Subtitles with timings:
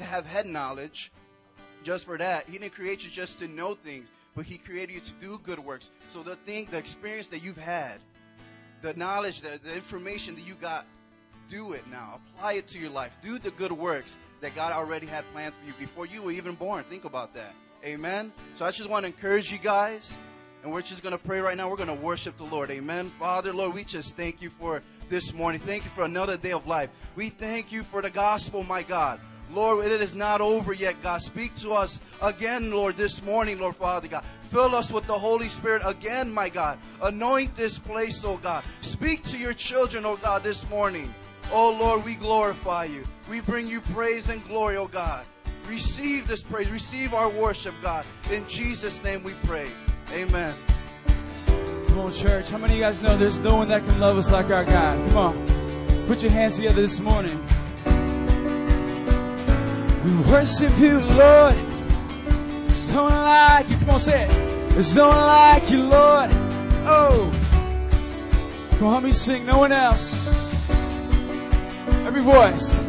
[0.00, 1.12] to have head knowledge
[1.82, 2.48] just for that.
[2.48, 5.58] He didn't create you just to know things, but He created you to do good
[5.58, 5.90] works.
[6.12, 7.98] So the thing, the experience that you've had,
[8.82, 10.86] the knowledge, the, the information that you got,
[11.48, 12.20] do it now.
[12.36, 13.12] Apply it to your life.
[13.22, 16.54] Do the good works that God already had planned for you before you were even
[16.54, 16.84] born.
[16.84, 17.52] Think about that.
[17.84, 18.32] Amen.
[18.56, 20.16] So I just want to encourage you guys.
[20.62, 21.70] And we're just going to pray right now.
[21.70, 22.70] We're going to worship the Lord.
[22.70, 23.10] Amen.
[23.18, 25.60] Father, Lord, we just thank you for this morning.
[25.60, 26.90] Thank you for another day of life.
[27.16, 29.20] We thank you for the gospel, my God.
[29.52, 31.20] Lord, it is not over yet, God.
[31.22, 34.24] Speak to us again, Lord, this morning, Lord Father God.
[34.50, 36.78] Fill us with the Holy Spirit again, my God.
[37.02, 38.64] Anoint this place, oh God.
[38.80, 41.12] Speak to your children, oh God, this morning.
[41.52, 43.04] Oh Lord, we glorify you.
[43.28, 45.24] We bring you praise and glory, oh God.
[45.68, 46.68] Receive this praise.
[46.70, 48.04] Receive our worship, God.
[48.30, 49.68] In Jesus' name we pray.
[50.12, 50.54] Amen.
[51.86, 52.50] Come on, church.
[52.50, 54.64] How many of you guys know there's no one that can love us like our
[54.64, 55.08] God?
[55.08, 56.06] Come on.
[56.06, 57.46] Put your hands together this morning.
[60.04, 61.54] We worship you, Lord.
[61.54, 63.76] There's no one like you.
[63.76, 64.70] Come on, say it.
[64.70, 66.30] There's no one like you, Lord.
[66.86, 67.30] Oh.
[68.78, 69.44] Come on, help me sing.
[69.44, 70.30] No one else.
[72.06, 72.80] Every voice.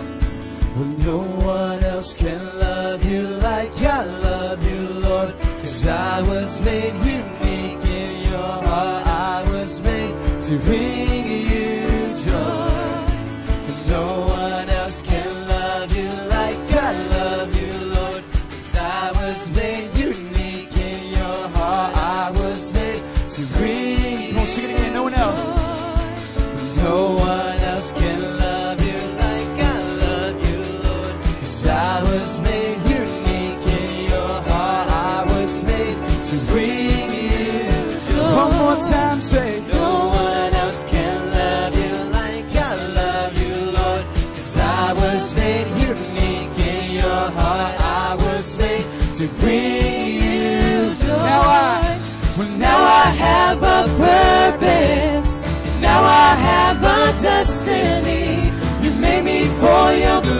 [0.76, 5.36] Well, no one else can love you like I love you, Lord.
[5.60, 9.06] Cause I was made unique in your heart.
[9.06, 11.21] I was made to bring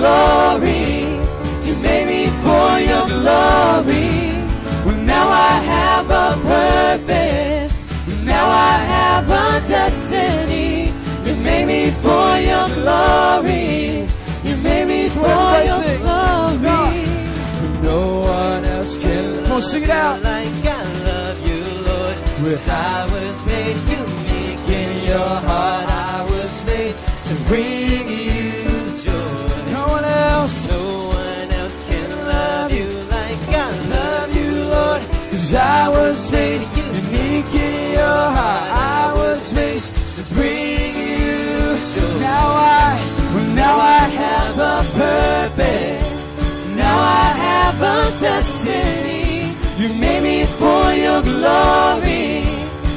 [0.02, 1.14] glory.
[1.68, 4.12] You made me for your glory.
[4.86, 7.72] Well, now I have a purpose.
[8.26, 10.94] Now I have a destiny.
[11.26, 14.10] You made me for your glory.
[14.48, 16.02] You made me for your sing.
[16.02, 17.02] glory.
[17.90, 18.02] No
[18.40, 19.44] one else can.
[19.44, 20.18] Come on, sing it out.
[20.24, 22.16] Like I love you, Lord.
[22.44, 25.88] With I was made unique in your heart.
[25.88, 26.96] I was made
[27.28, 28.21] to bring you
[35.52, 38.72] Cause I was made unique in your heart.
[38.72, 39.84] I was made
[40.16, 42.20] to bring you joy.
[42.22, 42.96] Now I,
[43.36, 46.12] well, now I have a purpose.
[46.78, 49.52] Now I have a destiny.
[49.76, 52.48] You made me for your glory.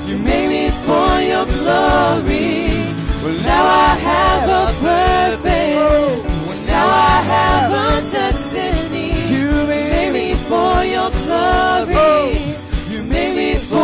[0.07, 2.71] You made me for your glory.
[3.19, 6.25] Well, now I have a purpose.
[6.47, 9.11] Well, now I have a destiny.
[9.35, 12.44] You made made me for your glory.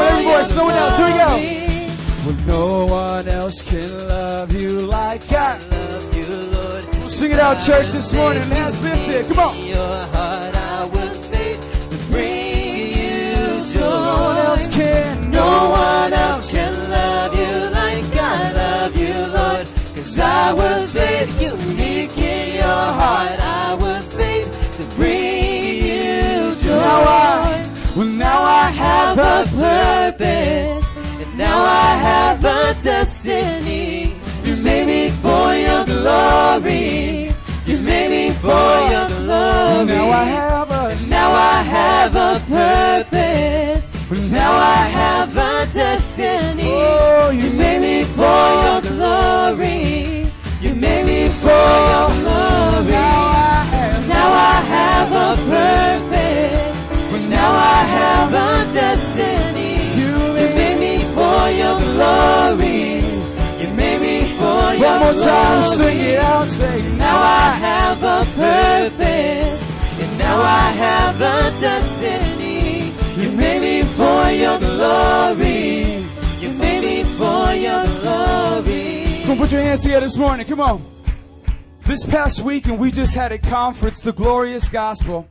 [0.01, 0.97] You made me for every your voice, no one else.
[0.97, 1.61] Here we go.
[2.27, 5.59] Well, no one else can love you like I.
[5.59, 6.85] love you, Lord.
[7.11, 8.43] Sing it out, church, this morning.
[8.43, 9.27] Hands lifted.
[9.27, 9.59] Come on.
[9.65, 11.57] Your heart I was made
[11.91, 13.81] to bring you joy.
[13.81, 15.31] No one else can.
[15.31, 19.67] No one else can love you like I love you, Lord.
[19.95, 21.80] Cause I was made unique
[28.73, 30.91] have a purpose.
[31.23, 34.15] And now I have a destiny.
[34.45, 37.35] You made me for your glory.
[37.67, 39.87] You made me for your glory.
[39.87, 41.07] Now I have a.
[41.09, 44.31] Now I have a purpose.
[44.31, 46.65] Now I have a destiny.
[46.67, 50.27] Oh, You made me for your glory.
[50.61, 52.91] You made me for your glory.
[52.91, 54.09] Now I have.
[54.09, 56.10] Now I have a purpose.
[57.41, 59.73] Now I have a destiny.
[60.01, 63.01] You made me for your glory.
[63.61, 64.91] You made me for your glory.
[64.91, 65.77] One more time, glory.
[65.77, 66.49] sing it out.
[66.49, 66.77] Say.
[66.99, 69.61] Now I have a purpose,
[70.03, 72.93] and now I have a destiny.
[73.21, 76.05] You made me for your glory.
[76.43, 79.23] You made me for your glory.
[79.23, 80.47] Come on, put your hands together this morning.
[80.47, 80.83] Come on.
[81.87, 85.27] This past weekend, we just had a conference, the Glorious Gospel.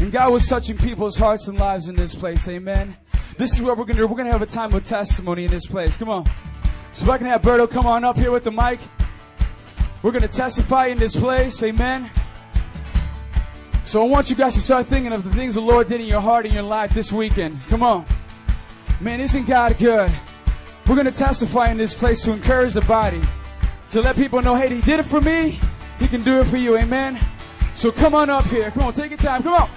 [0.00, 2.48] And God was touching people's hearts and lives in this place.
[2.48, 2.96] Amen.
[3.36, 4.06] This is what we're going to do.
[4.06, 5.98] We're going to have a time of testimony in this place.
[5.98, 6.24] Come on.
[6.92, 8.80] So if I can have Berto come on up here with the mic.
[10.02, 11.62] We're going to testify in this place.
[11.62, 12.08] Amen.
[13.84, 16.06] So I want you guys to start thinking of the things the Lord did in
[16.06, 17.58] your heart and your life this weekend.
[17.68, 18.06] Come on.
[19.00, 20.10] Man, isn't God good?
[20.86, 23.20] We're going to testify in this place to encourage the body,
[23.90, 25.60] to let people know, hey, He did it for me.
[25.98, 26.78] He can do it for you.
[26.78, 27.20] Amen.
[27.74, 28.70] So come on up here.
[28.70, 29.42] Come on, take your time.
[29.42, 29.68] Come on.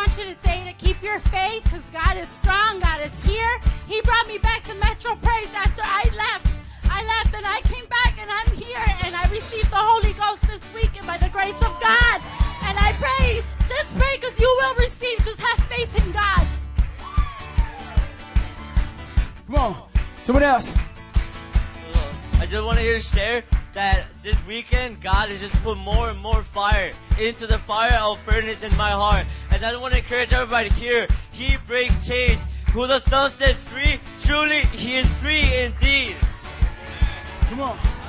[0.00, 2.80] Want you to say to keep your faith because God is strong.
[2.80, 3.60] God is here.
[3.86, 6.46] He brought me back to Metro Praise after I left.
[6.84, 10.40] I left and I came back and I'm here and I received the Holy Ghost
[10.48, 12.18] this week and by the grace of God.
[12.62, 15.18] And I pray, just pray because you will receive.
[15.18, 16.46] Just have faith in God.
[19.48, 19.88] Come on.
[20.22, 20.72] Someone else.
[22.38, 26.18] I just want to hear share that this weekend God has just put more and
[26.18, 29.26] more fire into the fire of furnace in my heart.
[29.50, 31.06] And I want to encourage everybody here.
[31.32, 32.40] He breaks chains.
[32.72, 36.14] Who the Son sets free, truly He is free indeed.
[37.48, 37.99] Come on.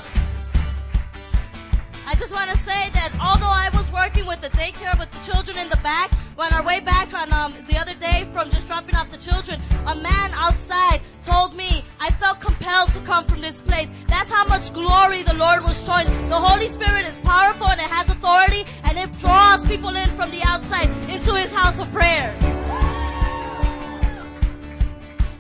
[2.12, 5.32] I just want to say that although I was working with the daycare with the
[5.32, 8.68] children in the back, on our way back on um, the other day from just
[8.68, 13.40] dropping off the children, a man outside told me I felt compelled to come from
[13.40, 13.88] this place.
[14.10, 16.06] That's how much glory the Lord was showing.
[16.28, 20.32] The Holy Spirit is powerful and it has authority and it draws people in from
[20.32, 22.36] the outside into His house of prayer.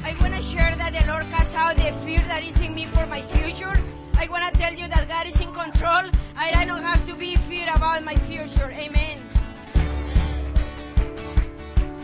[0.06, 2.85] I want to share that the Lord casts out the fear that is in me
[2.85, 3.75] for my future.
[4.21, 6.06] I want to tell you that God is in control.
[6.38, 8.69] and I don't have to be fear about my future.
[8.69, 9.18] Amen.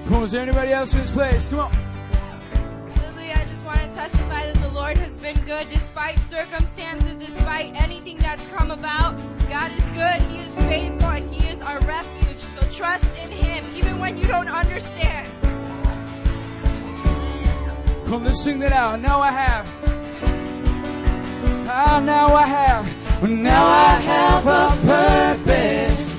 [0.06, 1.50] Come on, is there anybody else in this place?
[1.50, 1.72] Come on.
[1.72, 3.36] Hallelujah.
[3.38, 8.18] I just want to testify that the Lord has been good despite circumstances, despite anything
[8.18, 9.16] that's come about.
[9.48, 10.20] God is good.
[10.32, 12.40] He is faithful and He is our refuge.
[12.40, 15.32] So trust in Him even when you don't understand.
[18.08, 19.02] Come, let's sing that out.
[19.02, 19.68] Now I have.
[21.70, 22.86] Ah, now I have.
[23.30, 26.16] Now I have a purpose.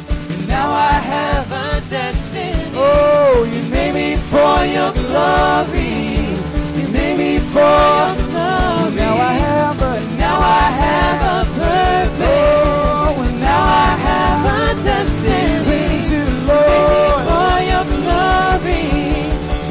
[0.47, 2.53] Now I have a destiny.
[2.75, 6.37] Oh, you made me for your glory.
[6.77, 8.93] You made me for your glory.
[9.01, 9.95] Now I have a.
[10.19, 12.29] Now I have a purpose.
[12.29, 15.65] Oh, now I have a destiny.
[15.65, 17.21] Praise you, Lord.
[17.31, 18.85] For your glory.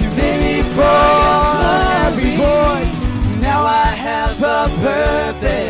[0.01, 2.33] You made me for your glory.
[2.41, 2.93] Voice.
[3.41, 5.66] Now I have a purpose.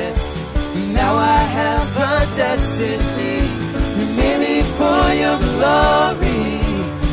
[1.18, 3.50] Now I have a destiny.
[3.98, 6.62] You made me for your glory.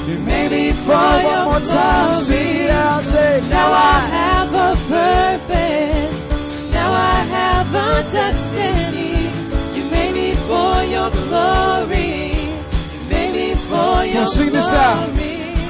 [0.08, 2.20] You made me for your more time.
[2.30, 3.40] It out, say.
[3.48, 6.12] Now I have a purpose.
[6.74, 9.24] Now I have a destiny.
[9.74, 12.36] You made me for your glory.
[12.92, 15.08] You made me for your sing this out.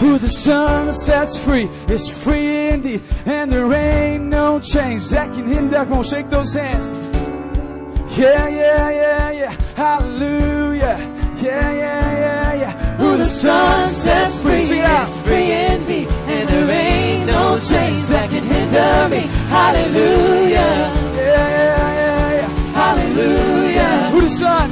[0.01, 5.47] Who the Son sets free is free indeed, and there ain't no change that can
[5.47, 5.85] hinder.
[5.85, 6.91] Come on, shake those hands.
[8.17, 9.51] Yeah, yeah, yeah, yeah.
[9.75, 10.97] Hallelujah.
[11.43, 12.97] Yeah, yeah, yeah, yeah.
[12.97, 18.31] Who the Son sets free Sing is free indeed, and there ain't no change that
[18.31, 19.23] can hinder me.
[19.51, 20.95] Hallelujah.
[21.19, 22.49] Yeah, yeah, yeah, yeah.
[22.79, 24.11] Hallelujah.
[24.13, 24.71] Who the Son?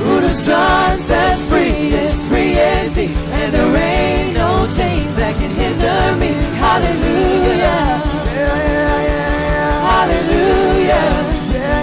[0.00, 5.50] Who the Son sets free is free indeed, and there ain't no chains that can
[5.50, 6.32] hinder me.
[6.60, 7.60] Hallelujah.
[7.60, 9.88] Yeah, yeah, yeah, yeah.
[9.88, 10.60] Hallelujah.
[10.84, 11.60] Yeah, yeah, yeah.
[11.60, 11.79] Who the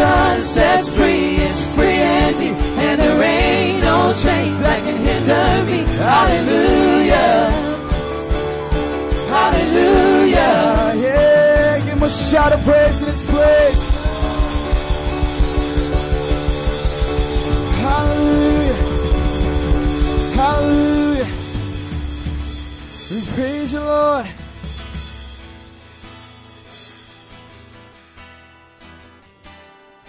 [0.00, 5.80] Son sets free is free indeed, and there ain't no chains that can hinder me.
[5.98, 7.50] Hallelujah.
[9.28, 10.92] Hallelujah.
[11.04, 13.82] Yeah, give him a shout of praise in this place.
[17.84, 18.78] Hallelujah.
[20.40, 21.28] Hallelujah.
[23.10, 24.39] We praise you, Lord.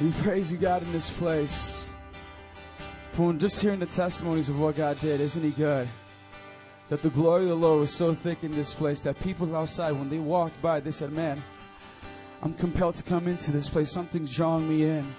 [0.01, 1.87] We praise you, God, in this place.
[3.11, 5.87] For just hearing the testimonies of what God did, isn't He good?
[6.89, 9.91] That the glory of the Lord was so thick in this place that people outside,
[9.91, 11.41] when they walked by, they said, Man,
[12.41, 13.91] I'm compelled to come into this place.
[13.91, 15.13] Something's drawing me in.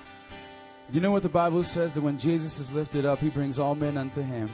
[0.92, 1.94] You know what the Bible says?
[1.94, 4.50] That when Jesus is lifted up, He brings all men unto Him.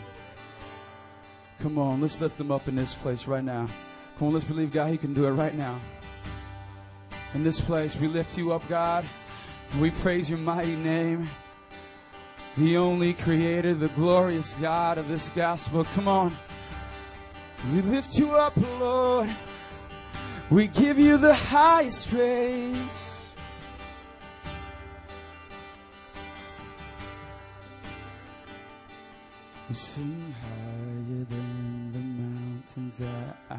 [1.60, 3.66] Come on, let's lift Him up in this place right now.
[4.18, 5.80] Come on, let's believe God, He can do it right now.
[7.32, 9.06] In this place, we lift you up, God.
[9.76, 11.28] We praise your mighty name.
[12.56, 15.84] The only creator, the glorious God of this gospel.
[15.84, 16.36] Come on.
[17.72, 19.28] We lift you up, Lord.
[20.50, 23.26] We give you the highest praise.
[29.68, 33.58] We sing higher than the mountains at our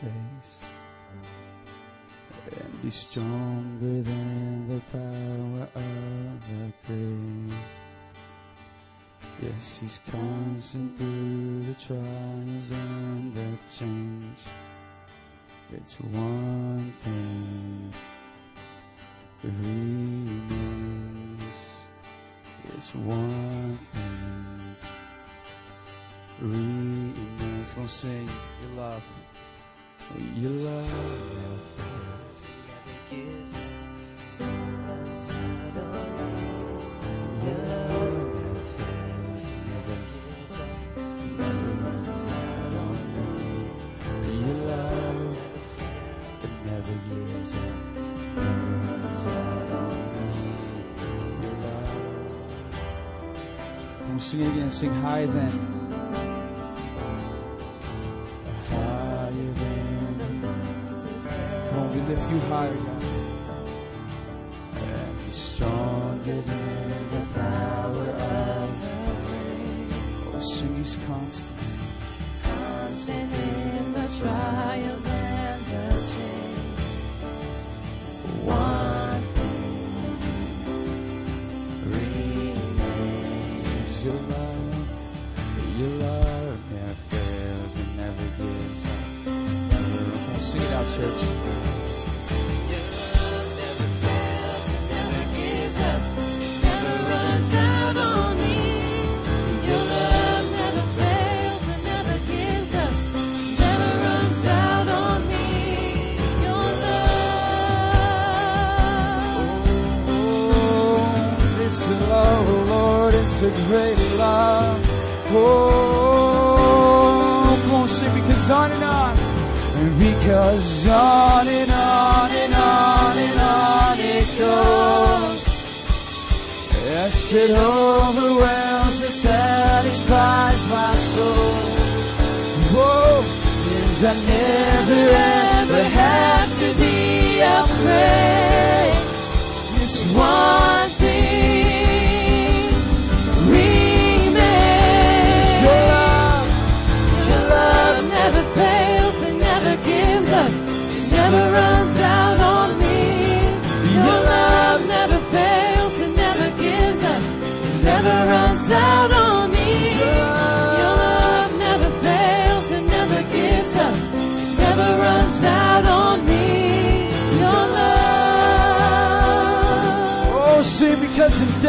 [0.00, 0.64] face
[2.52, 7.54] and be stronger than the power of the grave.
[9.42, 14.38] Yes, he's constant through the trials and the change.
[15.72, 17.92] It's one thing
[19.42, 20.64] that remains.
[22.76, 24.76] It's one thing
[26.40, 27.74] remains.
[27.76, 28.28] We'll sing
[28.62, 29.02] your love.
[30.12, 30.92] Your love
[31.34, 32.46] never fails.
[32.66, 33.60] Never gives up.
[41.38, 43.24] Never runs out on me.
[44.40, 45.38] Your love
[46.44, 47.62] it never gives up.
[48.36, 50.38] Never runs out on me.
[51.42, 51.56] Your
[54.04, 54.22] love.
[54.22, 54.70] Sing again.
[54.70, 55.73] Sing high then.
[62.30, 63.13] you higher, God.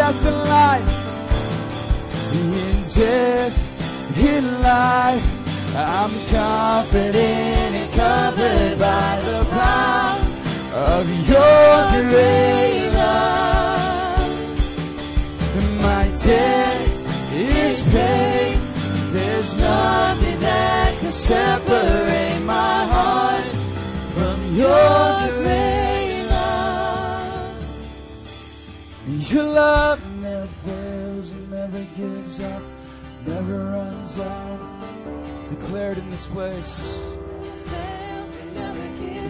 [0.06, 0.90] death and life,
[2.34, 10.20] in death, in life, I'm confident and covered by the power
[10.94, 14.30] of your great love.
[15.82, 18.60] My death is paid.
[19.12, 23.44] There's nothing that can separate my heart
[24.14, 24.95] from Your.
[29.28, 32.62] Your love never fails never gives up,
[33.26, 35.50] never runs out.
[35.50, 37.08] Declared in this place.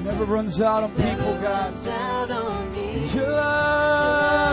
[0.04, 1.74] Never runs out on people, God.
[3.14, 4.45] Your love.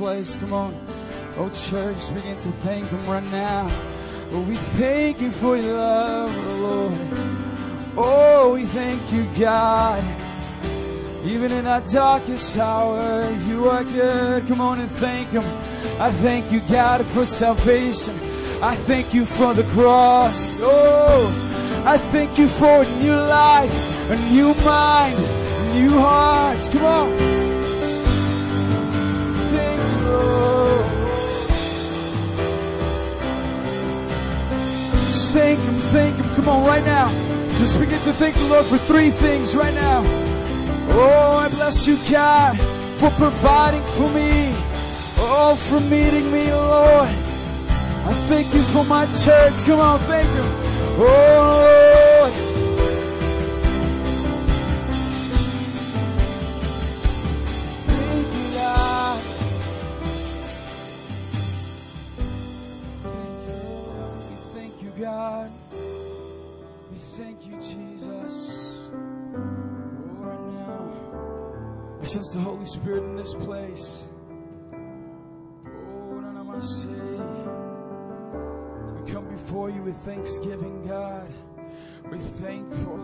[0.00, 0.36] Place.
[0.36, 0.74] Come on.
[1.36, 3.68] Oh, church, begin to thank Him right now.
[4.32, 6.92] Oh, we thank you for your love, Lord.
[7.98, 10.02] Oh, we thank you, God.
[11.26, 14.48] Even in our darkest hour, you are good.
[14.48, 15.44] Come on and thank Him.
[16.00, 18.14] I thank you, God, for salvation.
[18.62, 20.60] I thank you for the cross.
[20.62, 25.18] Oh, I thank you for a new life, a new mind,
[25.74, 26.68] new hearts.
[26.68, 27.49] Come on.
[35.30, 36.34] Just thank Him, thank Him.
[36.34, 37.08] Come on, right now.
[37.56, 40.02] Just begin to thank the Lord for three things right now.
[40.92, 42.58] Oh, I bless you, God,
[42.98, 44.50] for providing for me.
[45.22, 47.06] Oh, for meeting me, Lord.
[47.06, 49.62] I thank you for my church.
[49.64, 50.44] Come on, thank Him.
[50.98, 51.89] Oh,
[80.04, 81.28] thanksgiving, God.
[82.10, 82.98] We're thankful.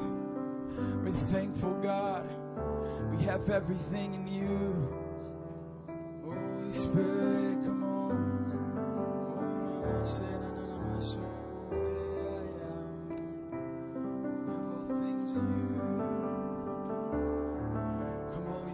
[1.02, 2.28] We're thankful, God.
[3.10, 4.88] We have everything in you.
[6.24, 7.96] Holy Spirit, come on.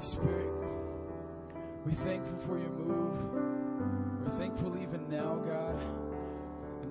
[0.02, 0.50] Spirit.
[1.86, 4.24] We're thankful for your move.
[4.24, 5.80] We're thankful even now, God,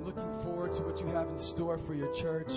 [0.06, 2.54] looking forward to what you have in store for your church.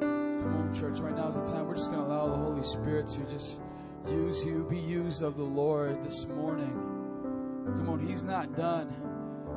[0.00, 0.98] Come on, church.
[1.00, 3.60] Right now is the time we're just going to allow the Holy Spirit to just
[4.08, 6.72] use you, be used of the Lord this morning.
[7.66, 8.92] Come on, He's not done.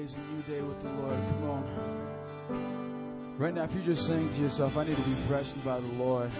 [0.00, 1.10] Is a new day with the Lord.
[1.10, 3.34] Come on.
[3.36, 5.86] Right now, if you're just saying to yourself, I need to be freshened by the
[6.02, 6.30] Lord.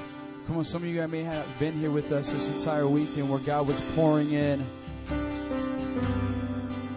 [0.46, 3.28] Come on, some of you guys may have been here with us this entire weekend
[3.28, 4.64] where God was pouring in.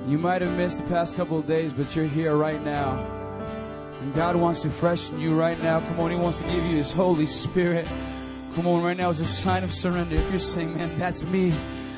[0.08, 3.06] You might have missed the past couple of days, but you're here right now.
[4.02, 5.82] And God wants to freshen you right now.
[5.82, 7.88] Come on, He wants to give you His Holy Spirit.
[8.56, 10.16] Come on, right now is a sign of surrender.
[10.16, 11.54] If you're saying, man, that's me.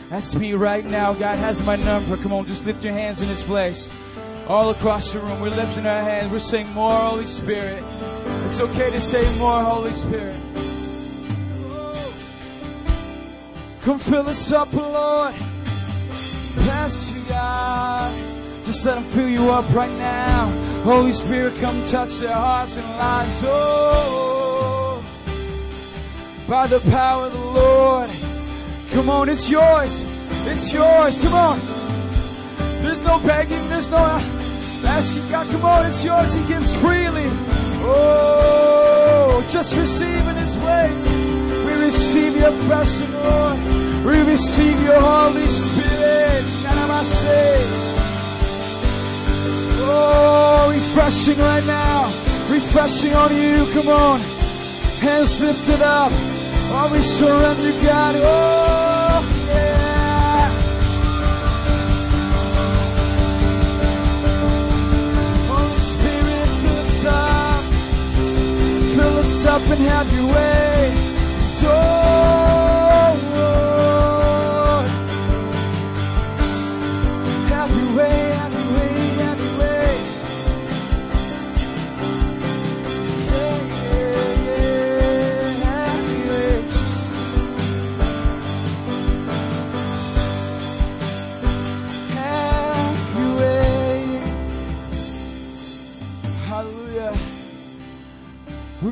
[0.09, 1.13] That's me right now.
[1.13, 2.17] God has my number.
[2.17, 3.91] Come on, just lift your hands in this place.
[4.47, 6.31] All across the room, we're lifting our hands.
[6.31, 7.83] We're saying, More Holy Spirit.
[8.45, 10.35] It's okay to say, More Holy Spirit.
[13.81, 15.33] Come fill us up, Lord.
[16.63, 18.13] Bless you, God.
[18.65, 20.45] Just let Him fill you up right now.
[20.83, 23.41] Holy Spirit, come touch their hearts and lives.
[23.43, 25.03] Oh,
[26.47, 28.09] by the power of the Lord.
[28.91, 30.05] Come on, it's yours.
[30.47, 31.19] It's yours.
[31.19, 31.59] Come on.
[32.83, 33.67] There's no begging.
[33.69, 33.97] There's no
[34.95, 35.45] asking God.
[35.51, 36.33] Come on, it's yours.
[36.33, 37.27] He gives freely.
[37.83, 41.03] Oh, just receive in His place.
[41.65, 43.57] We receive your precious Lord.
[44.05, 46.43] We receive your Holy Spirit.
[49.87, 52.05] Oh, refreshing right now.
[52.49, 53.67] Refreshing on you.
[53.73, 54.19] Come on.
[54.99, 56.11] Hands lifted up.
[56.71, 58.15] Oh, we surrender, God.
[58.17, 58.74] Oh,
[69.47, 70.91] up and have your way.
[71.67, 72.44] Oh,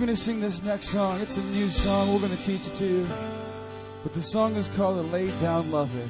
[0.06, 1.22] going to sing this next song.
[1.22, 2.12] It's a new song.
[2.12, 3.08] We're going to teach it to you.
[4.04, 6.10] But the song is called A Laid Down Lover.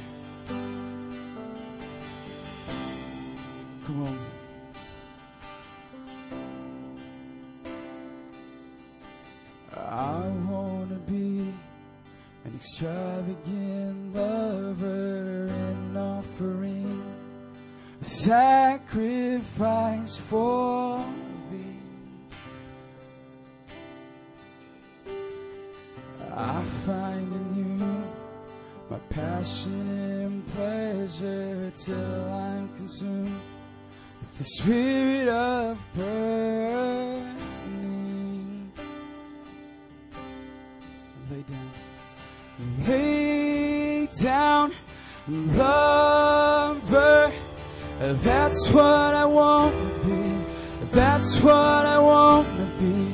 [51.44, 53.14] What I want to be.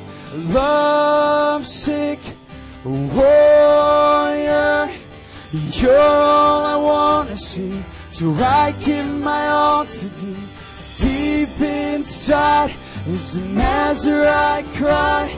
[0.52, 2.20] Love sick
[2.84, 4.88] warrior.
[5.52, 7.82] You're all I want to see.
[8.08, 10.36] So I give my all to thee.
[10.98, 12.72] Deep inside
[13.08, 15.34] is the Nazarite cry.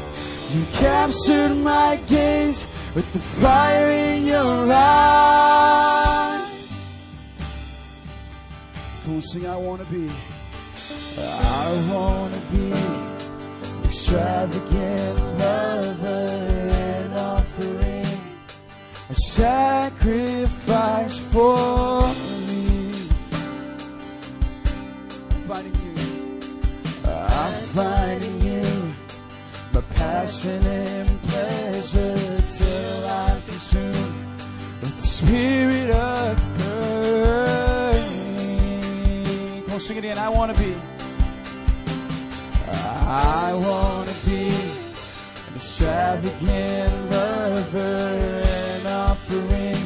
[0.52, 6.42] You captured my gaze with the fire in your eyes.
[9.05, 10.11] Come on, sing, I want to be.
[11.18, 12.72] I want to be
[13.85, 16.29] extravagant lover
[16.70, 18.07] and offering
[19.11, 22.01] a sacrifice for
[22.46, 22.92] me.
[25.31, 25.94] I'm finding you,
[27.05, 28.64] I'm finding you,
[29.72, 34.25] my passion and pleasure till I'm consumed
[34.81, 38.03] with the spirit of burning.
[39.64, 40.18] Come on, sing it again.
[40.18, 40.75] I want to be.
[43.14, 49.77] I want to be an extravagant lover and offering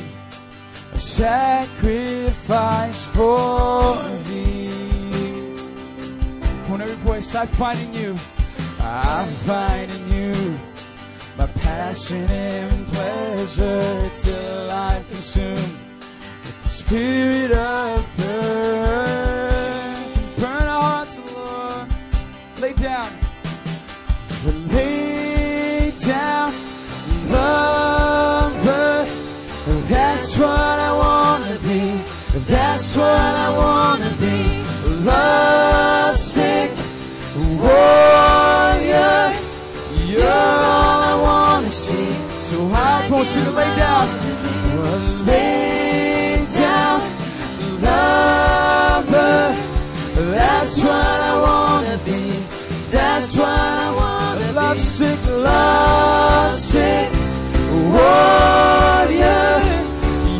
[0.92, 3.96] a sacrifice for
[4.28, 4.70] thee.
[6.70, 8.16] On, every voice, I find in you.
[8.78, 10.60] I find in you
[11.36, 15.76] my passion and pleasure till I'm consumed
[16.44, 19.25] with the spirit of burn.
[22.66, 23.12] Lay down.
[24.72, 26.52] Lay down,
[27.31, 29.07] lover.
[29.87, 32.02] That's what I want to be.
[32.50, 34.64] That's what I want to be.
[35.05, 36.72] Love sick
[37.62, 39.33] warrior.
[40.07, 42.12] You're all I want to see.
[42.48, 44.09] So I want you to lay down.
[45.24, 47.00] Lay down,
[47.81, 49.55] lover.
[50.35, 51.86] That's what I be.
[52.90, 54.53] That's what I want to be.
[54.55, 57.12] Love sick, love sick
[57.92, 59.61] warrior.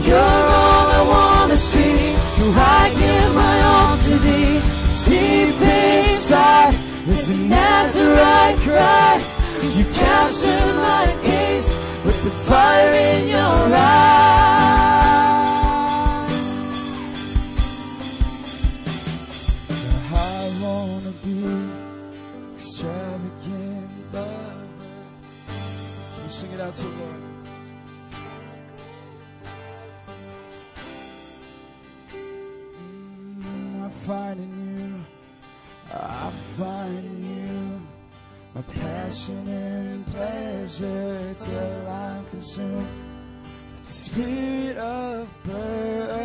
[0.07, 2.15] You're all I want to see.
[2.37, 4.61] So I give my all to thee.
[5.07, 6.75] Deep inside
[7.09, 9.23] is the Nazarite cry.
[9.77, 11.69] You capture my gaze
[12.05, 14.07] with the fire in your eyes.
[20.13, 21.66] I wanna be
[26.57, 27.23] it out to Lord.
[32.13, 35.05] Mm, I find in you,
[35.93, 37.81] I find you.
[38.55, 42.89] my passion and pleasure till I'm consumed
[43.75, 46.19] with the spirit of burning.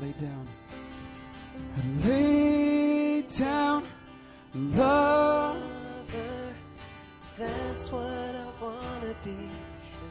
[0.00, 0.48] Lay down.
[2.04, 3.86] Lay down,
[4.54, 5.71] love.
[7.42, 9.36] That's what I wanna be.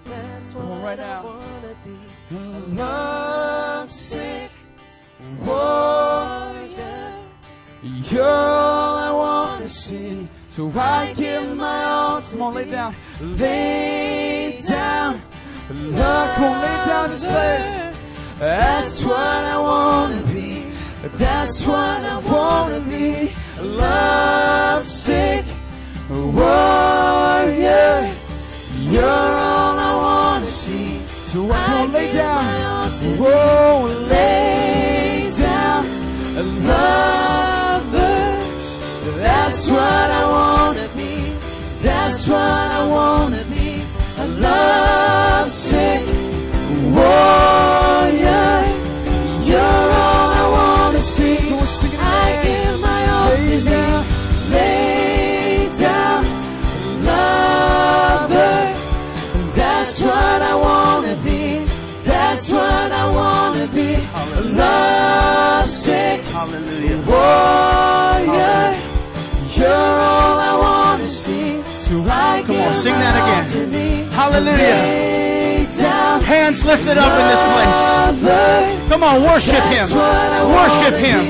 [0.05, 1.23] That's what Come on, right I now.
[1.23, 1.97] wanna be.
[2.35, 2.39] a
[2.81, 4.51] lovesick
[5.45, 7.13] warrior.
[7.83, 10.27] You're all I want to see.
[10.49, 12.21] So I give my all.
[12.21, 12.93] Come on, lay down.
[13.21, 15.21] Lay down.
[15.69, 17.95] Love, come on, lay down this place.
[18.39, 19.17] That's what
[19.55, 20.65] I want to be.
[21.17, 23.31] That's what I want to be.
[26.11, 28.11] A warrior.
[28.91, 30.99] You're all I want to see.
[31.23, 32.91] So I can lay down.
[33.17, 35.85] Whoa, lay down.
[36.35, 38.43] A lover.
[39.21, 41.33] That's what I want to be.
[41.81, 43.81] That's what I want to be.
[44.17, 46.01] A lovesick
[46.93, 47.70] warrior.
[64.61, 66.21] A lovesick
[67.07, 68.77] warrior.
[69.57, 71.61] You're all I wanna see.
[71.79, 73.45] So I Come on, sing that again.
[74.11, 75.09] Hallelujah.
[75.79, 77.81] Down, Hands lifted up in this place.
[78.89, 79.87] Come on, worship Him.
[79.87, 81.21] That's what I Worship Him.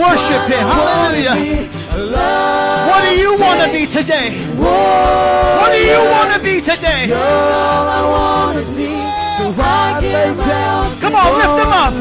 [0.00, 0.64] Worship Him.
[0.74, 1.34] Hallelujah.
[1.38, 1.68] be.
[1.92, 4.28] A lovesick What do you want to be today?
[4.58, 7.06] What do you want to be today?
[7.06, 8.90] You're all I wanna be.
[9.36, 10.33] So I down.
[11.00, 11.92] Come on, lift him up.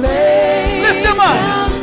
[0.86, 1.74] Lift him up.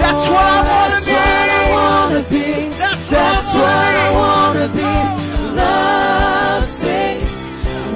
[0.00, 2.68] That's what I wanna That's what I wanna be.
[2.78, 4.92] That's what I wanna be.
[5.56, 7.18] Lovesick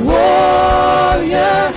[0.03, 1.73] warrior.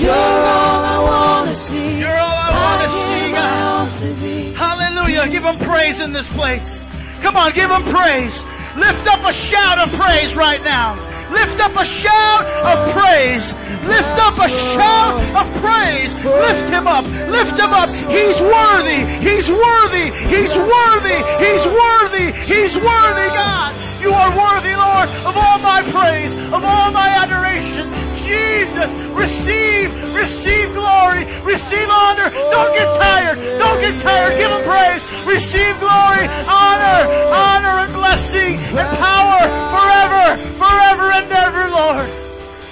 [0.00, 1.98] You're all I wanna see.
[1.98, 3.88] You're all I want to see, God.
[3.98, 4.54] to.
[4.54, 5.28] Hallelujah.
[5.30, 6.84] Give him praise in this place.
[7.22, 8.42] Come on, give him praise.
[8.76, 10.96] Lift up a shout of praise right now.
[11.30, 13.54] Lift up a shout of praise.
[13.86, 16.14] Lift up a shout of praise.
[16.24, 17.04] Lift him up.
[17.30, 17.88] Lift him up.
[18.10, 19.06] He's worthy.
[19.22, 20.10] He's worthy.
[20.28, 21.18] He's worthy.
[21.38, 22.26] He's worthy.
[22.44, 23.74] He's worthy, God.
[24.00, 28.09] You are worthy, Lord, of all my praise, of all my adoration.
[28.30, 32.30] Jesus, receive, receive glory, receive honor.
[32.30, 33.36] Don't get tired.
[33.58, 34.38] Don't get tired.
[34.38, 35.02] Give him praise.
[35.26, 37.00] Receive glory, honor,
[37.34, 39.42] honor and blessing and power
[39.74, 42.08] forever, forever and ever, Lord.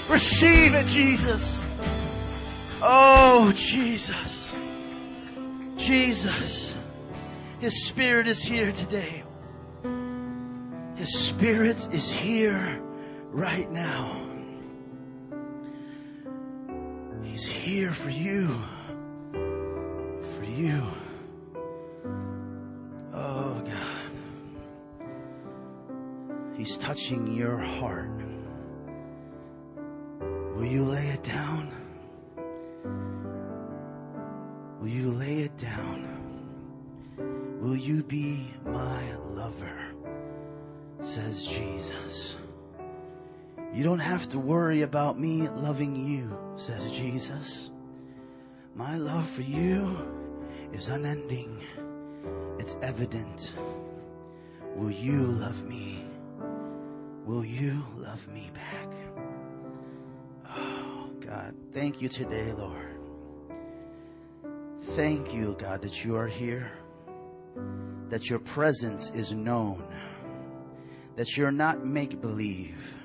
[0.08, 1.66] Receive it, Jesus.
[2.80, 4.54] Oh, Jesus.
[5.76, 6.74] Jesus.
[7.58, 9.24] His Spirit is here today.
[10.94, 12.80] His Spirit is here
[13.32, 14.17] right now.
[17.38, 18.48] He's here for you.
[19.30, 20.82] For you.
[23.14, 24.10] Oh, God.
[26.56, 28.10] He's touching your heart.
[30.56, 31.72] Will you lay it down?
[34.80, 36.08] Will you lay it down?
[37.60, 39.78] Will you be my lover?
[41.02, 42.36] Says Jesus.
[43.72, 47.70] You don't have to worry about me loving you, says Jesus.
[48.74, 49.96] My love for you
[50.72, 51.62] is unending.
[52.58, 53.54] It's evident.
[54.74, 56.04] Will you love me?
[57.24, 58.88] Will you love me back?
[60.48, 62.98] Oh, God, thank you today, Lord.
[64.96, 66.72] Thank you, God, that you are here,
[68.08, 69.82] that your presence is known,
[71.16, 72.97] that you're not make believe,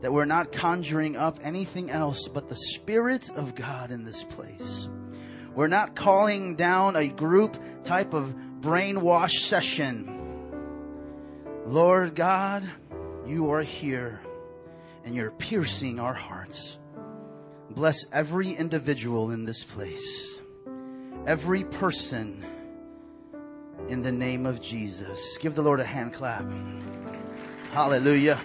[0.00, 4.88] that we're not conjuring up anything else but the Spirit of God in this place.
[5.54, 10.16] We're not calling down a group type of brainwash session.
[11.66, 12.68] Lord God,
[13.26, 14.20] you are here
[15.04, 16.78] and you're piercing our hearts.
[17.70, 20.38] Bless every individual in this place,
[21.26, 22.44] every person
[23.88, 25.38] in the name of Jesus.
[25.38, 26.44] Give the Lord a hand clap.
[27.72, 28.40] Hallelujah.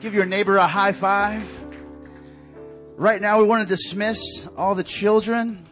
[0.00, 1.46] Give your neighbor a high five.
[2.96, 5.62] Right now, we want to dismiss all the children,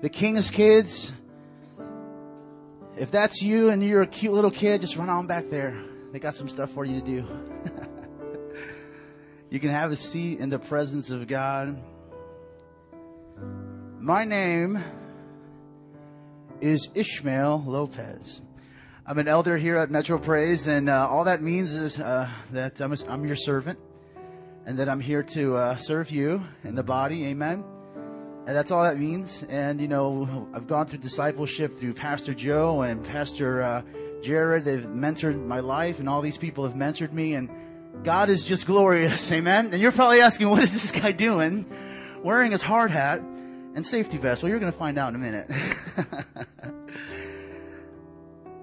[0.00, 1.12] the king's kids.
[2.96, 5.80] If that's you and you're a cute little kid, just run on back there.
[6.10, 7.26] They got some stuff for you to do.
[9.50, 11.80] you can have a seat in the presence of God.
[14.00, 14.82] My name
[16.60, 18.40] is Ishmael Lopez.
[19.04, 22.80] I'm an elder here at Metro Praise, and uh, all that means is uh, that
[22.80, 23.80] I'm, a, I'm your servant
[24.64, 27.26] and that I'm here to uh, serve you in the body.
[27.26, 27.64] Amen.
[28.46, 29.42] And that's all that means.
[29.48, 33.82] And, you know, I've gone through discipleship through Pastor Joe and Pastor uh,
[34.22, 34.64] Jared.
[34.64, 37.34] They've mentored my life, and all these people have mentored me.
[37.34, 37.50] And
[38.04, 39.32] God is just glorious.
[39.32, 39.70] Amen.
[39.72, 41.66] And you're probably asking, what is this guy doing?
[42.22, 44.44] Wearing his hard hat and safety vest.
[44.44, 45.50] Well, you're going to find out in a minute.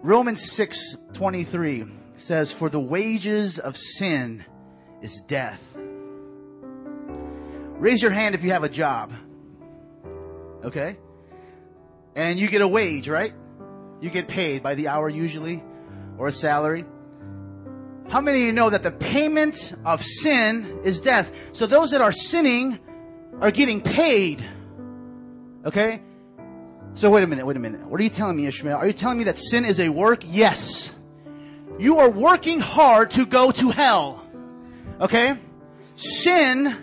[0.01, 1.85] Romans 6 23
[2.15, 4.45] says, For the wages of sin
[5.01, 5.75] is death.
[7.77, 9.11] Raise your hand if you have a job.
[10.63, 10.97] Okay?
[12.15, 13.33] And you get a wage, right?
[14.01, 15.63] You get paid by the hour usually,
[16.17, 16.85] or a salary.
[18.09, 21.31] How many of you know that the payment of sin is death?
[21.53, 22.79] So those that are sinning
[23.41, 24.43] are getting paid.
[25.65, 26.01] Okay?
[26.99, 27.79] So wait a minute, wait a minute.
[27.87, 28.75] What are you telling me, Ishmael?
[28.75, 30.19] Are you telling me that sin is a work?
[30.25, 30.93] Yes.
[31.77, 34.21] You are working hard to go to hell.
[34.99, 35.37] Okay?
[35.95, 36.75] Sin,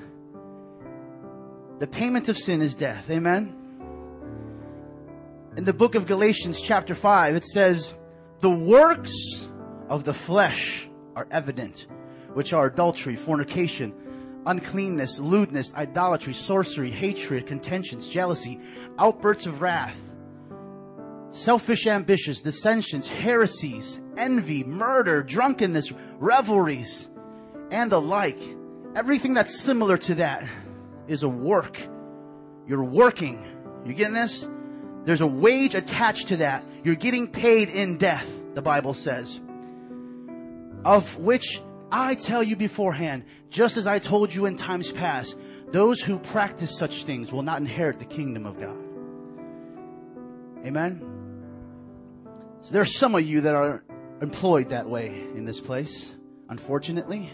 [1.81, 3.11] the payment of sin is death.
[3.11, 3.55] Amen?
[5.59, 7.95] In the book of Galatians, chapter 5, it says,
[8.41, 9.51] The works
[9.91, 11.89] of the flesh are evident,
[12.33, 13.93] which are adultery, fornication,
[14.47, 18.59] uncleanness, lewdness, idolatry, sorcery, hatred, contentions, jealousy,
[18.99, 19.95] outbursts of wrath,
[21.37, 27.09] selfish ambitions, dissensions, heresies, envy, murder, drunkenness, revelries,
[27.71, 28.39] and the like.
[28.95, 30.49] Everything that's similar to that
[31.07, 31.79] is a work.
[32.67, 33.45] You're working.
[33.85, 34.49] You getting this?
[35.05, 36.65] There's a wage attached to that.
[36.83, 39.39] You're getting paid in death, the Bible says.
[40.85, 41.61] Of which
[41.93, 45.37] I tell you beforehand, just as I told you in times past,
[45.69, 48.79] those who practice such things will not inherit the kingdom of God.
[50.65, 51.16] Amen?
[52.67, 53.85] So there are some of you that are
[54.21, 56.17] employed that way in this place,
[56.49, 57.31] unfortunately.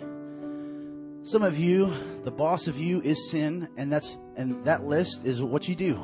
[1.22, 1.90] Some of you,
[2.24, 5.98] the boss of you is sin, and that's and that list is what you do.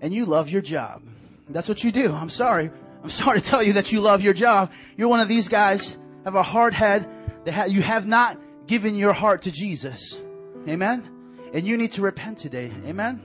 [0.00, 1.02] And you love your job.
[1.48, 2.12] That's what you do.
[2.12, 2.70] I'm sorry.
[3.02, 4.70] I'm sorry to tell you that you love your job.
[4.96, 7.10] You're one of these guys, have a hard head,
[7.46, 10.20] that ha- you have not given your heart to Jesus.
[10.68, 11.02] Amen?
[11.52, 12.70] And you need to repent today.
[12.84, 13.20] Amen?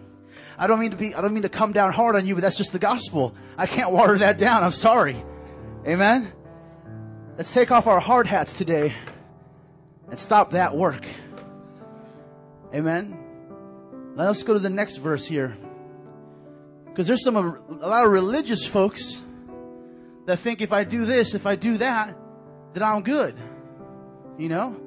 [0.62, 2.42] I don't mean to be, I don't mean to come down hard on you, but
[2.42, 3.34] that's just the gospel.
[3.58, 4.62] I can't water that down.
[4.62, 5.16] I'm sorry.
[5.88, 6.32] Amen?
[7.36, 8.94] Let's take off our hard hats today
[10.12, 11.04] and stop that work.
[12.76, 13.18] Amen?
[14.16, 15.58] Now let's go to the next verse here.
[16.86, 19.20] Because there's some, a lot of religious folks
[20.28, 22.16] that think if I do this, if I do that,
[22.74, 23.36] that I'm good.
[24.38, 24.80] You know?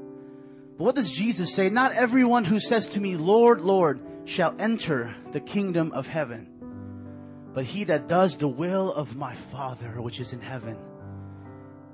[0.78, 1.68] But what does Jesus say?
[1.68, 6.50] Not everyone who says to me, Lord, Lord, shall enter the kingdom of heaven,
[7.52, 10.78] but he that does the will of my Father which is in heaven.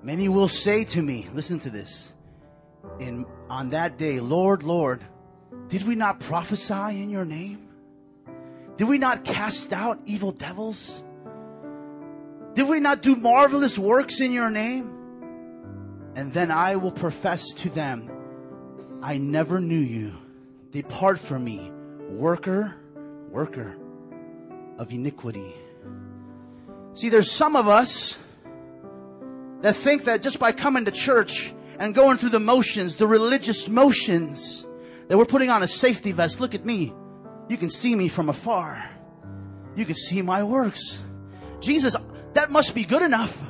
[0.02, 2.12] Many will say to me, listen to this,
[2.98, 5.04] in, on that day, Lord, Lord,
[5.68, 7.68] did we not prophesy in your name?
[8.76, 11.02] Did we not cast out evil devils?
[12.54, 14.96] Did we not do marvelous works in your name?
[16.16, 18.10] And then I will profess to them,
[19.02, 20.14] I never knew you.
[20.70, 21.70] Depart from me,
[22.11, 22.75] worker,
[23.31, 23.77] worker
[24.79, 25.55] of iniquity.
[26.94, 28.18] See, there's some of us
[29.62, 33.68] that think that just by coming to church and going through the motions, the religious
[33.68, 34.66] motions,
[35.09, 36.40] that we're putting on a safety vest.
[36.40, 36.92] Look at me.
[37.49, 38.88] You can see me from afar.
[39.75, 41.03] You can see my works.
[41.59, 41.96] Jesus,
[42.35, 43.42] that must be good enough.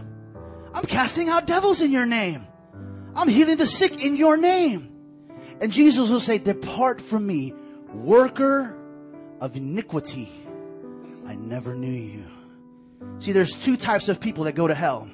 [0.73, 2.46] I'm casting out devils in your name.
[3.14, 4.90] I'm healing the sick in your name.
[5.61, 7.53] And Jesus will say, Depart from me,
[7.94, 8.76] worker
[9.40, 10.31] of iniquity.
[11.26, 12.24] I never knew you.
[13.18, 15.11] See, there's two types of people that go to hell.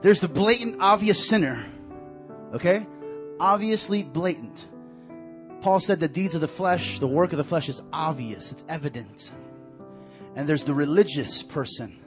[0.00, 1.66] There's the blatant, obvious sinner.
[2.54, 2.86] Okay?
[3.38, 4.68] Obviously blatant.
[5.60, 8.64] Paul said the deeds of the flesh, the work of the flesh is obvious, it's
[8.68, 9.30] evident.
[10.34, 11.98] And there's the religious person.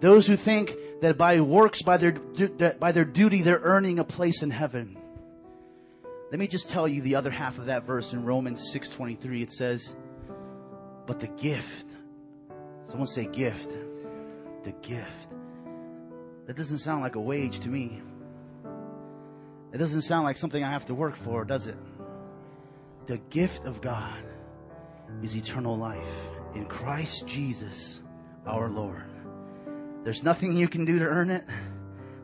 [0.00, 4.42] Those who think that by works, by their, by their duty, they're earning a place
[4.42, 4.97] in heaven.
[6.30, 9.42] Let me just tell you the other half of that verse in Romans 6:23.
[9.42, 9.96] It says,
[11.06, 11.86] "But the gift."
[12.86, 13.74] Someone say gift.
[14.64, 15.30] The gift.
[16.46, 18.02] That doesn't sound like a wage to me.
[19.72, 21.76] It doesn't sound like something I have to work for, does it?
[23.06, 24.22] The gift of God
[25.22, 28.02] is eternal life in Christ Jesus
[28.46, 29.04] our Lord.
[30.04, 31.44] There's nothing you can do to earn it.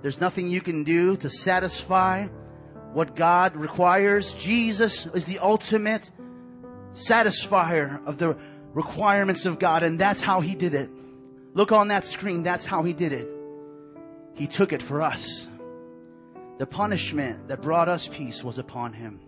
[0.02, 2.28] There's nothing you can do to satisfy
[2.94, 4.32] what God requires.
[4.34, 6.10] Jesus is the ultimate
[6.92, 8.38] satisfier of the
[8.72, 10.90] requirements of God, and that's how He did it
[11.54, 12.42] Look on that screen.
[12.42, 13.28] That's how he did it.
[14.34, 15.48] He took it for us.
[16.58, 19.20] The punishment that brought us peace was upon him.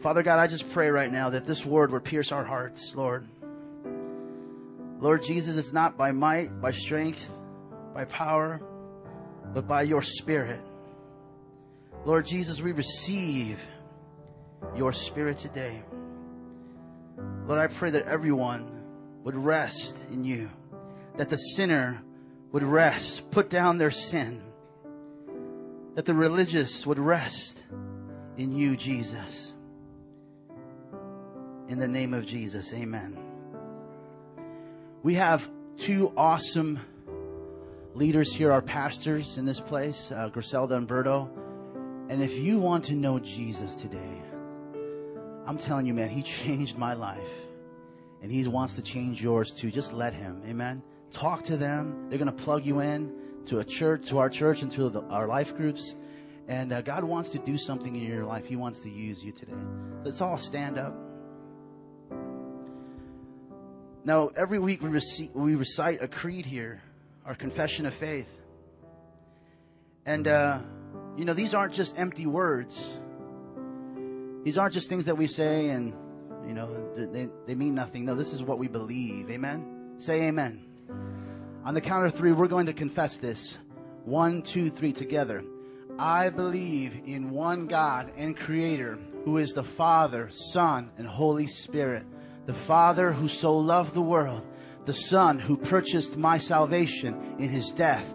[0.00, 3.26] Father God, I just pray right now that this word would pierce our hearts, Lord.
[4.98, 7.30] Lord Jesus, it's not by might, by strength,
[7.94, 8.60] by power,
[9.54, 10.60] but by your spirit.
[12.04, 13.66] Lord Jesus, we receive
[14.76, 15.82] your spirit today.
[17.46, 18.84] Lord, I pray that everyone
[19.22, 20.50] would rest in you,
[21.16, 22.02] that the sinner
[22.52, 24.42] would rest, put down their sin,
[25.94, 27.62] that the religious would rest
[28.36, 29.54] in you, Jesus.
[31.68, 33.18] In the name of Jesus, amen.
[35.02, 35.48] We have
[35.78, 36.80] two awesome
[37.94, 41.30] leaders here, our pastors in this place, uh, Griselda and Berto.
[42.08, 44.22] And if you want to know Jesus today,
[45.46, 47.32] I'm telling you, man, he changed my life.
[48.22, 49.70] And he wants to change yours too.
[49.70, 50.42] Just let him.
[50.46, 50.82] Amen.
[51.12, 52.08] Talk to them.
[52.08, 53.12] They're going to plug you in
[53.46, 55.94] to a church, to our church, and to the, our life groups.
[56.48, 58.46] And uh, God wants to do something in your life.
[58.46, 59.52] He wants to use you today.
[60.02, 60.94] Let's all stand up.
[64.04, 66.82] Now, every week we, recite, we recite a creed here,
[67.24, 68.28] our confession of faith.
[70.04, 70.60] And, uh,
[71.16, 72.98] you know, these aren't just empty words.
[74.42, 75.94] These aren't just things that we say and,
[76.46, 78.04] you know, they, they mean nothing.
[78.04, 79.30] No, this is what we believe.
[79.30, 79.94] Amen?
[79.98, 80.64] Say amen.
[81.64, 83.58] On the count of three, we're going to confess this.
[84.04, 85.42] One, two, three, together.
[85.98, 92.04] I believe in one God and Creator who is the Father, Son, and Holy Spirit
[92.46, 94.44] the Father who so loved the world,
[94.84, 98.14] the Son who purchased my salvation in his death,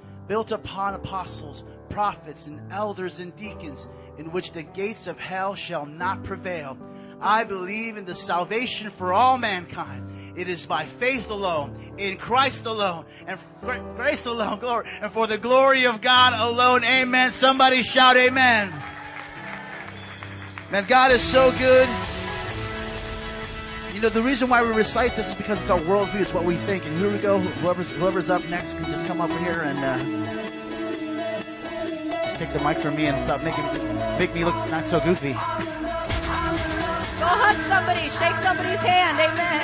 [0.31, 3.85] built upon apostles, prophets, and elders and deacons,
[4.17, 6.77] in which the gates of hell shall not prevail.
[7.19, 10.37] I believe in the salvation for all mankind.
[10.37, 13.37] It is by faith alone, in Christ alone, and
[13.97, 16.85] grace alone, glory, and for the glory of God alone.
[16.85, 17.33] Amen.
[17.33, 18.73] Somebody shout amen.
[20.71, 21.89] Man, God is so good.
[24.01, 26.21] You know, the reason why we recite this is because it's our worldview.
[26.21, 26.87] It's what we think.
[26.87, 27.37] And here we go.
[27.37, 29.99] Whoever's, whoever's up next can just come over here and uh,
[32.23, 33.63] just take the mic from me and stop making
[34.17, 35.33] make me look not so goofy.
[35.33, 35.37] Go
[37.27, 38.09] hug somebody.
[38.09, 39.19] Shake somebody's hand.
[39.19, 39.61] Amen.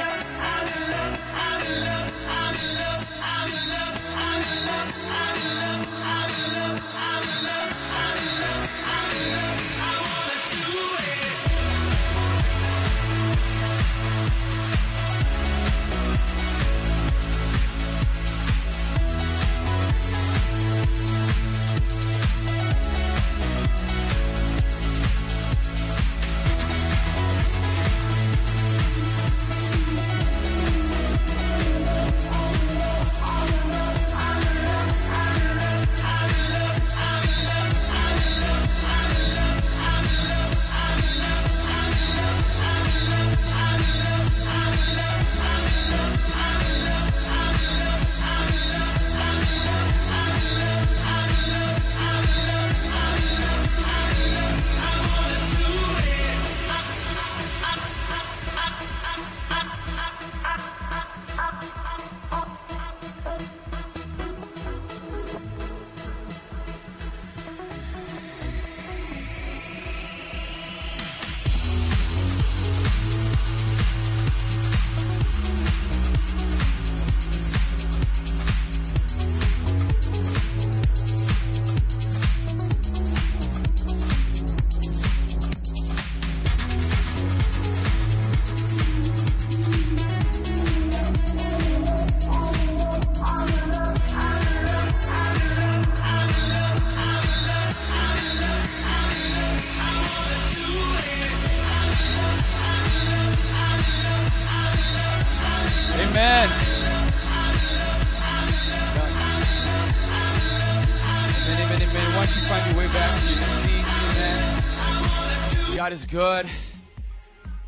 [116.18, 116.50] Good.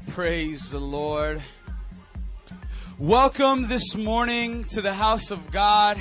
[0.08, 1.39] Praise the Lord.
[2.97, 6.00] Welcome this morning to the house of God.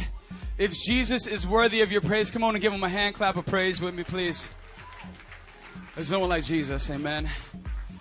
[0.57, 3.36] If Jesus is worthy of your praise, come on and give him a hand clap
[3.36, 4.49] of praise with me, please.
[5.94, 7.28] There's no one like Jesus, amen.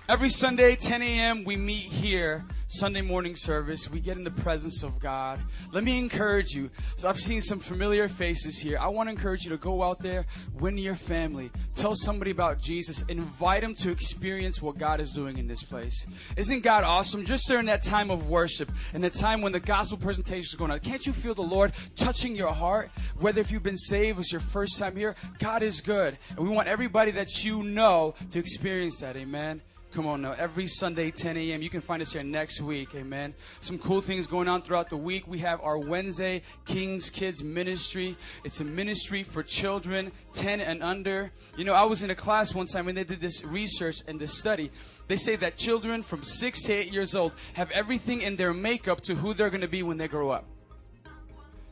[0.07, 3.89] Every Sunday, 10 a.m., we meet here Sunday morning service.
[3.89, 5.39] We get in the presence of God.
[5.71, 6.69] Let me encourage you.
[6.97, 8.77] So I've seen some familiar faces here.
[8.77, 10.25] I want to encourage you to go out there,
[10.59, 15.37] win your family, tell somebody about Jesus, invite them to experience what God is doing
[15.37, 16.05] in this place.
[16.35, 17.25] Isn't God awesome?
[17.25, 20.71] Just during that time of worship and the time when the gospel presentation is going
[20.71, 22.91] on, can't you feel the Lord touching your heart?
[23.19, 26.17] Whether if you've been saved, it's your first time here, God is good.
[26.31, 29.15] And we want everybody that you know to experience that.
[29.15, 29.61] Amen.
[29.97, 30.33] Come on now.
[30.33, 31.63] Every Sunday, 10 a.m.
[31.63, 32.93] You can find us here next week.
[32.93, 33.33] Amen.
[33.61, 35.27] Some cool things going on throughout the week.
[35.27, 38.15] We have our Wednesday King's Kids Ministry.
[38.43, 41.31] It's a ministry for children 10 and under.
[41.57, 44.19] You know, I was in a class one time when they did this research and
[44.19, 44.69] this study.
[45.07, 49.01] They say that children from 6 to 8 years old have everything in their makeup
[49.01, 50.45] to who they're going to be when they grow up.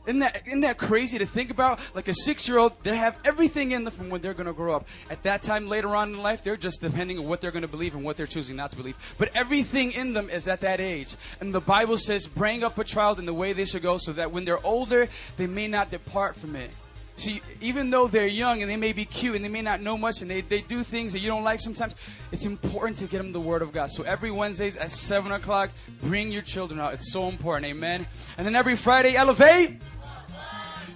[0.06, 1.80] Isn't that, isn't that crazy to think about?
[1.94, 4.52] Like a six year old, they have everything in them from when they're going to
[4.52, 4.86] grow up.
[5.10, 7.68] At that time, later on in life, they're just depending on what they're going to
[7.68, 8.96] believe and what they're choosing not to believe.
[9.18, 11.16] But everything in them is at that age.
[11.40, 14.12] And the Bible says, bring up a child in the way they should go so
[14.12, 16.70] that when they're older, they may not depart from it.
[17.18, 19.96] See, even though they're young and they may be cute and they may not know
[19.96, 21.94] much and they, they do things that you don't like sometimes,
[22.30, 23.90] it's important to get them the Word of God.
[23.90, 25.70] So every Wednesdays at 7 o'clock,
[26.02, 26.92] bring your children out.
[26.92, 27.66] It's so important.
[27.66, 28.06] Amen.
[28.36, 29.80] And then every Friday, elevate.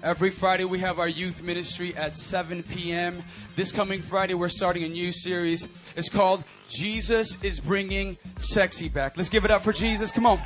[0.03, 3.23] Every Friday, we have our youth ministry at 7 p.m.
[3.55, 5.69] This coming Friday, we're starting a new series.
[5.95, 9.19] It's called Jesus is Bringing Sexy Back.
[9.19, 10.11] Let's give it up for Jesus.
[10.11, 10.41] Come on.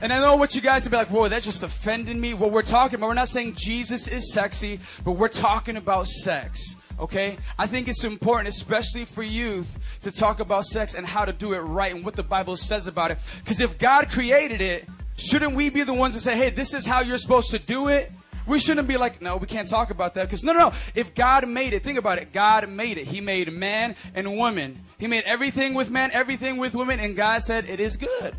[0.00, 2.32] And I know what you guys would be like, whoa, that just offended me.
[2.32, 6.76] What we're talking about, we're not saying Jesus is sexy, but we're talking about sex.
[7.00, 7.38] Okay?
[7.58, 11.54] I think it's important, especially for youth, to talk about sex and how to do
[11.54, 13.18] it right and what the Bible says about it.
[13.42, 16.86] Because if God created it, shouldn't we be the ones that say, hey, this is
[16.86, 18.12] how you're supposed to do it?
[18.46, 20.24] We shouldn't be like, no, we can't talk about that.
[20.24, 20.72] Because no, no, no.
[20.94, 22.32] If God made it, think about it.
[22.32, 23.06] God made it.
[23.06, 24.78] He made man and woman.
[24.98, 28.34] He made everything with man, everything with women, and God said it is good.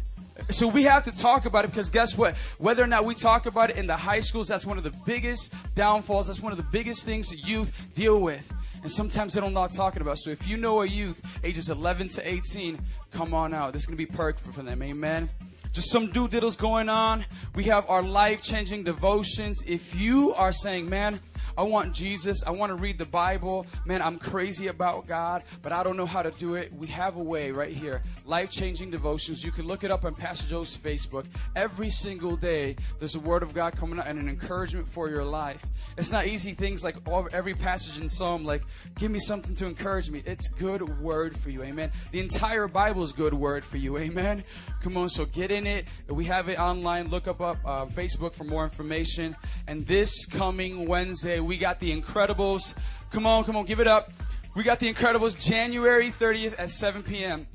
[0.49, 2.35] So we have to talk about it because guess what?
[2.59, 4.93] Whether or not we talk about it in the high schools, that's one of the
[5.05, 6.27] biggest downfalls.
[6.27, 8.51] That's one of the biggest things that youth deal with.
[8.81, 10.19] And sometimes they don't know talking about.
[10.19, 12.79] So if you know a youth ages 11 to 18,
[13.11, 13.73] come on out.
[13.73, 14.83] This is going to be perfect for them.
[14.83, 15.29] Amen.
[15.75, 17.25] Just some due diddles going on.
[17.53, 19.61] We have our life changing devotions.
[19.67, 21.19] If you are saying, man,
[21.57, 22.43] I want Jesus.
[22.45, 23.65] I want to read the Bible.
[23.85, 26.73] Man, I'm crazy about God, but I don't know how to do it.
[26.73, 28.01] We have a way right here.
[28.25, 29.43] Life changing devotions.
[29.43, 31.25] You can look it up on Pastor Joe's Facebook.
[31.55, 35.23] Every single day, there's a word of God coming out and an encouragement for your
[35.23, 35.65] life.
[35.97, 38.63] It's not easy things like all, every passage in Psalm, like,
[38.97, 40.23] give me something to encourage me.
[40.25, 41.63] It's good word for you.
[41.63, 41.91] Amen.
[42.11, 43.97] The entire Bible is good word for you.
[43.97, 44.43] Amen.
[44.81, 45.87] Come on, so get in it.
[46.07, 47.09] We have it online.
[47.09, 49.35] Look up, up uh, Facebook for more information.
[49.67, 52.73] And this coming Wednesday, we got The Incredibles.
[53.11, 54.11] Come on, come on, give it up.
[54.55, 57.47] We got The Incredibles January 30th at 7 p.m.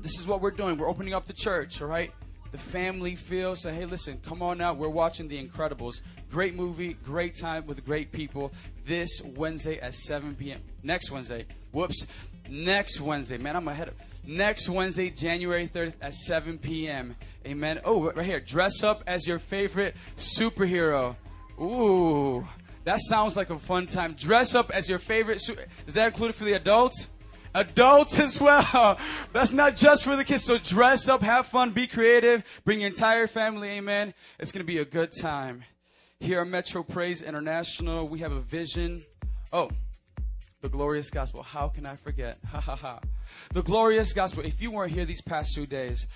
[0.00, 0.78] This is what we're doing.
[0.78, 2.12] We're opening up the church, all right?
[2.50, 4.78] The family feel, say, hey, listen, come on out.
[4.78, 6.00] We're watching The Incredibles.
[6.30, 8.52] Great movie, great time with great people.
[8.86, 10.60] This Wednesday at 7 p.m.
[10.82, 11.46] Next Wednesday.
[11.72, 12.06] Whoops.
[12.48, 13.36] Next Wednesday.
[13.36, 13.94] Man, I'm ahead of.
[14.24, 17.14] Next Wednesday, January 3rd at 7 p.m.
[17.46, 17.80] Amen.
[17.84, 18.40] Oh, right here.
[18.40, 21.16] Dress up as your favorite superhero.
[21.60, 22.46] Ooh.
[22.88, 24.14] That sounds like a fun time.
[24.14, 25.42] Dress up as your favorite.
[25.42, 27.08] Su- Is that included for the adults?
[27.54, 28.98] Adults as well.
[29.34, 30.44] That's not just for the kids.
[30.44, 33.68] So dress up, have fun, be creative, bring your entire family.
[33.72, 34.14] Amen.
[34.38, 35.64] It's going to be a good time.
[36.20, 39.02] Here at Metro Praise International, we have a vision.
[39.52, 39.70] Oh,
[40.62, 41.42] the glorious gospel.
[41.42, 42.38] How can I forget?
[42.50, 43.00] Ha ha ha.
[43.52, 44.46] The glorious gospel.
[44.46, 46.06] If you weren't here these past two days,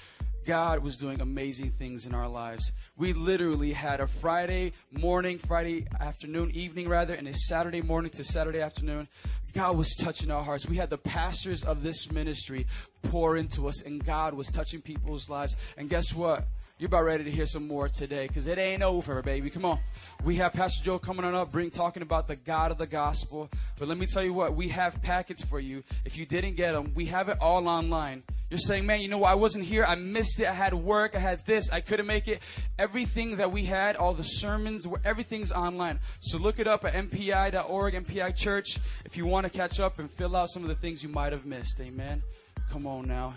[0.44, 2.72] God was doing amazing things in our lives.
[2.96, 8.24] We literally had a Friday morning, Friday afternoon, evening rather, and a Saturday morning to
[8.24, 9.08] Saturday afternoon.
[9.54, 10.66] God was touching our hearts.
[10.66, 12.66] We had the pastors of this ministry
[13.02, 15.56] pour into us, and God was touching people's lives.
[15.76, 16.46] And guess what?
[16.78, 19.50] You're about ready to hear some more today because it ain't over, baby.
[19.50, 19.78] Come on.
[20.24, 23.48] We have Pastor Joe coming on up, bring talking about the God of the gospel.
[23.78, 25.84] But let me tell you what, we have packets for you.
[26.04, 28.24] If you didn't get them, we have it all online.
[28.52, 29.30] You're saying, man, you know what?
[29.30, 29.82] I wasn't here.
[29.82, 30.46] I missed it.
[30.46, 31.16] I had work.
[31.16, 31.72] I had this.
[31.72, 32.40] I couldn't make it.
[32.78, 35.98] Everything that we had, all the sermons, everything's online.
[36.20, 40.10] So look it up at mpi.org, MPI Church, if you want to catch up and
[40.10, 41.80] fill out some of the things you might have missed.
[41.80, 42.22] Amen.
[42.70, 43.34] Come on now.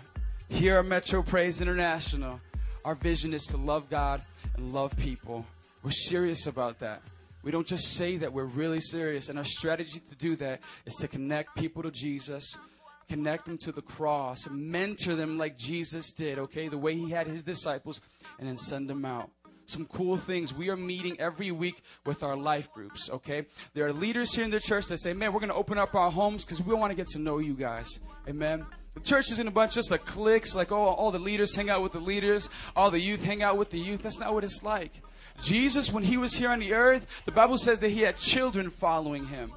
[0.50, 2.38] Here at Metro Praise International,
[2.84, 4.22] our vision is to love God
[4.58, 5.46] and love people.
[5.82, 7.00] We're serious about that.
[7.42, 9.30] We don't just say that, we're really serious.
[9.30, 12.54] And our strategy to do that is to connect people to Jesus
[13.08, 17.26] connect them to the cross, mentor them like Jesus did, okay, the way he had
[17.26, 18.00] his disciples,
[18.38, 19.30] and then send them out.
[19.66, 20.54] Some cool things.
[20.54, 23.46] We are meeting every week with our life groups, okay?
[23.74, 25.94] There are leaders here in the church that say, man, we're going to open up
[25.96, 27.98] our homes because we want to get to know you guys.
[28.28, 28.64] Amen.
[28.94, 31.82] The church isn't a bunch just of cliques, like, oh, all the leaders hang out
[31.82, 34.02] with the leaders, all the youth hang out with the youth.
[34.02, 35.02] That's not what it's like.
[35.42, 38.70] Jesus, when he was here on the earth, the Bible says that he had children
[38.70, 39.52] following him.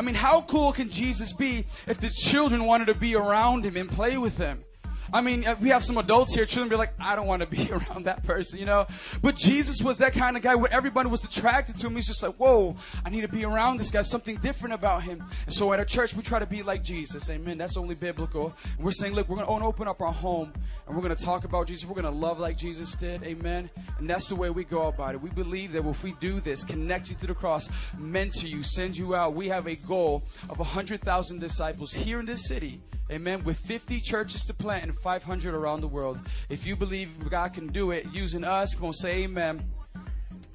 [0.00, 3.76] I mean, how cool can Jesus be if the children wanted to be around him
[3.76, 4.64] and play with him?
[5.12, 7.48] I mean, uh, we have some adults here, children be like, I don't want to
[7.48, 8.86] be around that person, you know?
[9.22, 11.96] But Jesus was that kind of guy where everybody was attracted to him.
[11.96, 15.24] He's just like, whoa, I need to be around this guy, something different about him.
[15.46, 17.28] And so at our church, we try to be like Jesus.
[17.30, 17.58] Amen.
[17.58, 18.54] That's only biblical.
[18.76, 20.52] And we're saying, look, we're going to open up our home
[20.86, 21.86] and we're going to talk about Jesus.
[21.86, 23.22] We're going to love like Jesus did.
[23.24, 23.70] Amen.
[23.98, 25.20] And that's the way we go about it.
[25.20, 28.96] We believe that if we do this, connect you to the cross, mentor you, send
[28.96, 32.80] you out, we have a goal of 100,000 disciples here in this city
[33.10, 33.42] Amen.
[33.42, 36.18] With 50 churches to plant and 500 around the world.
[36.48, 39.64] If you believe God can do it using us, come on, say amen.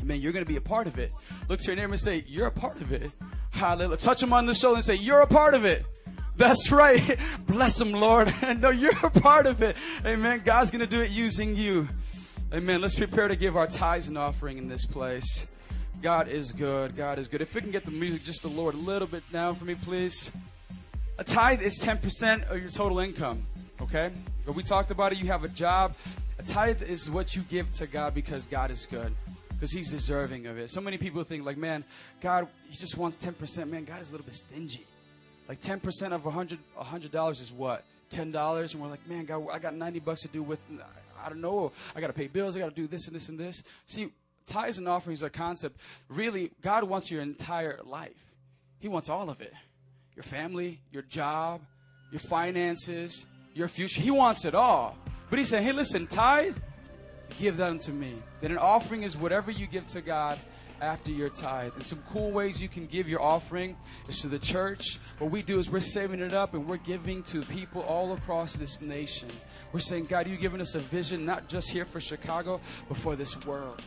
[0.01, 0.21] Amen.
[0.21, 1.11] You're going to be a part of it.
[1.49, 3.11] Look to your neighbor and say, You're a part of it.
[3.49, 3.97] Hallelujah.
[3.97, 5.85] Touch him on the shoulder and say, You're a part of it.
[6.37, 7.17] That's right.
[7.47, 8.33] Bless him, Lord.
[8.59, 9.75] no, you're a part of it.
[10.05, 10.41] Amen.
[10.45, 11.87] God's going to do it using you.
[12.53, 12.81] Amen.
[12.81, 15.47] Let's prepare to give our tithes and offering in this place.
[16.01, 16.95] God is good.
[16.95, 17.41] God is good.
[17.41, 19.75] If we can get the music just the Lord a little bit down for me,
[19.75, 20.31] please.
[21.17, 23.41] A tithe is 10% of your total income,
[23.81, 24.11] okay?
[24.45, 25.17] But we talked about it.
[25.17, 25.95] You have a job.
[26.39, 29.15] A tithe is what you give to God because God is good,
[29.53, 30.71] because He's deserving of it.
[30.71, 31.85] So many people think, like, man,
[32.19, 33.69] God, He just wants 10%.
[33.69, 34.85] Man, God is a little bit stingy.
[35.47, 37.85] Like 10% of $100, $100 is what?
[38.11, 38.73] $10.
[38.73, 40.59] And we're like, man, God, I got 90 bucks to do with,
[41.23, 41.71] I don't know.
[41.95, 42.57] I got to pay bills.
[42.57, 43.63] I got to do this and this and this.
[43.85, 44.11] See,
[44.45, 45.79] tithes and offerings are a concept.
[46.09, 48.11] Really, God wants your entire life.
[48.79, 49.53] He wants all of it
[50.15, 51.61] your family, your job,
[52.11, 54.01] your finances, your future.
[54.01, 54.97] He wants it all.
[55.29, 56.55] But he said, hey, listen, tithe,
[57.39, 58.13] give that unto me.
[58.41, 60.39] Then an offering is whatever you give to God
[60.81, 61.73] after your tithe.
[61.75, 63.75] And some cool ways you can give your offering
[64.07, 64.99] is to the church.
[65.19, 68.55] What we do is we're saving it up and we're giving to people all across
[68.55, 69.29] this nation.
[69.71, 73.15] We're saying, God, you've given us a vision, not just here for Chicago, but for
[73.15, 73.81] this world.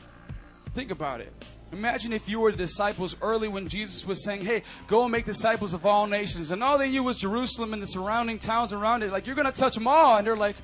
[0.74, 1.32] Think about it.
[1.72, 5.26] Imagine if you were the disciples early when Jesus was saying, Hey, go and make
[5.26, 6.50] disciples of all nations.
[6.50, 9.12] And all they knew was Jerusalem and the surrounding towns around it.
[9.12, 10.16] Like, you're going to touch them all.
[10.16, 10.56] And they're like,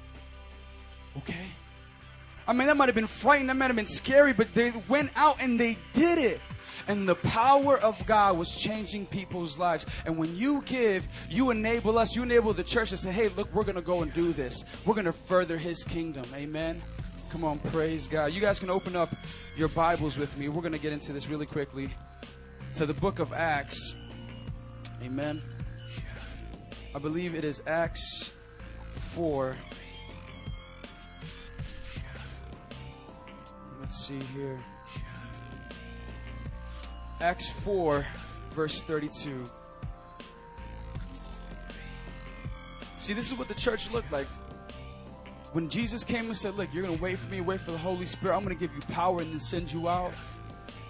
[1.19, 1.47] Okay.
[2.47, 3.47] I mean, that might have been frightening.
[3.49, 6.41] That might have been scary, but they went out and they did it.
[6.87, 9.87] And the power of God was changing people's lives.
[10.05, 13.53] And when you give, you enable us, you enable the church to say, hey, look,
[13.55, 14.65] we're going to go and do this.
[14.85, 16.27] We're going to further his kingdom.
[16.35, 16.83] Amen.
[17.35, 18.33] Come on, praise God.
[18.33, 19.13] You guys can open up
[19.57, 20.49] your Bibles with me.
[20.49, 21.91] We're going to get into this really quickly.
[22.77, 23.97] To the book of Acts.
[25.03, 25.43] Amen.
[26.95, 28.31] I believe it is Acts
[29.15, 29.57] 4.
[33.81, 34.61] Let's see here.
[37.21, 38.07] Acts 4,
[38.53, 39.51] verse 32.
[43.01, 44.29] See, this is what the church looked like
[45.55, 47.79] when Jesus came and said, Look, you're going to wait for me, wait for the
[47.79, 50.13] Holy Spirit, I'm going to give you power and then send you out,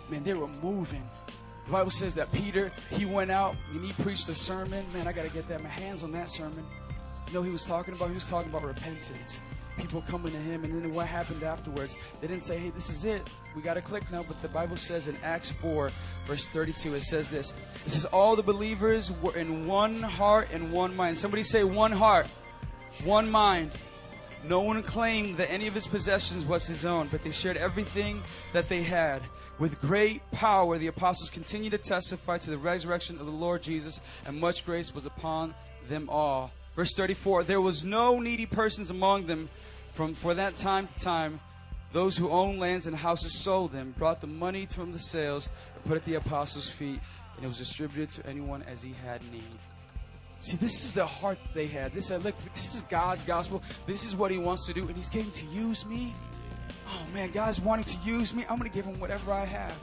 [0.08, 1.08] man, they were moving.
[1.66, 4.84] The Bible says that Peter, he went out and he preached a sermon.
[4.92, 6.64] Man, I got to get that, my hands on that sermon.
[7.28, 8.08] You know he was talking about?
[8.08, 9.42] He was talking about repentance.
[9.76, 11.96] People coming to him, and then what happened afterwards?
[12.20, 13.28] They didn't say, hey, this is it.
[13.56, 14.22] We got to click now.
[14.26, 15.90] But the Bible says in Acts 4,
[16.26, 17.52] verse 32, it says this.
[17.84, 21.18] It says, All the believers were in one heart and one mind.
[21.18, 22.28] Somebody say, one heart,
[23.04, 23.72] one mind.
[24.48, 28.22] No one claimed that any of his possessions was his own, but they shared everything
[28.52, 29.22] that they had.
[29.58, 34.00] With great power, the apostles continued to testify to the resurrection of the Lord Jesus,
[34.26, 35.54] and much grace was upon
[35.88, 36.50] them all.
[36.76, 39.48] Verse 34 There was no needy persons among them.
[39.92, 41.40] From for that time to time,
[41.92, 45.84] those who owned lands and houses sold them, brought the money from the sales, and
[45.84, 46.98] put it at the apostles' feet,
[47.36, 49.58] and it was distributed to anyone as he had need.
[50.44, 51.94] See, this is the heart they had.
[51.94, 53.62] They said, look, this is God's gospel.
[53.86, 56.12] This is what He wants to do, and He's getting to use me.
[56.86, 58.42] Oh man, God's wanting to use me.
[58.42, 59.74] I'm going to give Him whatever I have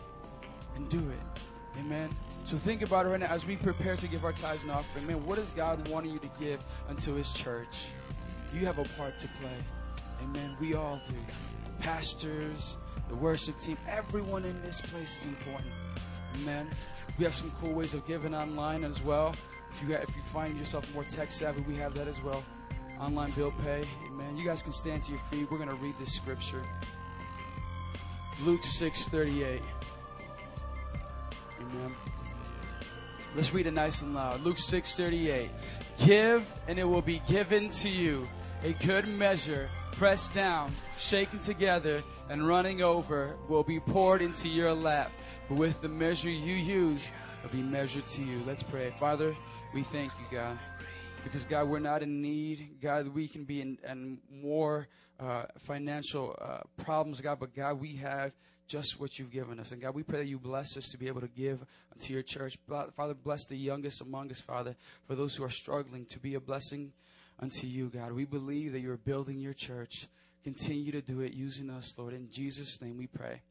[0.76, 1.80] and do it.
[1.80, 2.12] Amen.
[2.44, 5.08] So think about it right now as we prepare to give our tithes and offering.
[5.08, 7.88] Man, what is God wanting you to give unto His church?
[8.54, 9.58] You have a part to play.
[10.22, 10.56] Amen.
[10.60, 11.16] We all do.
[11.80, 12.78] Pastors,
[13.10, 15.72] the worship team, everyone in this place is important.
[16.36, 16.70] Amen.
[17.18, 19.34] We have some cool ways of giving online as well.
[19.74, 22.44] If you, if you find yourself more tech savvy, we have that as well.
[23.00, 23.84] Online bill pay.
[24.08, 24.38] Amen.
[24.38, 25.50] You guys can stand to your feet.
[25.50, 26.64] We're going to read this scripture.
[28.44, 29.62] Luke 6:38.
[31.60, 31.96] Amen.
[33.36, 34.42] Let's read it nice and loud.
[34.42, 35.50] Luke 6:38.
[36.06, 38.24] Give, and it will be given to you.
[38.64, 44.74] A good measure, pressed down, shaken together, and running over, will be poured into your
[44.74, 45.12] lap.
[45.48, 47.12] But with the measure you use,
[47.44, 48.42] it'll be measured to you.
[48.46, 48.94] Let's pray.
[49.00, 49.36] Father,
[49.74, 50.58] we thank you, God.
[51.24, 52.78] Because, God, we're not in need.
[52.82, 54.88] God, we can be in, in more
[55.20, 58.32] uh, financial uh, problems, God, but, God, we have
[58.68, 59.72] just what you've given us.
[59.72, 62.24] And God, we pray that you bless us to be able to give unto your
[62.24, 62.58] church.
[62.68, 64.76] Father, bless the youngest among us, Father,
[65.08, 66.92] for those who are struggling to be a blessing
[67.40, 68.14] unto you, God.
[68.14, 70.08] We believe that you're building your church.
[70.44, 72.14] Continue to do it using us, Lord.
[72.14, 73.42] In Jesus' name we pray.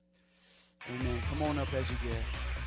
[0.88, 1.18] Amen.
[1.28, 2.59] Come on up as you give.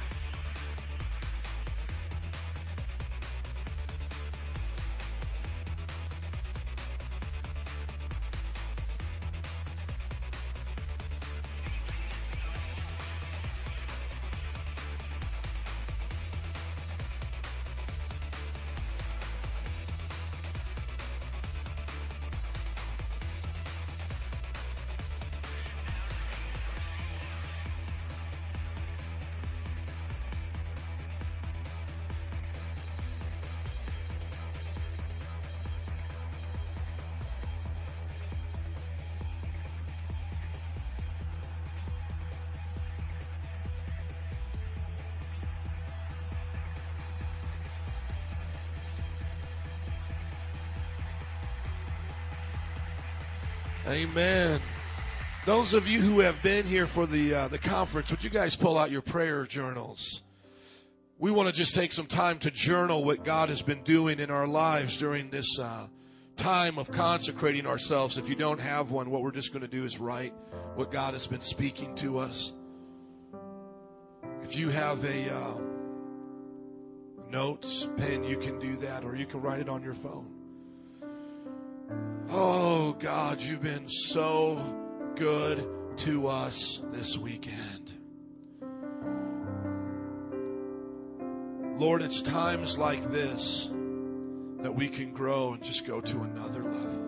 [55.63, 58.53] Those of you who have been here for the uh, the conference, would you guys
[58.53, 60.21] pull out your prayer journals?
[61.17, 64.29] We want to just take some time to journal what God has been doing in
[64.29, 65.87] our lives during this uh,
[66.35, 68.17] time of consecrating ourselves.
[68.17, 70.33] If you don't have one, what we're just going to do is write
[70.75, 72.51] what God has been speaking to us.
[74.41, 75.61] If you have a uh,
[77.29, 80.27] notes pen, you can do that, or you can write it on your phone.
[82.29, 84.82] Oh, God, you've been so
[85.15, 87.93] good to us this weekend.
[91.77, 93.69] Lord, it's times like this
[94.59, 97.03] that we can grow and just go to another level.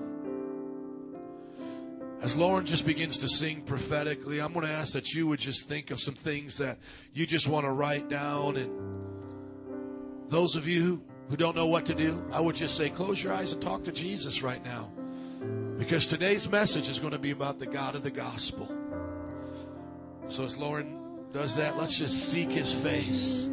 [2.21, 5.69] As Lauren just begins to sing prophetically, I'm going to ask that you would just
[5.69, 6.79] think of some things that
[7.13, 8.57] you just want to write down.
[8.57, 8.71] And
[10.27, 13.31] those of you who don't know what to do, I would just say, close your
[13.31, 14.91] eyes and talk to Jesus right now.
[15.77, 18.73] Because today's message is going to be about the God of the gospel.
[20.27, 20.97] So as Lauren
[21.33, 23.47] does that, let's just seek his face.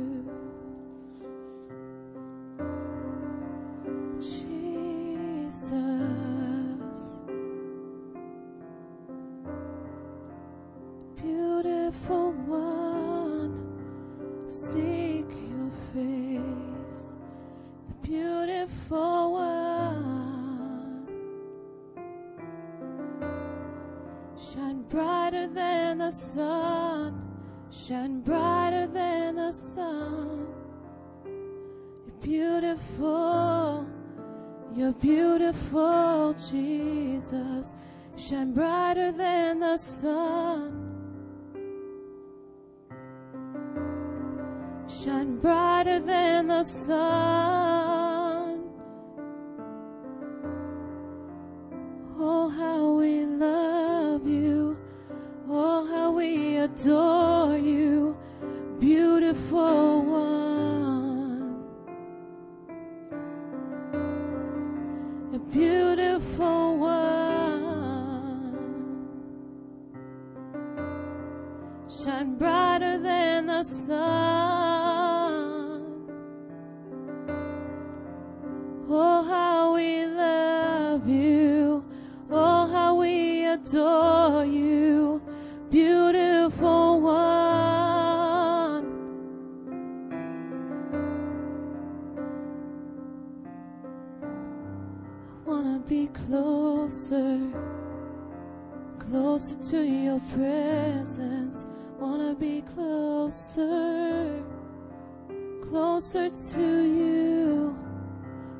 [46.42, 47.61] Than the sun.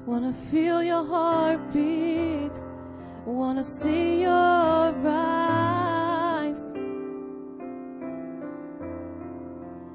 [0.06, 2.52] Wanna feel your heartbeat,
[3.24, 4.32] wanna see your
[5.06, 6.58] eyes.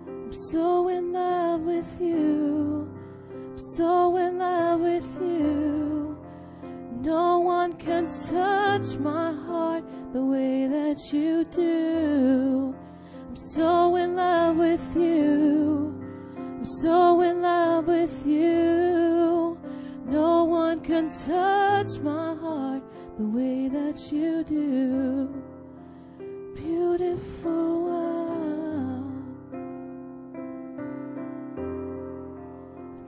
[0.07, 2.89] I'm so in love with you,
[3.33, 6.17] I'm so in love with you.
[7.01, 9.83] No one can touch my heart
[10.13, 12.75] the way that you do
[13.27, 15.93] I'm so in love with you.
[16.37, 18.96] I'm so in love with you.
[20.97, 22.81] Can touch my heart
[23.19, 25.31] the way that you do.
[26.55, 29.35] Beautiful one.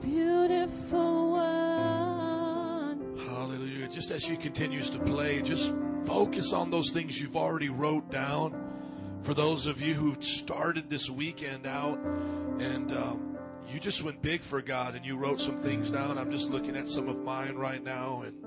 [0.00, 3.18] Beautiful one.
[3.26, 3.88] Hallelujah.
[3.88, 5.74] Just as she continues to play, just
[6.04, 8.54] focus on those things you've already wrote down.
[9.22, 11.98] For those of you who've started this weekend out
[12.60, 13.29] and um,
[13.68, 16.18] you just went big for God and you wrote some things down.
[16.18, 18.42] I'm just looking at some of mine right now and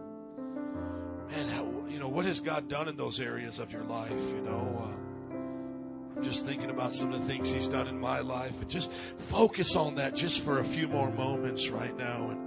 [1.32, 4.12] man, how, you know, what has God done in those areas of your life?
[4.12, 8.20] You know, uh, I'm just thinking about some of the things He's done in my
[8.20, 12.30] life and just focus on that just for a few more moments right now.
[12.30, 12.40] And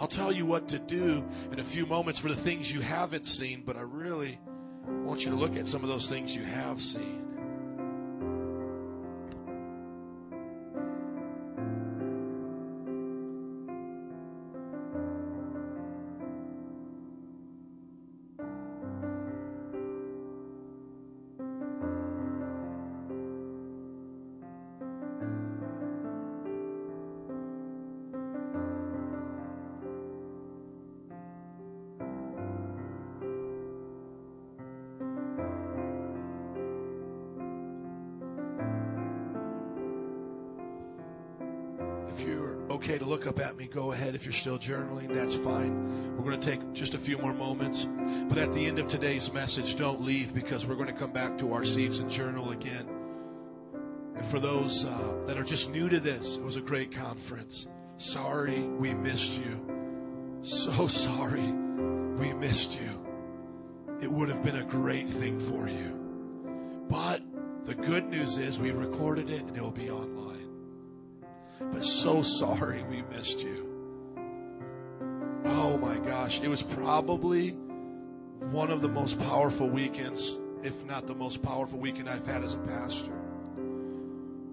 [0.00, 3.26] I'll tell you what to do in a few moments for the things you haven't
[3.26, 4.38] seen, but I really
[4.86, 7.17] want you to look at some of those things you have seen.
[43.78, 44.16] Go ahead.
[44.16, 46.16] If you're still journaling, that's fine.
[46.16, 47.86] We're going to take just a few more moments.
[48.28, 51.38] But at the end of today's message, don't leave because we're going to come back
[51.38, 52.88] to our seats and journal again.
[54.16, 57.68] And for those uh, that are just new to this, it was a great conference.
[57.98, 60.40] Sorry we missed you.
[60.42, 63.06] So sorry we missed you.
[64.02, 65.94] It would have been a great thing for you.
[66.88, 67.22] But
[67.64, 70.28] the good news is we recorded it and it will be online
[71.60, 73.67] but so sorry we missed you.
[75.60, 77.50] Oh my gosh, it was probably
[78.52, 82.54] one of the most powerful weekends, if not the most powerful weekend I've had as
[82.54, 83.10] a pastor.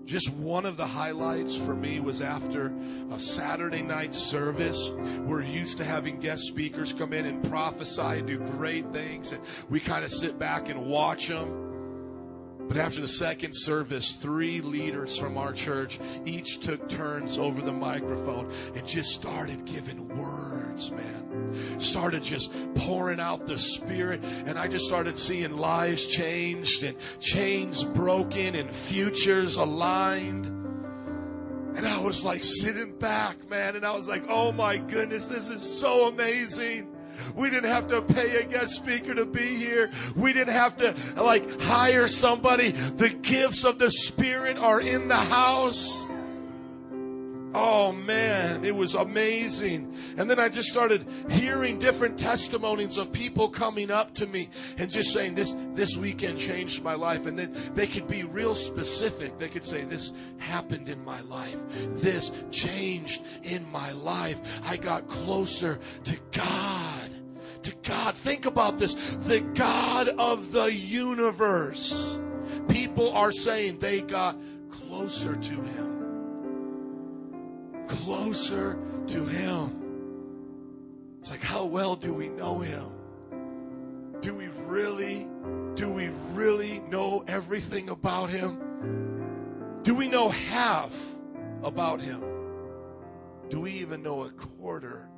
[0.05, 2.73] Just one of the highlights for me was after
[3.11, 4.89] a Saturday night service.
[5.19, 9.43] We're used to having guest speakers come in and prophesy and do great things, and
[9.69, 11.74] we kind of sit back and watch them.
[12.67, 17.73] But after the second service, three leaders from our church each took turns over the
[17.73, 21.79] microphone and just started giving words, man.
[21.79, 24.23] Started just pouring out the Spirit.
[24.45, 30.47] And I just started seeing lives changed and chains broken and futures aligned.
[31.77, 33.75] And I was like sitting back, man.
[33.75, 36.94] And I was like, oh my goodness, this is so amazing.
[37.35, 39.91] We didn't have to pay a guest speaker to be here.
[40.15, 42.71] We didn't have to like hire somebody.
[42.71, 46.05] The gifts of the Spirit are in the house.
[47.57, 49.95] Oh man, it was amazing.
[50.17, 54.91] And then I just started hearing different testimonies of people coming up to me and
[54.91, 59.37] just saying this this weekend changed my life and then they could be real specific.
[59.37, 61.55] They could say this happened in my life.
[61.91, 64.41] This changed in my life.
[64.67, 67.09] I got closer to God.
[67.63, 68.17] To God.
[68.17, 68.95] Think about this.
[68.95, 72.19] The God of the universe.
[72.67, 74.37] People are saying they got
[74.69, 75.94] closer to him
[77.87, 78.77] closer
[79.07, 79.81] to Him.
[81.19, 82.91] It's like, how well do we know Him?
[84.21, 85.27] Do we really,
[85.75, 89.81] do we really know everything about Him?
[89.83, 90.93] Do we know half
[91.63, 92.23] about Him?
[93.49, 95.09] Do we even know a quarter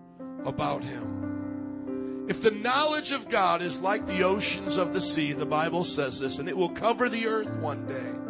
[0.46, 2.26] about Him?
[2.28, 6.20] If the knowledge of God is like the oceans of the sea, the Bible says
[6.20, 8.27] this, and it will cover the earth one day.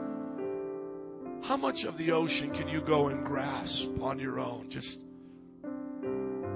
[1.47, 4.65] How much of the ocean can you go and grasp on your own?
[4.67, 4.99] Just,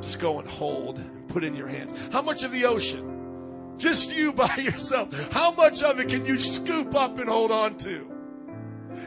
[0.02, 1.94] just go and hold and put in your hands.
[2.12, 3.74] How much of the ocean?
[3.78, 5.32] Just you by yourself.
[5.32, 8.06] How much of it can you scoop up and hold on to?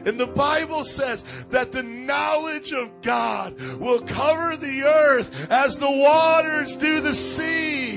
[0.07, 5.91] And the Bible says that the knowledge of God will cover the earth as the
[5.91, 7.94] waters do the sea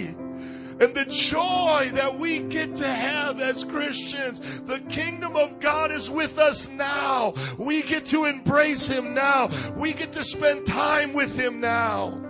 [0.80, 4.40] and the joy that we get to have as Christians.
[4.62, 7.34] The kingdom of God is with us now.
[7.58, 9.50] We get to embrace Him now.
[9.76, 12.27] We get to spend time with Him now.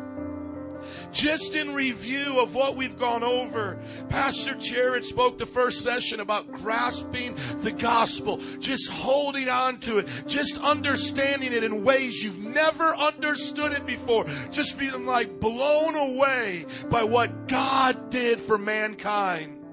[1.12, 3.78] Just in review of what we've gone over,
[4.08, 10.08] Pastor Jared spoke the first session about grasping the gospel, just holding on to it,
[10.26, 16.66] just understanding it in ways you've never understood it before, just being like blown away
[16.90, 19.64] by what God did for mankind,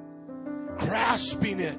[0.78, 1.78] grasping it.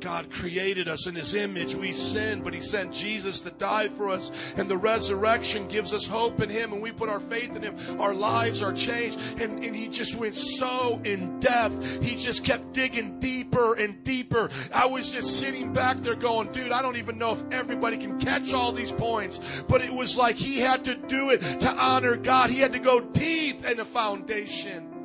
[0.00, 1.74] God created us in His image.
[1.74, 4.30] We sinned, but He sent Jesus to die for us.
[4.56, 6.72] And the resurrection gives us hope in Him.
[6.72, 7.76] And we put our faith in Him.
[8.00, 9.18] Our lives are changed.
[9.40, 12.02] And, and He just went so in depth.
[12.02, 14.50] He just kept digging deeper and deeper.
[14.74, 18.18] I was just sitting back there going, dude, I don't even know if everybody can
[18.18, 19.40] catch all these points.
[19.68, 22.50] But it was like He had to do it to honor God.
[22.50, 24.95] He had to go deep in the foundation.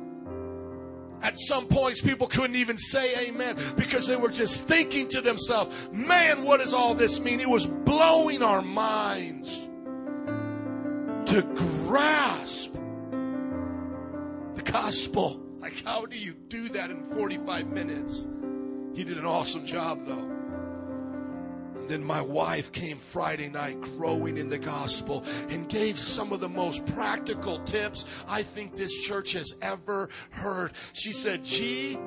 [1.22, 5.88] At some points, people couldn't even say amen because they were just thinking to themselves,
[5.92, 7.38] man, what does all this mean?
[7.40, 9.68] It was blowing our minds
[11.26, 11.42] to
[11.86, 12.72] grasp
[14.54, 15.40] the gospel.
[15.60, 18.26] Like, how do you do that in 45 minutes?
[18.94, 20.41] He did an awesome job, though.
[21.86, 26.48] Then my wife came Friday night growing in the gospel and gave some of the
[26.48, 30.72] most practical tips I think this church has ever heard.
[30.92, 31.98] She said, G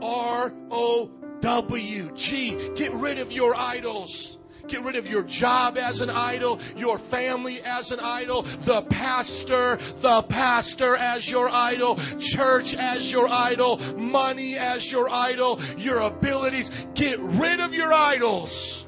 [0.00, 1.10] R O
[1.40, 2.12] W.
[2.14, 4.38] G, get rid of your idols.
[4.68, 9.76] Get rid of your job as an idol, your family as an idol, the pastor,
[9.98, 16.70] the pastor as your idol, church as your idol, money as your idol, your abilities.
[16.94, 18.86] Get rid of your idols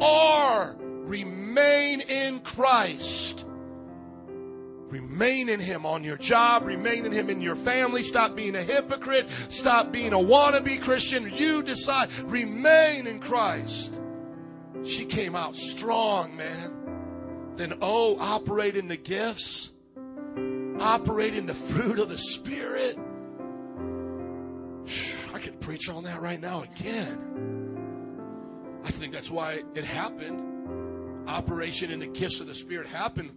[0.00, 3.46] or remain in Christ.
[4.88, 8.02] Remain in Him on your job, remain in Him in your family.
[8.02, 11.32] Stop being a hypocrite, stop being a wannabe Christian.
[11.34, 14.00] You decide, remain in Christ.
[14.84, 17.52] She came out strong, man.
[17.56, 19.72] Then, oh, operate in the gifts,
[20.78, 22.96] operate in the fruit of the Spirit.
[25.34, 27.75] I could preach on that right now again.
[28.86, 31.28] I think that's why it happened.
[31.28, 33.32] Operation in the gifts of the Spirit happened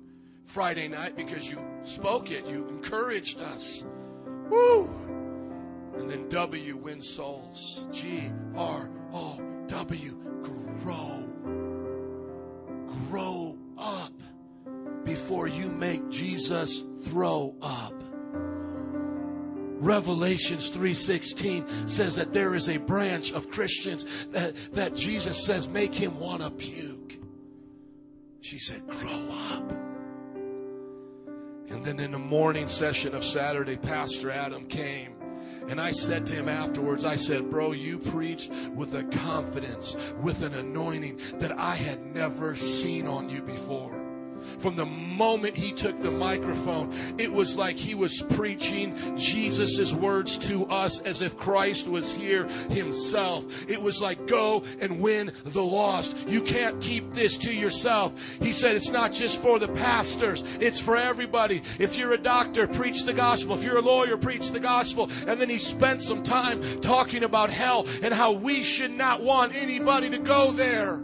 [0.45, 3.83] Friday night because you spoke it, you encouraged us.
[4.47, 4.87] Woo!
[5.97, 7.87] And then W, win souls.
[7.91, 10.17] G R O W,
[10.83, 11.23] grow.
[13.09, 14.13] Grow up
[15.03, 17.93] before you make Jesus throw up.
[19.79, 25.93] Revelations 3:16 says that there is a branch of Christians that, that Jesus says make
[25.93, 27.17] him want to puke.
[28.41, 29.71] She said, grow up.
[31.69, 35.15] And then in the morning session of Saturday, Pastor Adam came.
[35.67, 40.41] And I said to him afterwards, I said, Bro, you preached with a confidence, with
[40.41, 43.98] an anointing that I had never seen on you before
[44.59, 50.37] from the moment he took the microphone, it was like he was preaching Jesus' words
[50.39, 53.69] to us as if Christ was here himself.
[53.69, 56.17] It was like, go and win the lost.
[56.27, 58.13] You can't keep this to yourself.
[58.41, 61.61] He said, it's not just for the pastors, it's for everybody.
[61.79, 63.55] If you're a doctor, preach the gospel.
[63.55, 65.09] If you're a lawyer, preach the gospel.
[65.27, 69.55] And then he spent some time talking about hell and how we should not want
[69.55, 71.01] anybody to go there.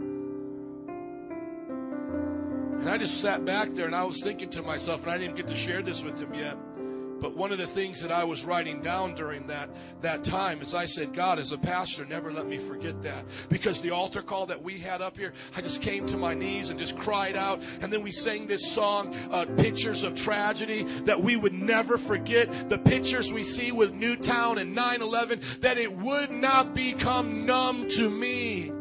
[2.80, 5.36] And I just sat back there and I was thinking to myself, and I didn't
[5.36, 6.56] get to share this with him yet.
[7.20, 9.70] But one of the things that I was writing down during that,
[10.02, 13.24] that time is I said, God, as a pastor, never let me forget that.
[13.48, 16.70] Because the altar call that we had up here, I just came to my knees
[16.70, 17.62] and just cried out.
[17.80, 22.68] And then we sang this song, uh, Pictures of Tragedy, that we would never forget
[22.68, 27.88] the pictures we see with Newtown and 9 11, that it would not become numb
[27.90, 28.72] to me.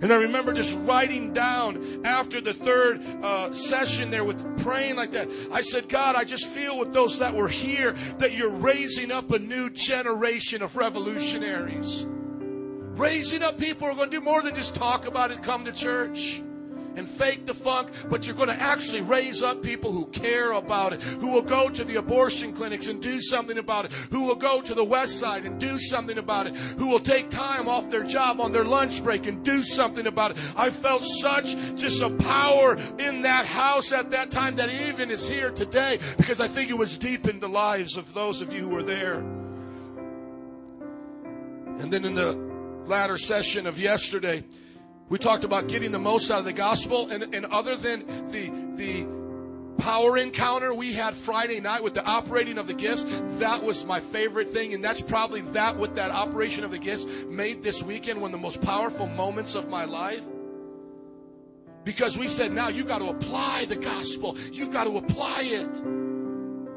[0.00, 5.10] And I remember just writing down after the third uh, session there with praying like
[5.12, 5.28] that.
[5.50, 9.30] I said, God, I just feel with those that were here that you're raising up
[9.32, 12.06] a new generation of revolutionaries.
[12.08, 15.64] Raising up people who are going to do more than just talk about it, come
[15.64, 16.42] to church
[16.98, 20.92] and fake the funk, but you're going to actually raise up people who care about
[20.92, 24.34] it, who will go to the abortion clinics and do something about it, who will
[24.34, 27.88] go to the west side and do something about it, who will take time off
[27.88, 30.38] their job on their lunch break and do something about it.
[30.56, 35.28] I felt such just a power in that house at that time that even is
[35.28, 38.60] here today because I think it was deep in the lives of those of you
[38.62, 39.20] who were there.
[41.78, 42.32] And then in the
[42.86, 44.42] latter session of yesterday,
[45.08, 48.50] we talked about getting the most out of the gospel, and, and other than the
[48.76, 49.06] the
[49.78, 53.04] power encounter we had Friday night with the operating of the gifts,
[53.38, 57.06] that was my favorite thing, and that's probably that with that operation of the gifts
[57.28, 60.26] made this weekend one of the most powerful moments of my life.
[61.84, 64.36] Because we said, now you got to apply the gospel.
[64.52, 66.07] You've got to apply it.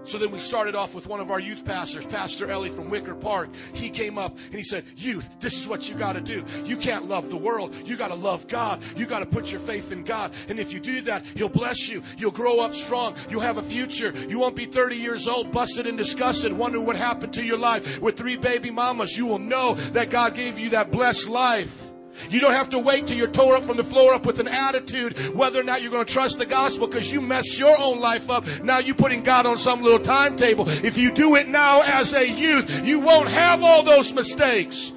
[0.03, 3.15] So then we started off with one of our youth pastors, Pastor Ellie from Wicker
[3.15, 3.49] Park.
[3.73, 6.43] He came up and he said, Youth, this is what you got to do.
[6.65, 7.75] You can't love the world.
[7.85, 8.81] You got to love God.
[8.95, 10.33] You got to put your faith in God.
[10.49, 12.01] And if you do that, He'll bless you.
[12.17, 13.15] You'll grow up strong.
[13.29, 14.11] You'll have a future.
[14.27, 18.01] You won't be 30 years old, busted and disgusted, wondering what happened to your life
[18.01, 19.17] with three baby mamas.
[19.17, 21.90] You will know that God gave you that blessed life.
[22.29, 24.47] You don't have to wait till you're tore up from the floor up with an
[24.47, 27.99] attitude whether or not you're going to trust the gospel because you messed your own
[27.99, 28.45] life up.
[28.63, 30.69] Now you're putting God on some little timetable.
[30.69, 34.93] If you do it now as a youth, you won't have all those mistakes.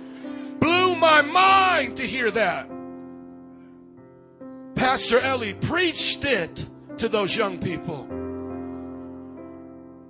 [0.60, 2.68] Blew my mind to hear that.
[4.74, 6.66] Pastor Ellie preached it
[6.98, 8.06] to those young people.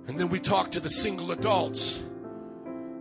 [0.07, 2.03] And then we talked to the single adults.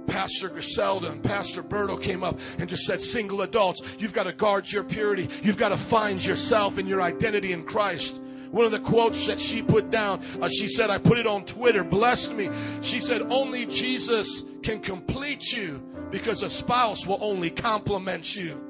[0.07, 4.33] Pastor Griselda and Pastor Berto came up and just said, Single adults, you've got to
[4.33, 5.29] guard your purity.
[5.43, 8.21] You've got to find yourself and your identity in Christ.
[8.51, 11.45] One of the quotes that she put down, uh, she said, I put it on
[11.45, 12.51] Twitter, blessed me.
[12.83, 15.83] She said, Only Jesus can complete you
[16.13, 18.61] because a spouse will only complement you.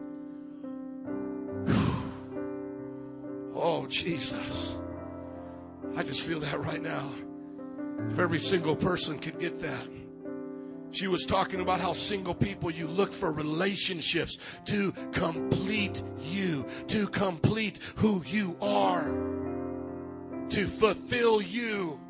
[3.55, 4.76] oh, Jesus.
[5.97, 7.11] I just feel that right now.
[8.11, 9.87] If every single person could get that.
[10.95, 17.09] She was talking about how single people, you look for relationships to complete you, to
[17.09, 19.05] complete who you are,
[20.51, 22.01] to fulfill you.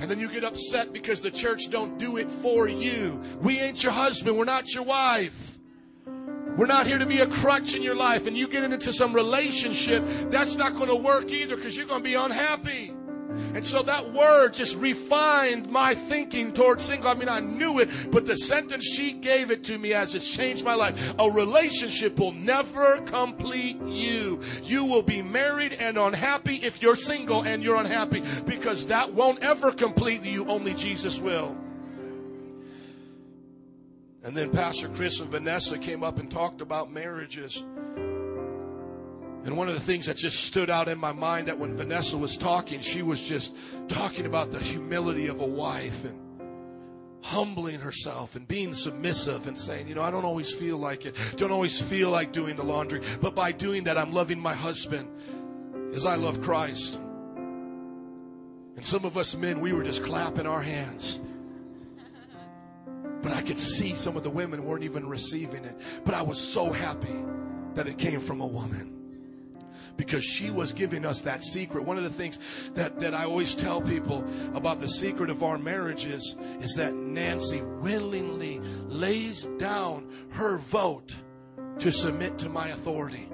[0.00, 3.22] And then you get upset because the church don't do it for you.
[3.40, 4.36] We ain't your husband.
[4.36, 5.60] We're not your wife.
[6.56, 8.26] We're not here to be a crutch in your life.
[8.26, 12.00] And you get into some relationship, that's not going to work either because you're going
[12.00, 12.92] to be unhappy.
[13.54, 17.08] And so that word just refined my thinking towards single.
[17.08, 20.26] I mean, I knew it, but the sentence she gave it to me as it's
[20.26, 21.14] changed my life.
[21.18, 24.40] A relationship will never complete you.
[24.62, 29.40] You will be married and unhappy if you're single and you're unhappy because that won't
[29.40, 30.46] ever complete you.
[30.46, 31.56] Only Jesus will.
[34.24, 37.64] And then Pastor Chris and Vanessa came up and talked about marriages.
[39.44, 42.16] And one of the things that just stood out in my mind that when Vanessa
[42.16, 43.56] was talking, she was just
[43.88, 46.18] talking about the humility of a wife and
[47.24, 51.16] humbling herself and being submissive and saying, you know, I don't always feel like it,
[51.36, 55.08] don't always feel like doing the laundry, but by doing that, I'm loving my husband
[55.94, 57.00] as I love Christ.
[58.76, 61.20] And some of us men, we were just clapping our hands.
[63.22, 65.80] But I could see some of the women weren't even receiving it.
[66.04, 67.22] But I was so happy
[67.74, 69.01] that it came from a woman
[69.96, 71.84] because she was giving us that secret.
[71.84, 72.38] One of the things
[72.74, 77.62] that, that I always tell people about the secret of our marriages is that Nancy
[77.62, 81.16] willingly lays down her vote
[81.78, 83.28] to submit to my authority.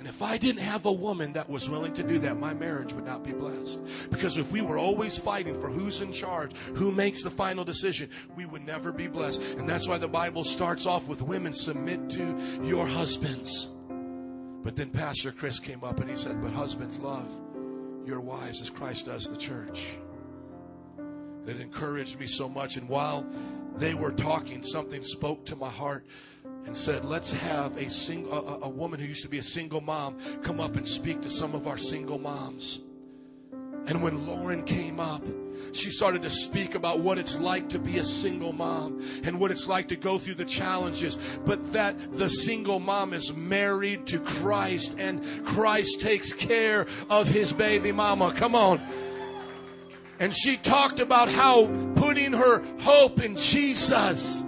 [0.00, 2.94] And if I didn't have a woman that was willing to do that, my marriage
[2.94, 3.80] would not be blessed.
[4.10, 8.08] Because if we were always fighting for who's in charge, who makes the final decision,
[8.34, 9.42] we would never be blessed.
[9.58, 13.68] And that's why the Bible starts off with women submit to your husbands.
[14.62, 17.28] But then Pastor Chris came up and he said, But husbands, love
[18.04, 19.98] your wives as Christ does the church.
[21.46, 22.76] It encouraged me so much.
[22.76, 23.26] And while
[23.76, 26.06] they were talking, something spoke to my heart
[26.66, 29.80] and said, let's have a, sing- a, a woman who used to be a single
[29.80, 32.80] mom come up and speak to some of our single moms.
[33.86, 35.22] And when Lauren came up,
[35.72, 39.50] she started to speak about what it's like to be a single mom and what
[39.50, 44.18] it's like to go through the challenges, but that the single mom is married to
[44.20, 48.32] Christ and Christ takes care of his baby mama.
[48.32, 48.80] Come on.
[50.18, 54.44] And she talked about how putting her hope in Jesus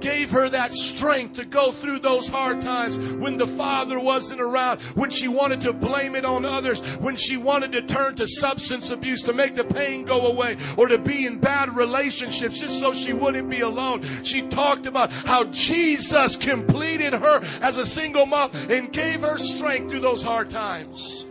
[0.00, 4.80] gave her that strength to go through those hard times when the father wasn't around,
[4.96, 8.90] when she wanted to blame it on others, when she wanted to turn to substance
[8.90, 12.92] abuse to make the pain go away or to be in bad relationships just so
[12.94, 14.02] she wouldn't be alone.
[14.24, 19.90] She talked about how Jesus completed her as a single mom and gave her strength
[19.90, 21.26] through those hard times.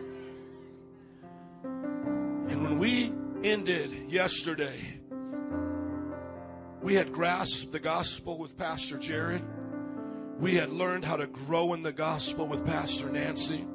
[1.63, 3.13] And when we
[3.43, 4.98] ended yesterday,
[6.81, 9.43] we had grasped the gospel with Pastor Jared.
[10.39, 13.67] We had learned how to grow in the gospel with Pastor Nancy.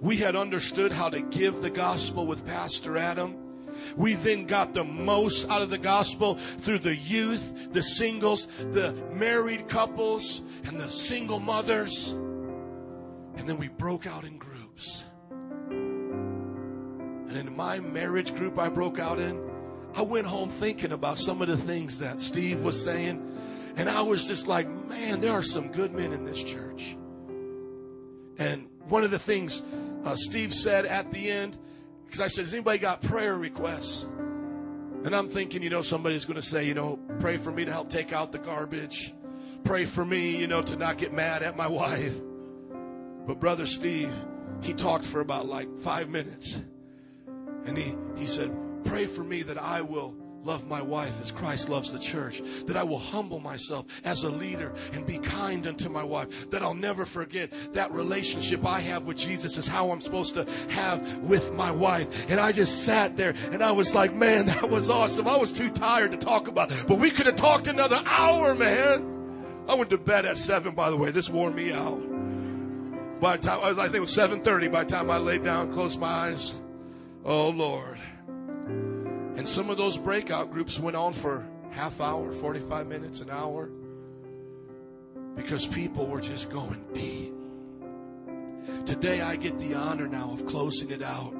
[0.00, 3.36] We had understood how to give the gospel with Pastor Adam.
[3.96, 8.92] We then got the most out of the gospel through the youth, the singles, the
[9.12, 12.12] married couples, and the single mothers.
[13.36, 15.04] And then we broke out in groups.
[15.70, 19.51] And in my marriage group I broke out in,
[19.94, 23.28] I went home thinking about some of the things that Steve was saying.
[23.76, 26.96] And I was just like, man, there are some good men in this church.
[28.38, 29.62] And one of the things
[30.04, 31.58] uh, Steve said at the end,
[32.04, 34.02] because I said, has anybody got prayer requests?
[35.04, 37.72] And I'm thinking, you know, somebody's going to say, you know, pray for me to
[37.72, 39.14] help take out the garbage.
[39.64, 42.14] Pray for me, you know, to not get mad at my wife.
[43.26, 44.12] But Brother Steve,
[44.60, 46.62] he talked for about like five minutes.
[47.64, 48.52] And he, he said,
[48.84, 50.14] Pray for me that I will
[50.44, 54.28] love my wife as Christ loves the church, that I will humble myself as a
[54.28, 59.04] leader and be kind unto my wife, that I'll never forget that relationship I have
[59.04, 62.28] with Jesus is how I'm supposed to have with my wife.
[62.28, 65.28] And I just sat there and I was like, man, that was awesome.
[65.28, 68.56] I was too tired to talk about it, but we could have talked another hour,
[68.56, 69.08] man.
[69.68, 71.12] I went to bed at seven, by the way.
[71.12, 72.00] This wore me out.
[73.20, 74.66] By the time I, I think it was seven thirty.
[74.66, 76.56] By the time I laid down, closed my eyes,
[77.24, 78.00] oh Lord.
[79.36, 83.70] And some of those breakout groups went on for half hour, forty-five minutes, an hour,
[85.34, 87.32] because people were just going deep.
[88.86, 91.34] Today, I get the honor now of closing it out,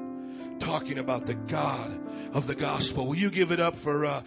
[0.59, 1.99] talking about the God
[2.33, 3.07] of the gospel.
[3.07, 4.21] Will you give it up for uh,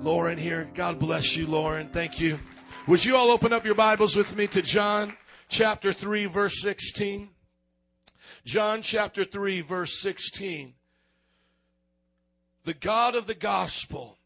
[0.00, 0.70] Lauren here?
[0.74, 1.88] God bless you, Lauren.
[1.88, 2.38] Thank you.
[2.86, 5.16] Would you all open up your Bibles with me to John
[5.48, 7.30] chapter 3, verse 16?
[8.44, 10.74] John chapter 3, verse 16.
[12.68, 14.18] The God of the gospel.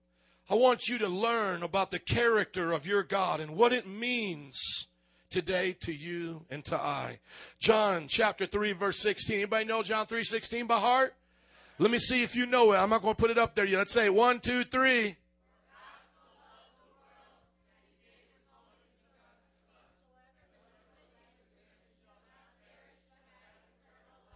[0.50, 4.88] I want you to learn about the character of your God and what it means
[5.30, 7.20] today to you and to I.
[7.60, 9.36] John chapter 3 verse 16.
[9.36, 11.14] Anybody know John 3:16 by heart?
[11.78, 12.78] Let me see if you know it.
[12.78, 13.78] I'm not going to put it up there yet.
[13.78, 15.14] Let's say one, two, three.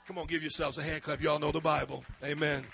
[0.06, 1.20] Come on, give yourselves a hand clap.
[1.20, 2.04] You all know the Bible.
[2.22, 2.64] Amen.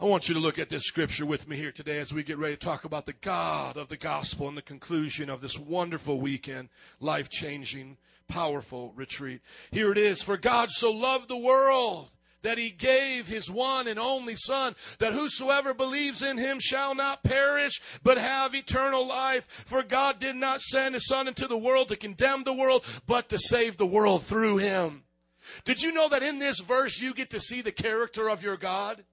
[0.00, 2.38] I want you to look at this scripture with me here today as we get
[2.38, 6.20] ready to talk about the God of the gospel and the conclusion of this wonderful
[6.20, 6.68] weekend,
[7.00, 7.96] life changing,
[8.28, 9.40] powerful retreat.
[9.72, 10.22] Here it is.
[10.22, 12.10] For God so loved the world
[12.42, 17.24] that he gave his one and only Son, that whosoever believes in him shall not
[17.24, 19.64] perish, but have eternal life.
[19.66, 23.28] For God did not send his Son into the world to condemn the world, but
[23.30, 25.02] to save the world through him.
[25.64, 28.56] Did you know that in this verse you get to see the character of your
[28.56, 29.04] God?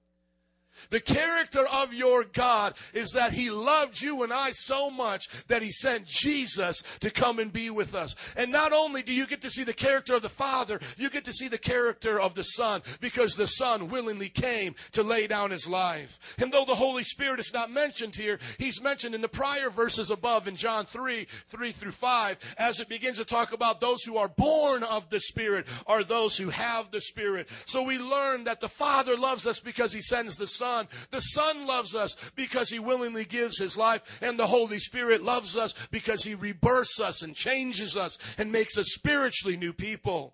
[0.89, 5.61] The character of your God is that He loved you and I so much that
[5.61, 8.15] He sent Jesus to come and be with us.
[8.35, 11.25] And not only do you get to see the character of the Father, you get
[11.25, 15.51] to see the character of the Son because the Son willingly came to lay down
[15.51, 16.19] His life.
[16.39, 20.11] And though the Holy Spirit is not mentioned here, He's mentioned in the prior verses
[20.11, 24.17] above in John 3, 3 through 5, as it begins to talk about those who
[24.17, 27.49] are born of the Spirit are those who have the Spirit.
[27.65, 30.64] So we learn that the Father loves us because He sends the Son.
[31.11, 35.55] The Son loves us because He willingly gives His life, and the Holy Spirit loves
[35.55, 40.33] us because He rebirths us and changes us and makes us spiritually new people.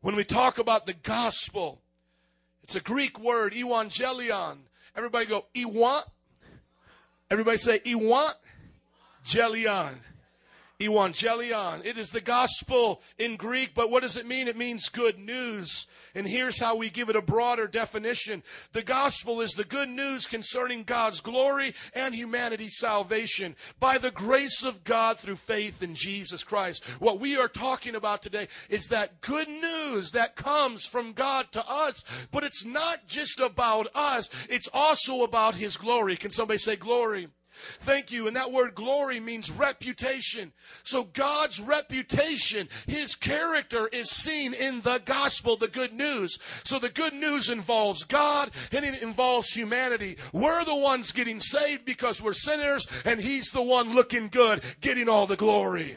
[0.00, 1.80] When we talk about the gospel,
[2.62, 4.58] it's a Greek word, evangelion.
[4.96, 6.02] Everybody go, ewan.
[7.30, 8.32] Everybody say, ewan.
[9.24, 9.98] Gelion.
[10.80, 11.84] Evangelion.
[11.86, 14.46] It is the gospel in Greek, but what does it mean?
[14.46, 15.86] It means good news.
[16.14, 18.42] And here's how we give it a broader definition.
[18.72, 24.64] The gospel is the good news concerning God's glory and humanity's salvation by the grace
[24.64, 26.84] of God through faith in Jesus Christ.
[26.98, 31.66] What we are talking about today is that good news that comes from God to
[31.66, 36.16] us, but it's not just about us, it's also about His glory.
[36.16, 37.28] Can somebody say glory?
[37.80, 38.26] Thank you.
[38.26, 40.52] And that word glory means reputation.
[40.84, 46.38] So God's reputation, His character is seen in the gospel, the good news.
[46.64, 50.16] So the good news involves God and it involves humanity.
[50.32, 55.08] We're the ones getting saved because we're sinners and He's the one looking good, getting
[55.08, 55.96] all the glory.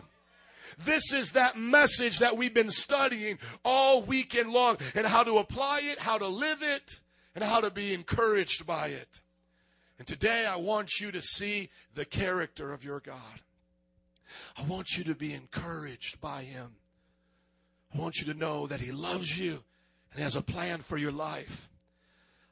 [0.86, 5.81] This is that message that we've been studying all weekend long and how to apply
[5.84, 7.02] it, how to live it,
[7.36, 9.22] and how to be encouraged by it.
[9.99, 13.41] And today I want you to see the character of your God.
[14.57, 16.76] I want you to be encouraged by Him.
[17.93, 19.59] I want you to know that He loves you
[20.13, 21.69] and has a plan for your life.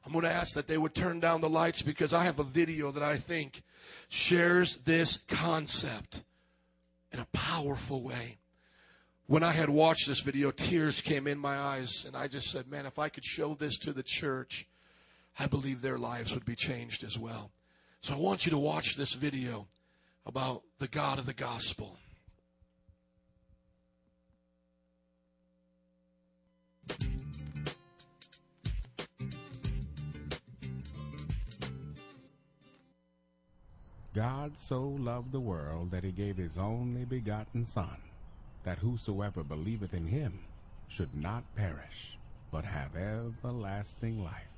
[0.04, 2.44] I'm going to ask that they would turn down the lights because I have a
[2.44, 3.62] video that I think
[4.08, 6.22] shares this concept
[7.12, 8.36] in a powerful way.
[9.26, 12.68] When I had watched this video, tears came in my eyes, and I just said,
[12.68, 14.66] Man, if I could show this to the church,
[15.38, 17.52] I believe their lives would be changed as well.
[18.00, 19.68] So I want you to watch this video
[20.26, 21.96] about the God of the gospel.
[34.14, 37.96] God so loved the world that he gave his only begotten Son,
[38.64, 40.40] that whosoever believeth in him
[40.88, 42.18] should not perish,
[42.50, 44.57] but have everlasting life.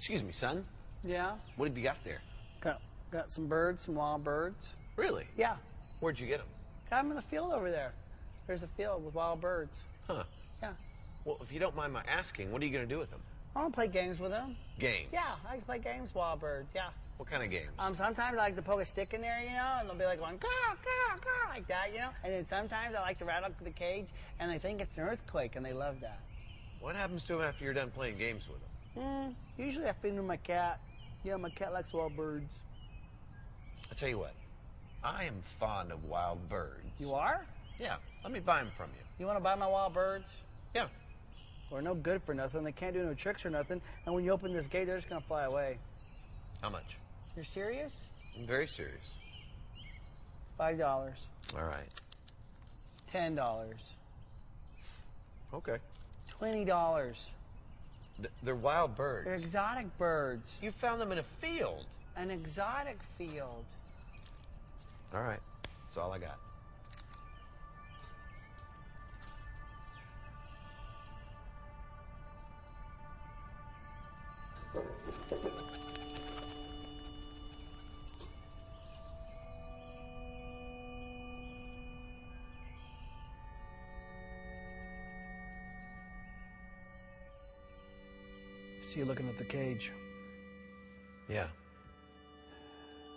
[0.00, 0.64] Excuse me, son.
[1.04, 2.22] Yeah, What have you got there?
[2.62, 4.68] got, got some birds, some wild birds.
[4.96, 5.26] Really?
[5.36, 5.56] Yeah,
[6.00, 6.46] Where'd you get them?
[6.88, 7.92] got them in the field over there.
[8.46, 9.76] There's a field with wild birds.
[10.06, 10.24] Huh.
[10.62, 10.72] Yeah.
[11.26, 13.20] Well, if you don't mind my asking, what are you going to do with them?
[13.54, 14.56] I want to play games with them.
[14.78, 15.10] Games.
[15.12, 16.70] Yeah, I like to play games, with wild birds.
[16.74, 16.88] Yeah.
[17.18, 17.68] What kind of games?
[17.78, 20.06] Um, sometimes I like to poke a stick in there, you know, and they'll be
[20.06, 22.08] like going caw caw caw like that, you know.
[22.24, 24.06] And then sometimes I like to rattle the cage,
[24.38, 26.20] and they think it's an earthquake, and they love that.
[26.80, 28.68] What happens to them after you're done playing games with them?
[28.96, 30.80] Mm, usually I feed them my cat.
[31.24, 32.50] Yeah, my cat likes wild birds.
[33.90, 34.34] I tell you what,
[35.02, 36.90] I am fond of wild birds.
[36.98, 37.44] You are?
[37.78, 39.04] Yeah, let me buy them from you.
[39.18, 40.26] You want to buy my wild birds?
[40.74, 40.86] Yeah.
[41.70, 42.64] They're no good for nothing.
[42.64, 43.80] They can't do no tricks or nothing.
[44.04, 45.78] And when you open this gate, they're just gonna fly away.
[46.62, 46.96] How much?
[47.36, 47.92] You're serious?
[48.36, 49.10] I'm very serious.
[50.58, 51.16] Five dollars.
[51.56, 51.88] All right.
[53.12, 53.80] Ten dollars.
[55.54, 55.76] Okay.
[56.28, 57.16] Twenty dollars.
[58.20, 59.24] Th- they're wild birds.
[59.24, 60.48] They're exotic birds.
[60.60, 61.86] You found them in a field.
[62.16, 63.64] An exotic field.
[65.14, 65.40] All right.
[65.88, 66.38] That's all I got.
[88.90, 89.92] See you looking at the cage.
[91.28, 91.46] Yeah.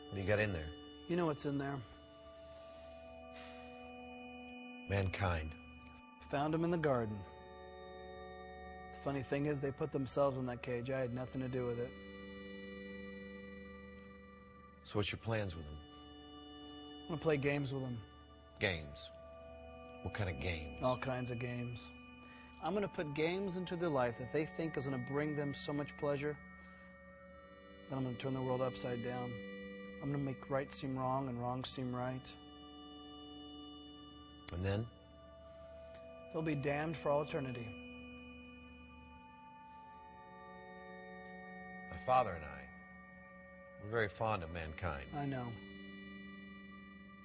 [0.07, 0.67] What do you got in there?
[1.07, 1.77] You know what's in there.
[4.87, 5.49] Mankind.
[6.29, 7.17] Found them in the garden.
[8.99, 10.91] The funny thing is, they put themselves in that cage.
[10.91, 11.89] I had nothing to do with it.
[14.83, 15.77] So what's your plans with them?
[17.05, 17.97] I'm gonna play games with them.
[18.59, 19.09] Games.
[20.03, 20.83] What kind of games?
[20.83, 21.83] All kinds of games.
[22.63, 25.73] I'm gonna put games into their life that they think is gonna bring them so
[25.73, 26.37] much pleasure.
[27.89, 29.31] Then I'm gonna turn the world upside down.
[30.01, 32.25] I'm gonna make right seem wrong and wrong seem right.
[34.53, 34.87] And then?
[36.31, 37.67] They'll be damned for all eternity.
[41.91, 42.61] My father and I,
[43.83, 45.05] we're very fond of mankind.
[45.17, 45.47] I know.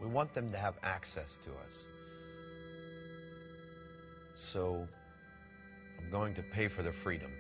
[0.01, 1.85] We want them to have access to us.
[4.35, 4.87] So,
[6.11, 7.31] going to pay for their freedom.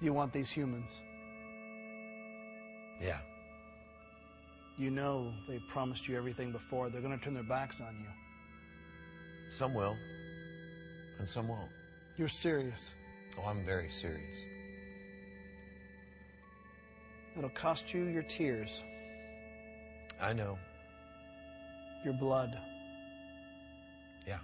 [0.00, 0.90] You want these humans.
[3.00, 3.18] Yeah.
[4.78, 6.88] You know they've promised you everything before.
[6.90, 8.08] They're gonna turn their backs on you.
[9.52, 9.96] Some will,
[11.18, 11.70] and some won't.
[12.16, 12.90] You're serious.
[13.38, 14.38] Oh, I'm very serious.
[17.36, 18.82] It'll cost you your tears,
[20.20, 20.58] I know.
[22.04, 22.58] your blood.
[24.26, 24.38] Yeah,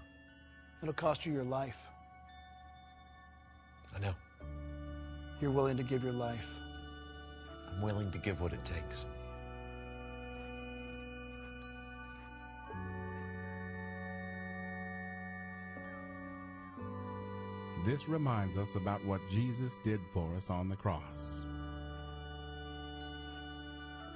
[0.82, 1.76] It'll cost you your life.
[3.96, 4.14] I know.
[5.40, 6.44] You're willing to give your life.
[7.70, 9.06] I'm willing to give what it takes.
[17.86, 21.40] This reminds us about what Jesus did for us on the cross.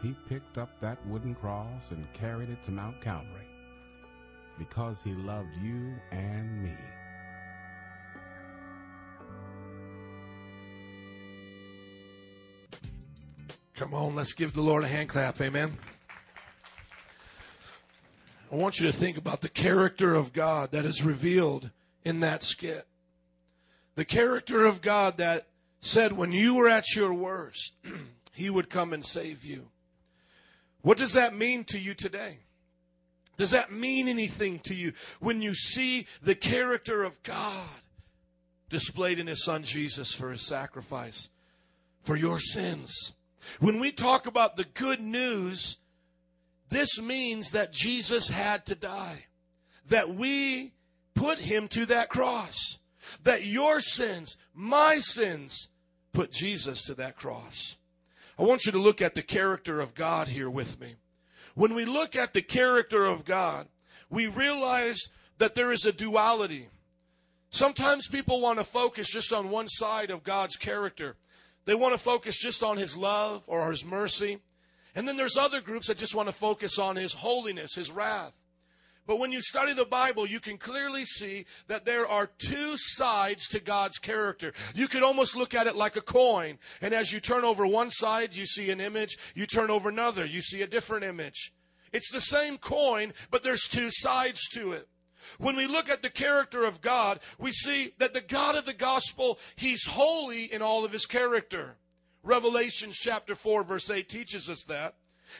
[0.02, 3.46] He picked up that wooden cross and carried it to Mount Calvary
[4.58, 6.76] because he loved you and me.
[13.90, 15.40] Come on, let's give the Lord a hand clap.
[15.40, 15.76] Amen.
[18.52, 21.70] I want you to think about the character of God that is revealed
[22.04, 22.86] in that skit.
[23.96, 25.48] The character of God that
[25.80, 27.72] said, when you were at your worst,
[28.32, 29.66] He would come and save you.
[30.82, 32.38] What does that mean to you today?
[33.38, 37.66] Does that mean anything to you when you see the character of God
[38.68, 41.28] displayed in His Son Jesus for His sacrifice
[42.04, 43.14] for your sins?
[43.58, 45.78] When we talk about the good news,
[46.68, 49.26] this means that Jesus had to die,
[49.88, 50.72] that we
[51.14, 52.78] put Him to that cross,
[53.24, 55.68] that your sins, my sins,
[56.12, 57.76] put Jesus to that cross.
[58.38, 60.94] I want you to look at the character of God here with me.
[61.54, 63.68] When we look at the character of God,
[64.08, 64.98] we realize
[65.38, 66.68] that there is a duality.
[67.50, 71.16] Sometimes people want to focus just on one side of God's character.
[71.64, 74.38] They want to focus just on His love or His mercy.
[74.94, 78.34] And then there's other groups that just want to focus on His holiness, His wrath.
[79.06, 83.48] But when you study the Bible, you can clearly see that there are two sides
[83.48, 84.52] to God's character.
[84.74, 86.58] You could almost look at it like a coin.
[86.80, 89.18] And as you turn over one side, you see an image.
[89.34, 91.52] You turn over another, you see a different image.
[91.92, 94.86] It's the same coin, but there's two sides to it.
[95.38, 98.72] When we look at the character of God, we see that the God of the
[98.72, 101.76] gospel, He's holy in all of His character.
[102.22, 104.94] Revelation chapter 4 verse 8 teaches us that.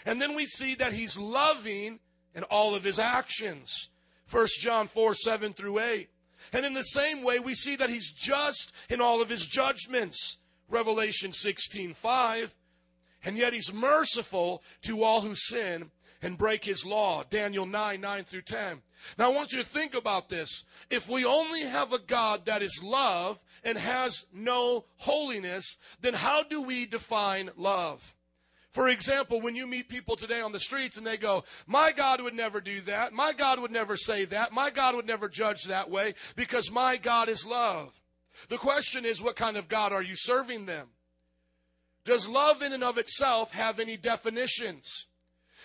[0.06, 1.98] And then we see that He's loving
[2.34, 3.90] in all of his actions.
[4.30, 6.08] 1 John 4 7 through 8.
[6.52, 10.38] And in the same way, we see that he's just in all of his judgments.
[10.68, 12.54] Revelation 16 5.
[13.24, 15.90] And yet he's merciful to all who sin
[16.22, 17.24] and break his law.
[17.28, 18.82] Daniel 9 9 through 10.
[19.18, 20.64] Now I want you to think about this.
[20.90, 26.42] If we only have a God that is love and has no holiness, then how
[26.42, 28.14] do we define love?
[28.72, 32.20] For example, when you meet people today on the streets and they go, My God
[32.20, 33.12] would never do that.
[33.12, 34.52] My God would never say that.
[34.52, 37.92] My God would never judge that way because my God is love.
[38.48, 40.88] The question is, what kind of God are you serving them?
[42.04, 45.06] Does love in and of itself have any definitions?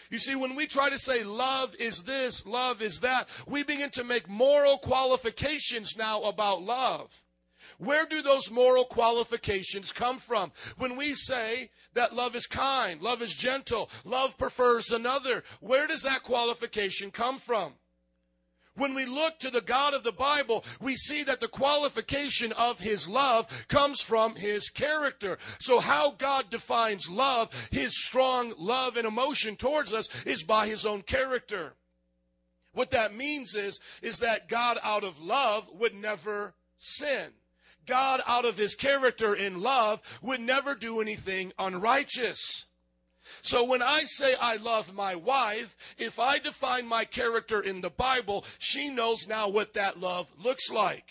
[0.09, 3.89] You see, when we try to say love is this, love is that, we begin
[3.91, 7.23] to make moral qualifications now about love.
[7.77, 10.51] Where do those moral qualifications come from?
[10.77, 16.03] When we say that love is kind, love is gentle, love prefers another, where does
[16.03, 17.73] that qualification come from?
[18.75, 22.79] When we look to the God of the Bible, we see that the qualification of
[22.79, 25.37] His love comes from His character.
[25.59, 30.85] So how God defines love, His strong love and emotion towards us, is by His
[30.85, 31.75] own character.
[32.73, 37.29] What that means is, is that God out of love would never sin.
[37.85, 42.65] God out of His character in love would never do anything unrighteous.
[43.41, 47.89] So when I say I love my wife, if I define my character in the
[47.89, 51.05] Bible, she knows now what that love looks like.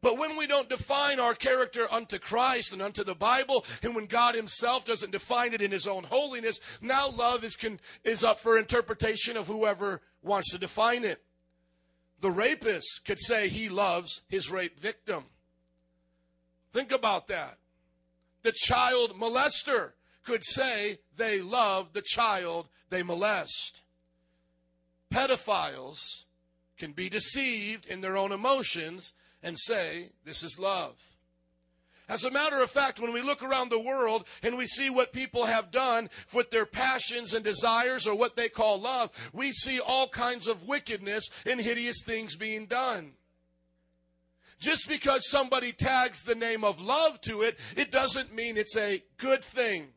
[0.00, 4.04] But when we don't define our character unto Christ and unto the Bible, and when
[4.04, 8.38] God Himself doesn't define it in His own holiness, now love is, con- is up
[8.38, 11.22] for interpretation of whoever wants to define it.
[12.20, 15.24] The rapist could say he loves his rape victim.
[16.72, 17.58] Think about that.
[18.42, 19.92] The child molester
[20.24, 23.82] could say they love the child they molest.
[25.12, 26.24] Pedophiles
[26.78, 30.96] can be deceived in their own emotions and say this is love.
[32.08, 35.12] As a matter of fact, when we look around the world and we see what
[35.12, 39.80] people have done with their passions and desires or what they call love, we see
[39.80, 43.12] all kinds of wickedness and hideous things being done.
[44.58, 49.02] Just because somebody tags the name of love to it, it doesn't mean it's a
[49.16, 49.88] good thing.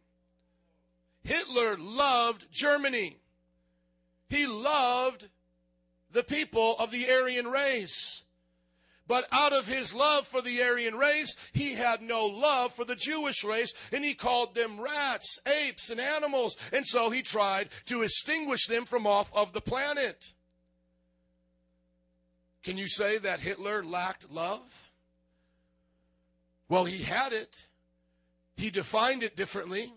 [1.28, 3.18] Hitler loved Germany.
[4.30, 5.28] He loved
[6.10, 8.24] the people of the Aryan race.
[9.08, 12.96] But out of his love for the Aryan race, he had no love for the
[12.96, 16.56] Jewish race, and he called them rats, apes, and animals.
[16.72, 20.34] And so he tried to extinguish them from off of the planet.
[22.64, 24.92] Can you say that Hitler lacked love?
[26.70, 27.68] Well, he had it.
[28.56, 29.94] He defined it differently.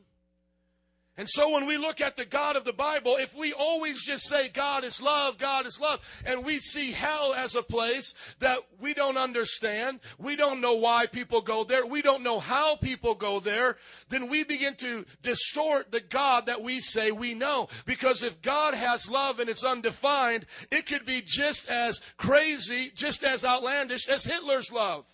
[1.17, 4.27] And so when we look at the God of the Bible, if we always just
[4.27, 8.61] say God is love, God is love, and we see hell as a place that
[8.81, 13.15] we don't understand, we don't know why people go there, we don't know how people
[13.15, 13.77] go there,
[14.09, 17.69] then we begin to distort the God that we say we know.
[17.85, 23.25] Because if God has love and it's undefined, it could be just as crazy, just
[23.25, 25.05] as outlandish as Hitler's love.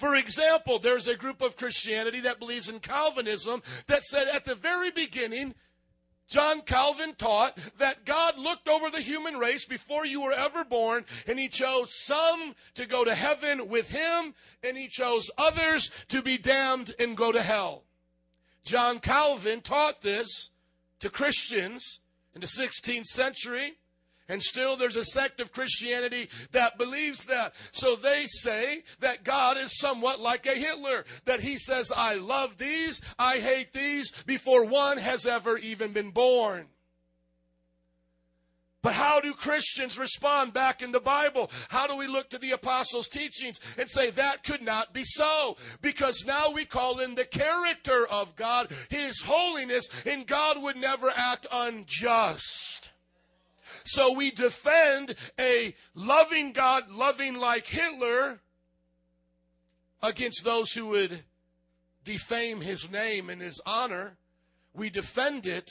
[0.00, 4.54] For example, there's a group of Christianity that believes in Calvinism that said at the
[4.54, 5.54] very beginning,
[6.26, 11.04] John Calvin taught that God looked over the human race before you were ever born,
[11.26, 16.22] and He chose some to go to heaven with Him, and He chose others to
[16.22, 17.84] be damned and go to hell.
[18.64, 20.48] John Calvin taught this
[21.00, 22.00] to Christians
[22.34, 23.76] in the 16th century.
[24.30, 27.52] And still there's a sect of Christianity that believes that.
[27.72, 32.56] So they say that God is somewhat like a Hitler, that he says, I love
[32.56, 36.68] these, I hate these, before one has ever even been born.
[38.82, 41.50] But how do Christians respond back in the Bible?
[41.68, 45.56] How do we look to the apostles' teachings and say that could not be so?
[45.82, 51.10] Because now we call in the character of God, His holiness, and God would never
[51.14, 52.90] act unjust.
[53.90, 58.38] So we defend a loving God, loving like Hitler,
[60.00, 61.24] against those who would
[62.04, 64.16] defame his name and his honor.
[64.74, 65.68] We defend it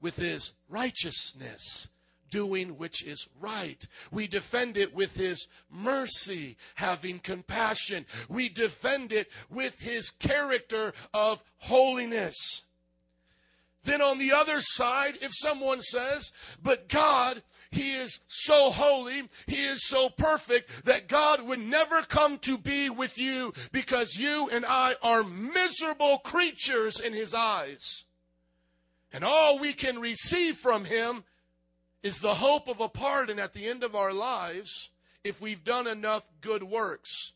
[0.00, 1.90] with his righteousness
[2.32, 3.86] doing which is right.
[4.10, 8.06] We defend it with his mercy, having compassion.
[8.28, 12.62] We defend it with his character of holiness.
[13.86, 19.64] Then on the other side, if someone says, but God, He is so holy, He
[19.64, 24.66] is so perfect that God would never come to be with you because you and
[24.66, 28.04] I are miserable creatures in His eyes.
[29.12, 31.22] And all we can receive from Him
[32.02, 34.90] is the hope of a pardon at the end of our lives
[35.22, 37.34] if we've done enough good works.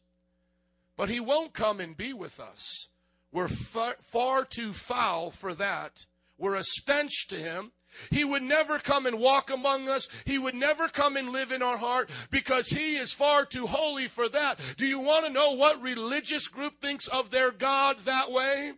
[0.97, 2.89] But He won't come and be with us.
[3.31, 6.07] We're far, far too foul for that.
[6.41, 7.73] We're a stench to Him.
[8.11, 10.09] He would never come and walk among us.
[10.25, 14.09] He would never come and live in our heart because He is far too holy
[14.09, 14.59] for that.
[14.79, 18.73] Do you want to know what religious group thinks of their God that way?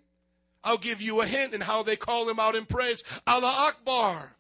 [0.65, 3.05] I'll give you a hint in how they call Him out in praise.
[3.27, 4.37] Allah Akbar.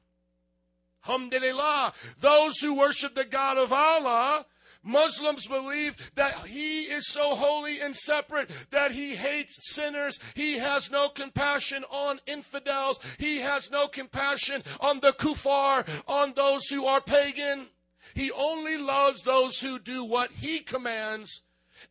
[1.07, 1.93] Alhamdulillah.
[2.20, 4.47] Those who worship the God of Allah
[4.83, 10.19] Muslims believe that he is so holy and separate that he hates sinners.
[10.35, 13.01] He has no compassion on infidels.
[13.19, 17.69] He has no compassion on the kuffar, on those who are pagan.
[18.15, 21.43] He only loves those who do what he commands.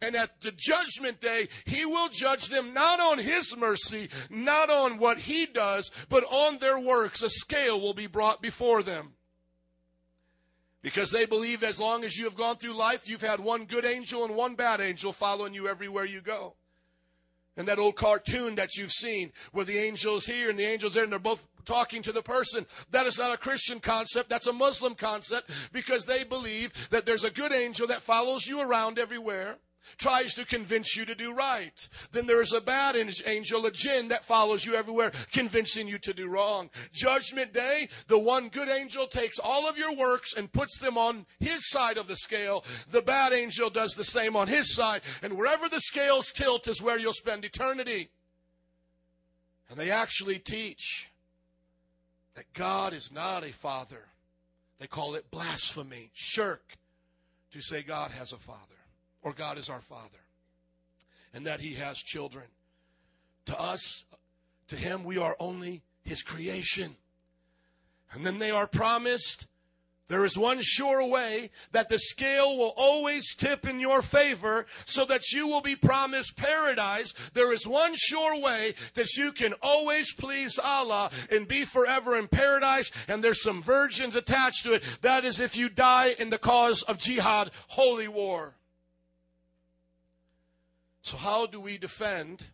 [0.01, 4.97] And at the judgment day, he will judge them not on his mercy, not on
[4.97, 7.21] what he does, but on their works.
[7.21, 9.13] A scale will be brought before them.
[10.81, 13.85] Because they believe as long as you have gone through life, you've had one good
[13.85, 16.55] angel and one bad angel following you everywhere you go.
[17.57, 21.03] And that old cartoon that you've seen where the angel's here and the angel's there
[21.03, 22.65] and they're both talking to the person.
[22.89, 24.29] That is not a Christian concept.
[24.29, 28.61] That's a Muslim concept because they believe that there's a good angel that follows you
[28.61, 29.57] around everywhere
[29.97, 31.87] tries to convince you to do right.
[32.11, 36.13] Then there is a bad angel, a jinn, that follows you everywhere, convincing you to
[36.13, 36.69] do wrong.
[36.93, 41.25] Judgment day, the one good angel takes all of your works and puts them on
[41.39, 42.63] his side of the scale.
[42.89, 45.01] The bad angel does the same on his side.
[45.23, 48.09] And wherever the scales tilt is where you'll spend eternity.
[49.69, 51.11] And they actually teach
[52.35, 54.05] that God is not a father.
[54.79, 56.77] They call it blasphemy, shirk,
[57.51, 58.80] to say God has a father
[59.21, 60.19] or God is our Father,
[61.33, 62.45] and that He has children.
[63.45, 64.05] To us,
[64.67, 66.95] to Him, we are only His creation.
[68.13, 69.47] And then they are promised
[70.11, 75.05] there is one sure way that the scale will always tip in your favor so
[75.05, 77.13] that you will be promised paradise.
[77.33, 82.27] There is one sure way that you can always please Allah and be forever in
[82.27, 82.91] paradise.
[83.07, 84.83] And there's some virgins attached to it.
[85.01, 88.53] That is if you die in the cause of jihad, holy war.
[91.03, 92.45] So, how do we defend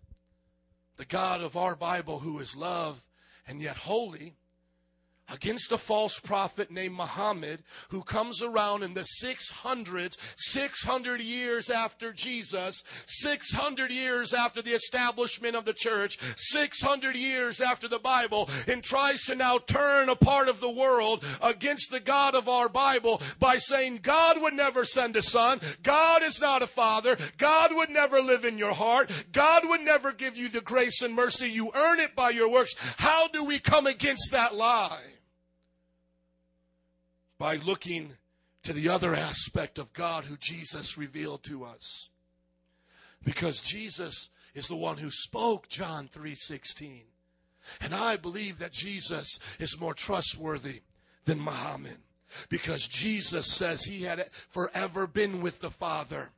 [0.96, 3.04] the God of our Bible who is love
[3.46, 4.37] and yet holy?
[5.30, 12.14] Against a false prophet named Muhammad who comes around in the 600s, 600 years after
[12.14, 18.84] Jesus, 600 years after the establishment of the church, 600 years after the Bible, and
[18.84, 23.22] tries to now turn a part of the world against the God of our Bible
[23.40, 27.90] by saying God would never send a son, God is not a father, God would
[27.90, 31.72] never live in your heart, God would never give you the grace and mercy, you
[31.76, 32.76] earn it by your works.
[32.98, 35.17] How do we come against that lie?
[37.38, 38.14] By looking
[38.64, 42.10] to the other aspect of God who Jesus revealed to us.
[43.24, 47.06] Because Jesus is the one who spoke John 3:16.
[47.82, 50.82] And I believe that Jesus is more trustworthy
[51.26, 51.98] than Muhammad
[52.50, 56.32] because Jesus says he had forever been with the Father.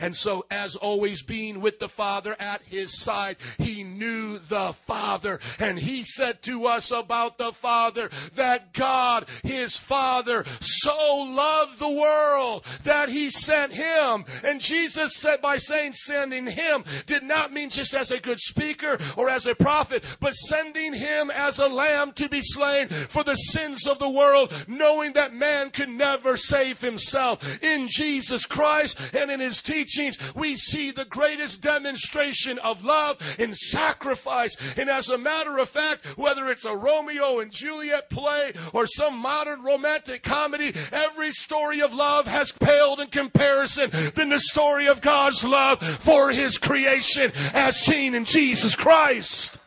[0.00, 5.40] And so, as always being with the Father at his side, he knew the Father.
[5.58, 11.90] And he said to us about the Father that God, his Father, so loved the
[11.90, 14.24] world that he sent him.
[14.44, 18.98] And Jesus said by saying sending him did not mean just as a good speaker
[19.16, 23.34] or as a prophet, but sending him as a lamb to be slain for the
[23.34, 27.62] sins of the world, knowing that man could never save himself.
[27.62, 33.18] In Jesus Christ and in his teaching, teachings, we see the greatest demonstration of love
[33.38, 34.56] and sacrifice.
[34.78, 39.18] And as a matter of fact, whether it's a Romeo and Juliet play or some
[39.18, 45.02] modern romantic comedy, every story of love has paled in comparison than the story of
[45.02, 49.58] God's love for his creation as seen in Jesus Christ.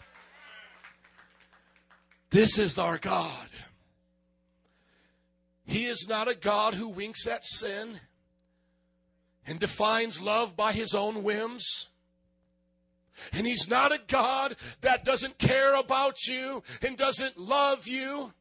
[2.31, 3.48] This is our God.
[5.65, 7.99] He is not a God who winks at sin
[9.50, 11.88] and defines love by his own whims.
[13.34, 18.32] And he's not a God that doesn't care about you and doesn't love you,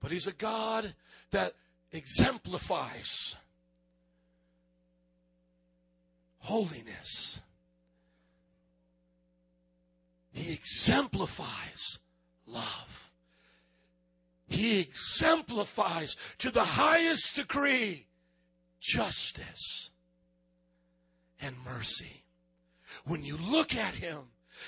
[0.00, 0.94] but he's a God
[1.32, 1.54] that
[1.90, 3.34] exemplifies
[6.38, 7.40] holiness.
[10.32, 11.98] He exemplifies
[12.46, 13.10] love.
[14.46, 18.06] He exemplifies to the highest degree
[18.80, 19.90] justice
[21.40, 22.24] and mercy.
[23.06, 24.18] When you look at him,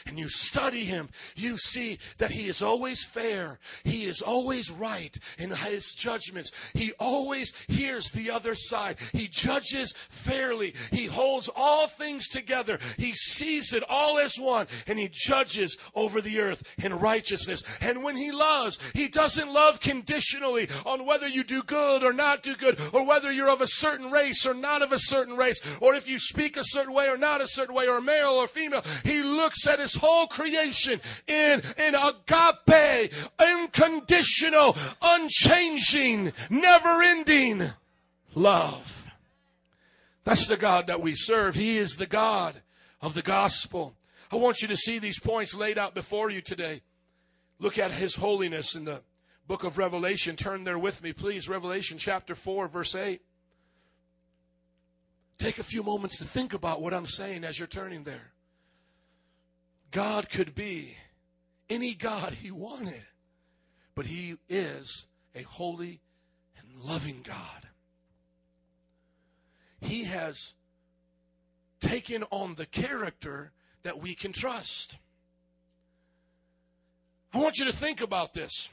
[0.06, 3.58] and you study him, you see that he is always fair.
[3.84, 6.50] He is always right in his judgments.
[6.74, 8.98] He always hears the other side.
[9.12, 10.74] He judges fairly.
[10.92, 12.78] He holds all things together.
[12.96, 17.62] He sees it all as one and he judges over the earth in righteousness.
[17.80, 22.42] And when he loves, he doesn't love conditionally on whether you do good or not
[22.42, 25.60] do good or whether you're of a certain race or not of a certain race
[25.80, 28.46] or if you speak a certain way or not a certain way or male or
[28.46, 28.84] female.
[29.04, 37.70] He looks at his whole creation in, in agape, unconditional, unchanging, never ending
[38.34, 39.06] love.
[40.24, 41.54] That's the God that we serve.
[41.54, 42.60] He is the God
[43.00, 43.94] of the gospel.
[44.30, 46.82] I want you to see these points laid out before you today.
[47.58, 49.02] Look at his holiness in the
[49.46, 50.36] book of Revelation.
[50.36, 51.48] Turn there with me, please.
[51.48, 53.20] Revelation chapter 4, verse 8.
[55.38, 58.32] Take a few moments to think about what I'm saying as you're turning there.
[59.90, 60.94] God could be
[61.68, 63.06] any God he wanted,
[63.94, 66.00] but he is a holy
[66.58, 67.68] and loving God.
[69.80, 70.54] He has
[71.80, 73.52] taken on the character
[73.82, 74.98] that we can trust.
[77.32, 78.70] I want you to think about this.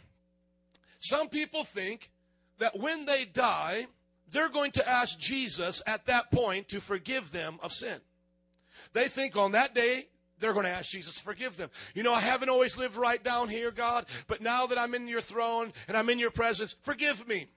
[0.99, 2.09] Some people think
[2.57, 3.87] that when they die,
[4.31, 7.99] they're going to ask Jesus at that point to forgive them of sin.
[8.93, 10.07] They think on that day,
[10.39, 11.69] they're going to ask Jesus to forgive them.
[11.93, 15.07] You know, I haven't always lived right down here, God, but now that I'm in
[15.07, 17.47] your throne and I'm in your presence, forgive me.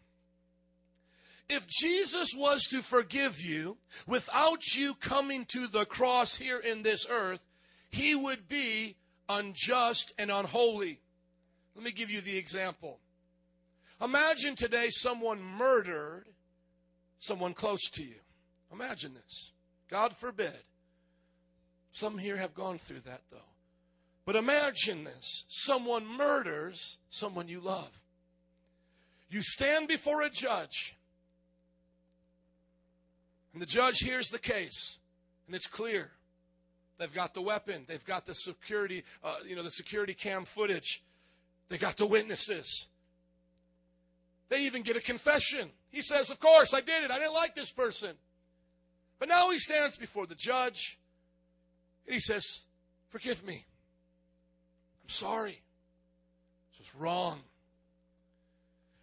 [1.48, 7.06] If Jesus was to forgive you without you coming to the cross here in this
[7.08, 7.40] earth,
[7.90, 8.96] he would be
[9.28, 11.00] unjust and unholy.
[11.74, 12.98] Let me give you the example.
[14.02, 16.26] Imagine today someone murdered
[17.18, 18.20] someone close to you.
[18.72, 19.52] Imagine this.
[19.90, 20.54] God forbid.
[21.92, 23.38] Some here have gone through that, though.
[24.24, 28.00] But imagine this someone murders someone you love.
[29.30, 30.96] You stand before a judge,
[33.52, 34.98] and the judge hears the case,
[35.46, 36.10] and it's clear.
[36.98, 37.84] They've got the weapon.
[37.86, 41.02] They've got the security, uh, you know, the security cam footage.
[41.68, 42.88] They got the witnesses.
[44.48, 45.70] They even get a confession.
[45.90, 47.10] He says, Of course, I did it.
[47.10, 48.16] I didn't like this person.
[49.18, 50.98] But now he stands before the judge
[52.08, 52.64] and he says,
[53.10, 53.64] Forgive me.
[55.02, 55.62] I'm sorry.
[56.70, 57.40] This was wrong.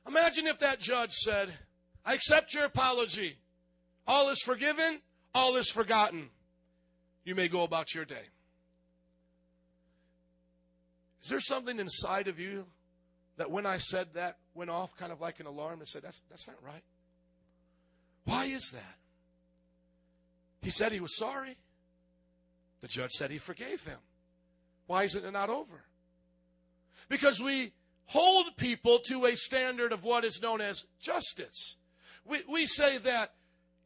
[0.08, 1.54] Imagine if that judge said,
[2.04, 3.38] I accept your apology.
[4.08, 5.02] All is forgiven,
[5.36, 6.30] all is forgotten.
[7.24, 8.26] You may go about your day.
[11.24, 12.66] Is there something inside of you
[13.38, 16.24] that when I said that went off kind of like an alarm and said, That's,
[16.30, 16.84] that's not right?
[18.24, 18.98] Why is that?
[20.62, 21.58] He said he was sorry.
[22.82, 24.00] The judge said he forgave him.
[24.88, 25.86] Why is it not over?
[27.10, 27.74] Because we
[28.06, 31.78] hold people to a standard of what is known as justice.
[32.26, 33.34] We, we say that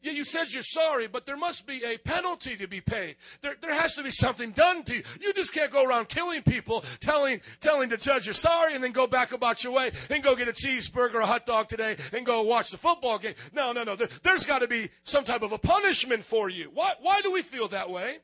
[0.01, 3.17] yeah, you said you're sorry, but there must be a penalty to be paid.
[3.41, 5.03] There, there has to be something done to you.
[5.19, 8.93] You just can't go around killing people, telling, telling the judge you're sorry, and then
[8.93, 11.97] go back about your way, and go get a cheeseburger or a hot dog today,
[12.13, 13.33] and go watch the football game.
[13.53, 13.97] No, no, no.
[13.97, 16.71] There, has got to be some type of a punishment for you.
[16.73, 18.19] Why, why do we feel that way?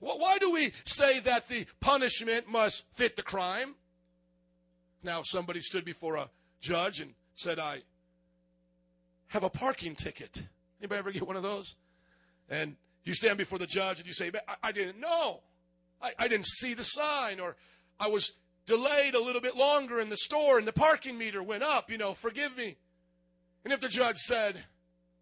[0.00, 3.74] Why do we say that the punishment must fit the crime?
[5.02, 6.28] Now, if somebody stood before a
[6.60, 7.82] judge and said, I
[9.28, 10.42] have a parking ticket
[10.80, 11.76] Anybody ever get one of those?
[12.48, 15.40] And you stand before the judge and you say, I, I didn't know.
[16.02, 17.56] I, I didn't see the sign, or
[17.98, 18.32] I was
[18.66, 21.98] delayed a little bit longer in the store and the parking meter went up, you
[21.98, 22.76] know, forgive me.
[23.64, 24.56] And if the judge said,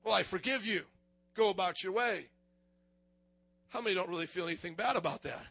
[0.03, 0.83] Well, I forgive you,
[1.35, 2.27] go about your way.
[3.75, 5.45] How many don't really feel anything bad about that?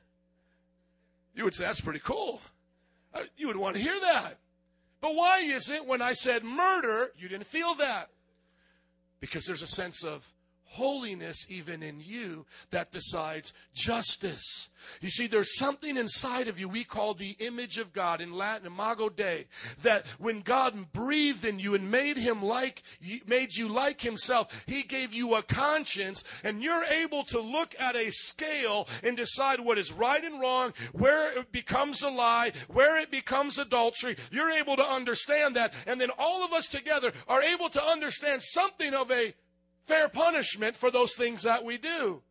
[1.36, 2.42] You would say, That's pretty cool.
[3.14, 4.38] Uh, you would want to hear that.
[5.02, 8.10] But why is it when I said murder, you didn't feel that?
[9.24, 10.30] because there's a sense of
[10.74, 14.70] holiness even in you that decides justice.
[15.02, 18.66] You see, there's something inside of you we call the image of God in Latin,
[18.68, 19.46] imago Dei,
[19.84, 22.82] that when God breathed in you and made him like,
[23.28, 27.96] made you like himself, he gave you a conscience and you're able to look at
[27.96, 33.00] a scale and decide what is right and wrong, where it becomes a lie, where
[33.00, 34.18] it becomes adultery.
[34.32, 35.76] You're able to understand that.
[35.86, 39.34] And then all of us together are able to understand something of a
[39.88, 42.24] fair punishment for those things that we do.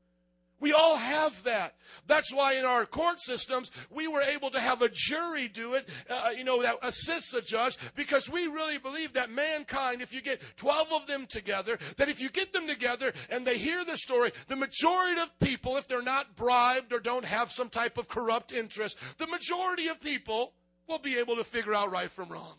[0.62, 1.74] We all have that.
[2.06, 5.88] That's why in our court systems, we were able to have a jury do it,
[6.08, 10.22] uh, you know, that assists a judge, because we really believe that mankind, if you
[10.22, 13.96] get 12 of them together, that if you get them together and they hear the
[13.96, 18.06] story, the majority of people, if they're not bribed or don't have some type of
[18.06, 20.52] corrupt interest, the majority of people
[20.86, 22.54] will be able to figure out right from wrong.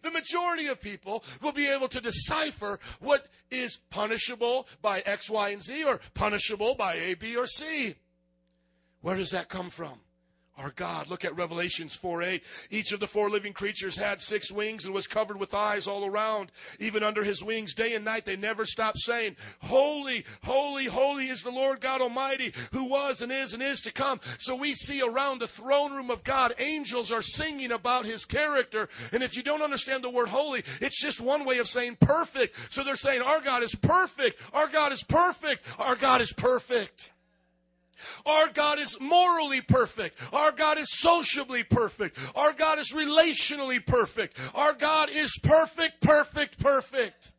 [0.00, 5.50] The majority of people will be able to decipher what is punishable by X, Y,
[5.50, 7.96] and Z or punishable by A, B, or C.
[9.02, 10.00] Where does that come from?
[10.58, 11.08] Our God.
[11.08, 12.42] Look at Revelations 4 8.
[12.70, 16.04] Each of the four living creatures had six wings and was covered with eyes all
[16.04, 16.52] around.
[16.78, 21.42] Even under his wings, day and night, they never stopped saying, Holy, holy, holy is
[21.42, 24.20] the Lord God Almighty, who was and is and is to come.
[24.38, 28.88] So we see around the throne room of God, angels are singing about his character.
[29.12, 32.72] And if you don't understand the word holy, it's just one way of saying perfect.
[32.72, 34.40] So they're saying, Our God is perfect.
[34.52, 35.66] Our God is perfect.
[35.78, 37.10] Our God is perfect.
[38.26, 40.18] Our God is morally perfect.
[40.32, 42.18] Our God is sociably perfect.
[42.36, 44.38] Our God is relationally perfect.
[44.54, 47.32] Our God is perfect, perfect, perfect.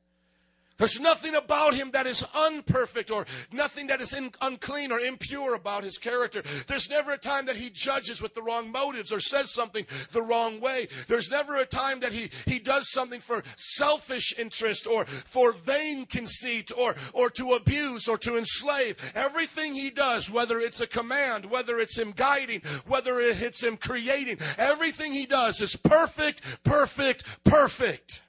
[0.78, 5.54] There's nothing about him that is unperfect or nothing that is in, unclean or impure
[5.54, 6.42] about his character.
[6.68, 10.22] There's never a time that he judges with the wrong motives or says something the
[10.22, 10.88] wrong way.
[11.08, 16.06] There's never a time that he, he does something for selfish interest or for vain
[16.08, 18.98] conceit or, or to abuse or to enslave.
[19.16, 24.40] Everything he does, whether it's a command, whether it's him guiding, whether it's him creating,
[24.58, 28.22] everything he does is perfect, perfect, perfect.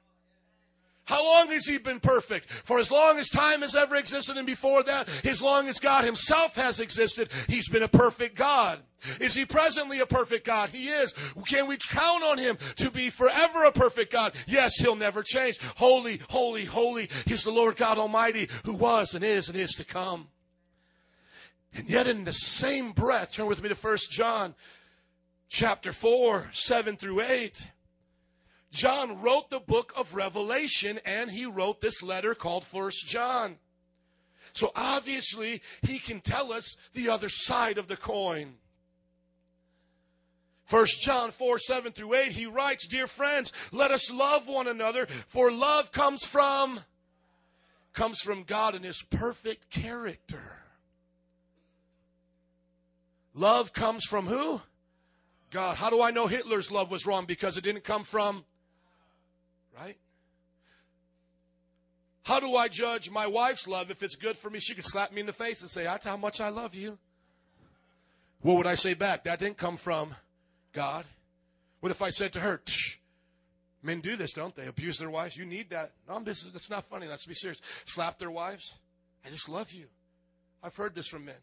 [1.06, 2.50] How long has he been perfect?
[2.50, 6.04] For as long as time has ever existed, and before that, as long as God
[6.04, 8.80] himself has existed, he's been a perfect God.
[9.20, 10.70] Is he presently a perfect God?
[10.70, 11.12] He is.
[11.46, 14.32] Can we count on him to be forever a perfect God?
[14.46, 15.58] Yes, he'll never change.
[15.76, 19.84] Holy, holy, holy is the Lord God Almighty who was and is and is to
[19.84, 20.28] come.
[21.74, 24.54] And yet in the same breath, turn with me to 1 John
[25.50, 27.68] chapter 4, 7 through 8.
[28.74, 33.56] John wrote the book of Revelation and he wrote this letter called First John.
[34.52, 38.54] So obviously, he can tell us the other side of the coin.
[40.64, 45.06] First John 4, 7 through 8, he writes, Dear friends, let us love one another,
[45.28, 46.80] for love comes from
[47.92, 50.58] comes from God and his perfect character.
[53.34, 54.60] Love comes from who?
[55.52, 55.76] God.
[55.76, 57.24] How do I know Hitler's love was wrong?
[57.24, 58.44] Because it didn't come from
[59.76, 59.96] Right?
[62.24, 64.58] How do I judge my wife's love if it's good for me?
[64.58, 66.98] She could slap me in the face and say, That's how much I love you.
[68.40, 69.24] What would I say back?
[69.24, 70.14] That didn't come from
[70.72, 71.04] God.
[71.80, 72.60] What if I said to her,
[73.82, 74.66] Men do this, don't they?
[74.66, 75.36] Abuse their wives.
[75.36, 75.92] You need that.
[76.08, 77.06] No, this, that's not funny.
[77.06, 77.60] Let's be serious.
[77.84, 78.72] Slap their wives.
[79.26, 79.86] I just love you.
[80.62, 81.34] I've heard this from men.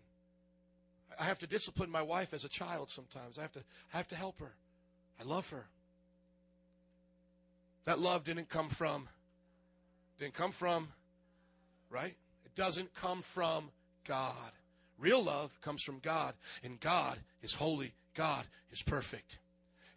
[1.20, 3.38] I have to discipline my wife as a child sometimes.
[3.38, 3.60] I have to,
[3.94, 4.56] I have to help her.
[5.20, 5.66] I love her.
[7.86, 9.10] That love didn't come from,
[10.20, 10.90] didn't come from,
[11.90, 12.16] right?
[12.45, 13.70] It doesn't come from
[14.08, 14.52] God.
[14.99, 17.94] Real love comes from God, and God is holy.
[18.16, 19.40] God is perfect.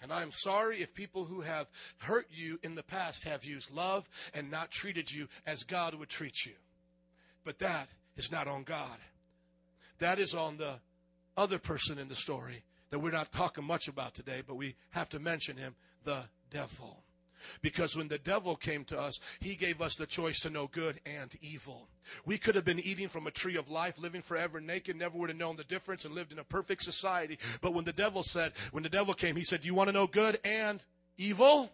[0.02, 1.66] And I'm sorry if people who have
[1.98, 6.08] hurt you in the past have used love and not treated you as God would
[6.08, 6.52] treat you.
[7.44, 8.98] But that is not on God.
[9.98, 10.80] That is on the
[11.36, 15.08] other person in the story that we're not talking much about today, but we have
[15.10, 15.74] to mention him
[16.04, 17.03] the devil.
[17.62, 21.00] Because when the devil came to us, he gave us the choice to know good
[21.06, 21.88] and evil.
[22.24, 25.30] We could have been eating from a tree of life, living forever naked, never would
[25.30, 27.38] have known the difference and lived in a perfect society.
[27.60, 29.92] But when the devil said, when the devil came, he said, Do you want to
[29.92, 30.84] know good and
[31.16, 31.70] evil?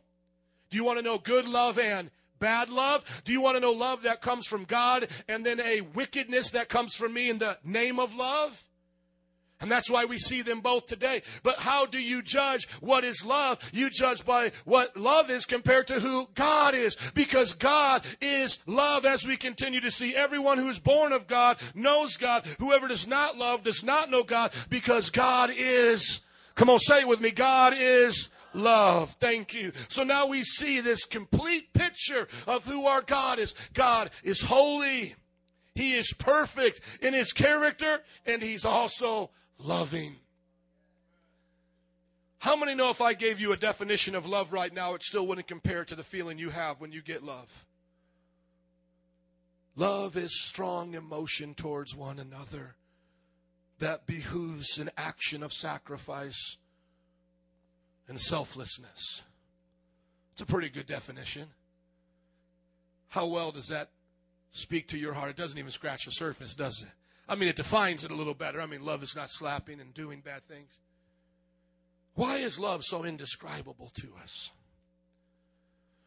[0.71, 3.05] Do you want to know good love and bad love?
[3.25, 6.69] Do you want to know love that comes from God and then a wickedness that
[6.69, 8.65] comes from me in the name of love?
[9.61, 11.23] And that's why we see them both today.
[11.43, 13.59] But how do you judge what is love?
[13.73, 16.97] You judge by what love is compared to who God is.
[17.15, 20.15] Because God is love as we continue to see.
[20.15, 22.47] Everyone who is born of God knows God.
[22.59, 26.21] Whoever does not love does not know God because God is,
[26.55, 29.15] come on, say it with me, God is love.
[29.21, 29.73] Thank you.
[29.89, 33.55] So now we see this complete picture of who our God is.
[33.75, 35.15] God is holy.
[35.75, 39.31] He is perfect in his character and he's also
[39.65, 40.17] loving.
[42.39, 45.27] How many know if I gave you a definition of love right now, it still
[45.27, 47.67] wouldn't compare to the feeling you have when you get love?
[49.77, 52.75] Love is strong emotion towards one another
[53.79, 56.57] that behooves an action of sacrifice
[58.09, 59.23] and selflessness.
[60.33, 61.47] It's a pretty good definition.
[63.09, 63.91] How well does that
[64.53, 65.31] speak to your heart?
[65.31, 66.93] It doesn't even scratch the surface, does it?
[67.31, 68.61] I mean, it defines it a little better.
[68.61, 70.69] I mean, love is not slapping and doing bad things.
[72.15, 74.51] Why is love so indescribable to us?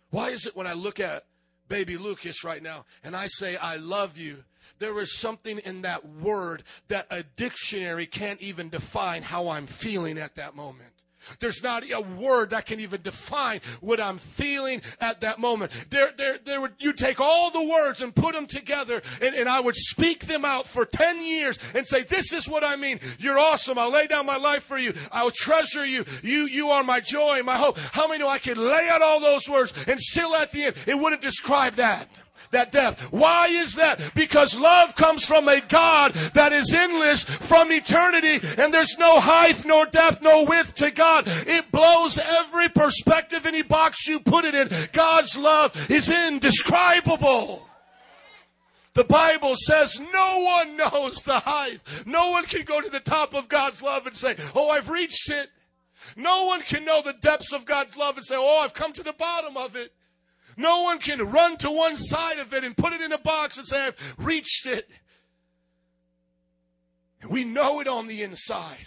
[0.10, 1.24] Why is it when I look at
[1.70, 4.44] baby Lucas right now and I say, I love you,
[4.80, 10.18] there is something in that word that a dictionary can't even define how I'm feeling
[10.18, 11.03] at that moment.
[11.40, 15.72] There's not a word that can even define what I'm feeling at that moment.
[15.90, 19.50] There, there, there would, you take all the words and put them together, and, and
[19.50, 23.00] I would speak them out for 10 years and say, This is what I mean.
[23.20, 23.78] You're awesome.
[23.78, 24.94] I'll lay down my life for you.
[25.12, 26.06] I'll treasure you.
[26.24, 27.78] You, you are my joy, my hope.
[27.78, 30.76] How many know I could lay out all those words and still at the end,
[30.88, 32.10] it wouldn't describe that?
[32.52, 33.12] That depth.
[33.12, 34.00] Why is that?
[34.16, 39.66] Because love comes from a God that is endless from eternity, and there's no height,
[39.66, 41.26] nor depth, no width to God.
[41.28, 44.70] It blows every perspective, any box you put it in.
[44.92, 47.68] God's love is indescribable.
[48.94, 51.80] The Bible says no one knows the height.
[52.06, 55.32] No one can go to the top of God's love and say, Oh, I've reached
[55.32, 55.50] it.
[56.16, 59.04] No one can know the depths of God's love and say, Oh, I've come to
[59.04, 59.94] the bottom of it.
[60.58, 63.58] No one can run to one side of it and put it in a box
[63.58, 64.90] and say, I've reached it.
[67.22, 68.86] And we know it on the inside.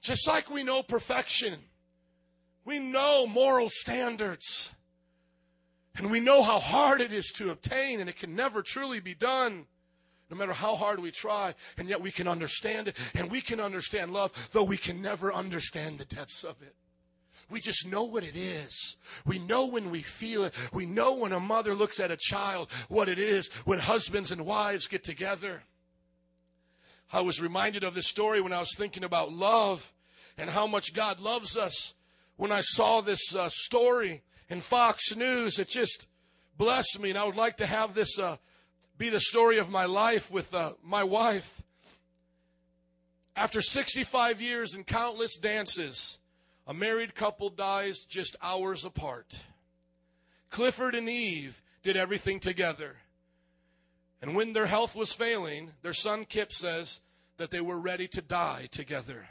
[0.00, 1.58] Just like we know perfection,
[2.64, 4.72] we know moral standards.
[5.96, 9.14] And we know how hard it is to obtain, and it can never truly be
[9.14, 9.66] done,
[10.30, 11.54] no matter how hard we try.
[11.76, 15.32] And yet we can understand it, and we can understand love, though we can never
[15.32, 16.76] understand the depths of it.
[17.50, 18.96] We just know what it is.
[19.26, 20.54] We know when we feel it.
[20.72, 24.46] We know when a mother looks at a child what it is when husbands and
[24.46, 25.62] wives get together.
[27.12, 29.92] I was reminded of this story when I was thinking about love
[30.38, 31.94] and how much God loves us.
[32.36, 36.06] When I saw this uh, story in Fox News, it just
[36.56, 37.10] blessed me.
[37.10, 38.36] And I would like to have this uh,
[38.96, 41.62] be the story of my life with uh, my wife.
[43.34, 46.19] After 65 years and countless dances,
[46.66, 49.44] a married couple dies just hours apart.
[50.50, 52.96] Clifford and Eve did everything together.
[54.22, 57.00] And when their health was failing, their son Kip says
[57.38, 59.28] that they were ready to die together.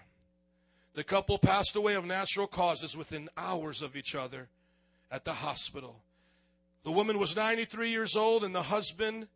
[0.95, 4.49] The couple passed away of natural causes within hours of each other
[5.11, 6.01] at the hospital.
[6.83, 9.27] The woman was 93 years old and the husband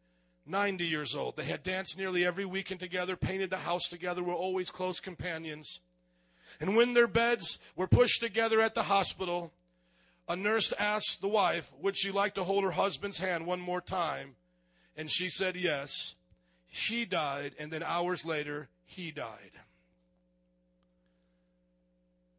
[0.45, 1.35] 90 years old.
[1.35, 5.81] They had danced nearly every weekend together, painted the house together, were always close companions.
[6.59, 9.51] And when their beds were pushed together at the hospital,
[10.27, 13.81] a nurse asked the wife, Would she like to hold her husband's hand one more
[13.81, 14.35] time?
[14.95, 16.15] And she said yes.
[16.69, 19.51] She died, and then hours later, he died.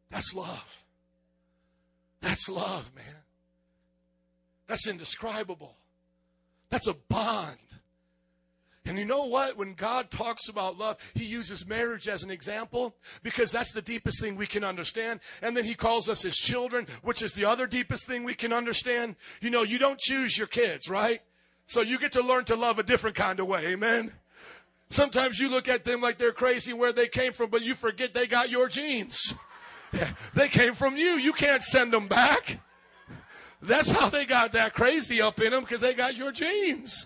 [0.09, 0.83] That's love.
[2.21, 3.15] That's love, man.
[4.67, 5.75] That's indescribable.
[6.69, 7.57] That's a bond.
[8.85, 9.57] And you know what?
[9.57, 14.21] When God talks about love, He uses marriage as an example because that's the deepest
[14.21, 15.19] thing we can understand.
[15.41, 18.53] And then He calls us His children, which is the other deepest thing we can
[18.53, 19.15] understand.
[19.41, 21.21] You know, you don't choose your kids, right?
[21.67, 23.67] So you get to learn to love a different kind of way.
[23.67, 24.11] Amen.
[24.89, 28.13] Sometimes you look at them like they're crazy where they came from, but you forget
[28.13, 29.33] they got your genes.
[30.33, 31.11] They came from you.
[31.11, 32.59] You can't send them back.
[33.61, 37.05] That's how they got that crazy up in them because they got your genes.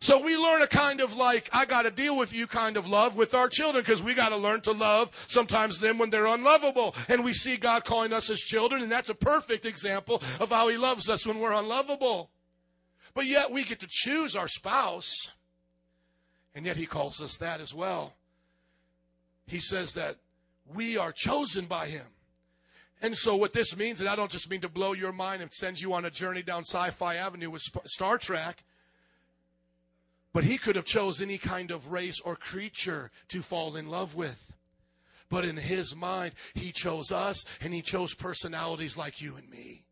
[0.00, 2.86] So we learn a kind of like, I got to deal with you kind of
[2.86, 6.26] love with our children because we got to learn to love sometimes them when they're
[6.26, 6.94] unlovable.
[7.08, 10.68] And we see God calling us as children, and that's a perfect example of how
[10.68, 12.30] He loves us when we're unlovable.
[13.14, 15.30] But yet we get to choose our spouse,
[16.54, 18.14] and yet He calls us that as well.
[19.46, 20.16] He says that
[20.74, 22.06] we are chosen by Him.
[23.00, 25.52] And so, what this means, and I don't just mean to blow your mind and
[25.52, 28.62] send you on a journey down Sci Fi Avenue with Star Trek.
[30.36, 34.14] But he could have chose any kind of race or creature to fall in love
[34.14, 34.52] with.
[35.30, 39.85] But in his mind, he chose us and he chose personalities like you and me.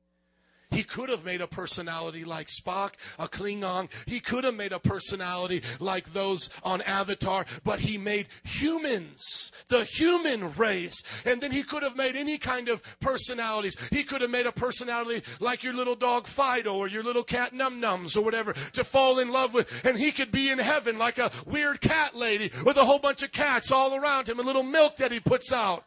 [0.75, 3.89] He could have made a personality like Spock, a Klingon.
[4.07, 9.85] He could have made a personality like those on Avatar, but he made humans, the
[9.85, 11.03] human race.
[11.25, 13.77] And then he could have made any kind of personalities.
[13.91, 17.53] He could have made a personality like your little dog Fido or your little cat
[17.53, 19.85] Num Nums or whatever to fall in love with.
[19.85, 23.23] And he could be in heaven like a weird cat lady with a whole bunch
[23.23, 25.85] of cats all around him and little milk that he puts out.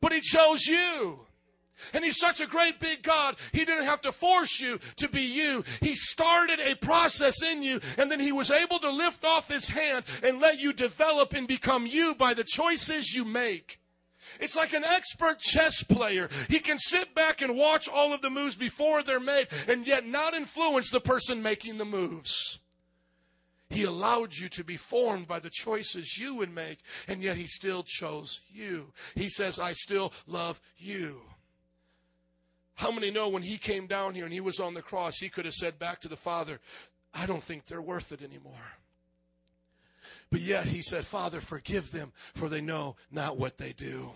[0.00, 1.25] But he chose you.
[1.92, 5.22] And he's such a great big God, he didn't have to force you to be
[5.22, 5.64] you.
[5.80, 9.68] He started a process in you, and then he was able to lift off his
[9.68, 13.80] hand and let you develop and become you by the choices you make.
[14.40, 16.28] It's like an expert chess player.
[16.48, 20.06] He can sit back and watch all of the moves before they're made and yet
[20.06, 22.58] not influence the person making the moves.
[23.68, 26.78] He allowed you to be formed by the choices you would make,
[27.08, 28.92] and yet He still chose you.
[29.14, 31.20] He says, I still love you.
[32.76, 35.28] How many know when He came down here and He was on the cross, He
[35.28, 36.60] could have said back to the Father,
[37.12, 38.52] I don't think they're worth it anymore.
[40.30, 44.12] But yet He said, Father, forgive them, for they know not what they do.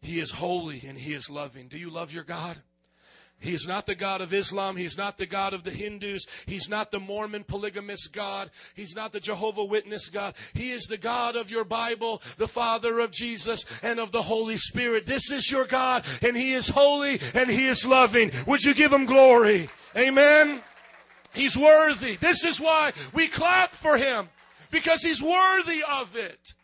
[0.00, 1.68] He is holy and He is loving.
[1.68, 2.58] Do you love your God?
[3.40, 4.76] He is not the God of Islam.
[4.76, 6.26] He's not the God of the Hindus.
[6.46, 8.50] He's not the Mormon polygamist God.
[8.74, 10.34] He's not the Jehovah Witness God.
[10.54, 14.56] He is the God of your Bible, the Father of Jesus and of the Holy
[14.56, 15.06] Spirit.
[15.06, 18.32] This is your God, and He is holy and He is loving.
[18.46, 19.70] Would you give Him glory?
[19.96, 20.60] Amen.
[21.32, 22.16] He's worthy.
[22.16, 24.28] This is why we clap for Him,
[24.72, 26.54] because He's worthy of it.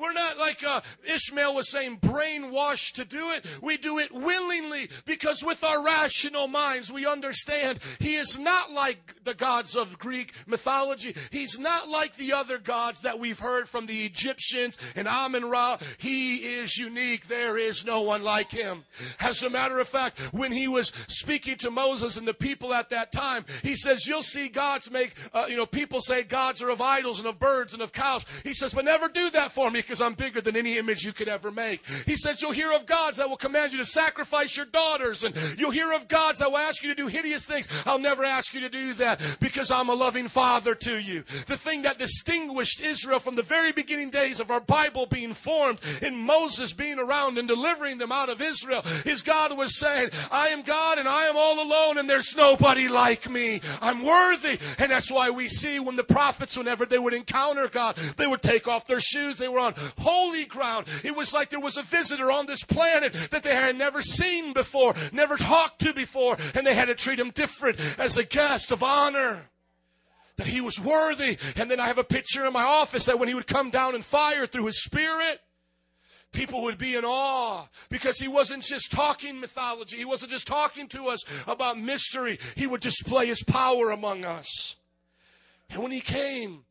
[0.00, 3.44] We're not like uh, Ishmael was saying, brainwashed to do it.
[3.60, 9.22] We do it willingly because with our rational minds we understand He is not like
[9.24, 11.14] the gods of Greek mythology.
[11.30, 15.78] He's not like the other gods that we've heard from the Egyptians and Amun Ra.
[15.98, 17.28] He is unique.
[17.28, 18.84] There is no one like Him.
[19.20, 22.88] As a matter of fact, when He was speaking to Moses and the people at
[22.90, 26.70] that time, He says, You'll see gods make, uh, you know, people say gods are
[26.70, 28.24] of idols and of birds and of cows.
[28.44, 31.12] He says, But never do that for me because I'm bigger than any image you
[31.12, 31.84] could ever make.
[32.06, 35.34] He says, You'll hear of gods that will command you to sacrifice your daughters, and
[35.58, 37.66] you'll hear of gods that will ask you to do hideous things.
[37.86, 41.24] I'll never ask you to do that because I'm a loving father to you.
[41.48, 45.80] The thing that distinguished Israel from the very beginning days of our Bible being formed
[46.02, 50.50] and Moses being around and delivering them out of Israel is God was saying, I
[50.50, 53.60] am God and I am all alone, and there's nobody like me.
[53.82, 54.60] I'm worthy.
[54.78, 58.42] And that's why we see when the prophets, whenever they would encounter God, they would
[58.42, 59.36] take off their shoes.
[59.36, 60.86] They were on holy ground.
[61.04, 64.52] It was like there was a visitor on this planet that they had never seen
[64.52, 68.70] before, never talked to before, and they had to treat him different as a guest
[68.70, 69.42] of honor
[70.36, 71.36] that he was worthy.
[71.56, 73.94] And then I have a picture in my office that when he would come down
[73.94, 75.40] in fire through his spirit,
[76.32, 79.96] people would be in awe because he wasn't just talking mythology.
[79.96, 82.38] He wasn't just talking to us about mystery.
[82.56, 84.76] He would display his power among us.
[85.68, 86.64] And when he came,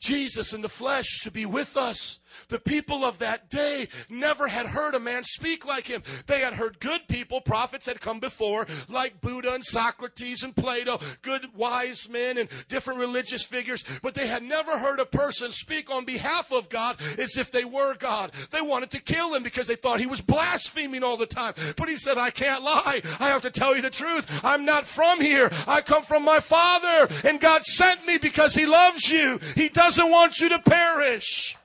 [0.00, 2.20] Jesus in the flesh to be with us.
[2.48, 6.02] The people of that day never had heard a man speak like him.
[6.26, 10.98] They had heard good people, prophets had come before, like Buddha and Socrates and Plato,
[11.22, 15.90] good wise men and different religious figures, but they had never heard a person speak
[15.90, 18.32] on behalf of God as if they were God.
[18.50, 21.54] They wanted to kill him because they thought he was blaspheming all the time.
[21.76, 23.02] But he said, I can't lie.
[23.20, 24.44] I have to tell you the truth.
[24.44, 25.50] I'm not from here.
[25.66, 29.38] I come from my Father, and God sent me because he loves you.
[29.54, 31.57] He doesn't want you to perish.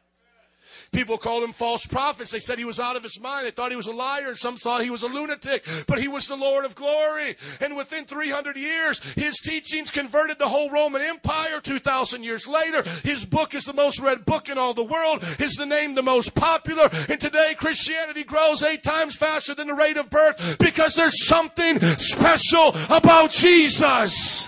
[0.93, 2.31] People called him false prophets.
[2.31, 3.45] They said he was out of his mind.
[3.45, 4.35] They thought he was a liar.
[4.35, 7.35] Some thought he was a lunatic, but he was the Lord of glory.
[7.59, 11.59] And within 300 years, his teachings converted the whole Roman Empire.
[11.61, 15.23] 2,000 years later, his book is the most read book in all the world.
[15.39, 16.89] Is the name the most popular?
[17.09, 21.79] And today, Christianity grows eight times faster than the rate of birth because there's something
[21.97, 24.47] special about Jesus.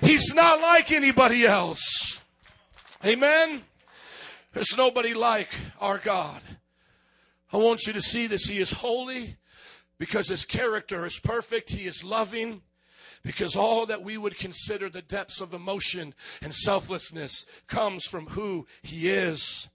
[0.00, 2.20] He's not like anybody else.
[3.04, 3.62] Amen.
[4.54, 6.40] There's nobody like our God.
[7.52, 8.44] I want you to see this.
[8.44, 9.36] He is holy
[9.98, 11.70] because his character is perfect.
[11.70, 12.62] He is loving
[13.24, 18.64] because all that we would consider the depths of emotion and selflessness comes from who
[18.82, 19.68] he is.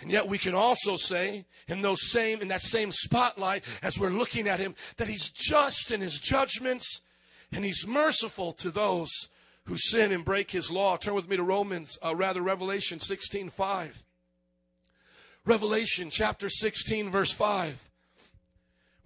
[0.00, 4.08] And yet we can also say in those same in that same spotlight as we're
[4.08, 7.00] looking at him that he's just in his judgments
[7.52, 9.28] and he's merciful to those
[9.66, 10.96] who sin and break his law.
[10.96, 14.04] Turn with me to Romans, uh, rather Revelation 16 5.
[15.46, 17.90] Revelation chapter 16, verse 5.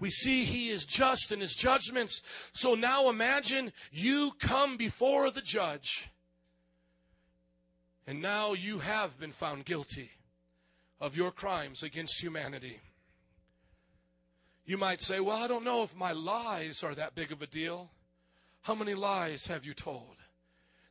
[0.01, 2.23] We see he is just in his judgments.
[2.53, 6.09] So now imagine you come before the judge,
[8.07, 10.13] and now you have been found guilty
[11.01, 12.81] of your crimes against humanity.
[14.65, 17.47] You might say, Well, I don't know if my lies are that big of a
[17.47, 17.91] deal.
[18.63, 20.18] How many lies have you told?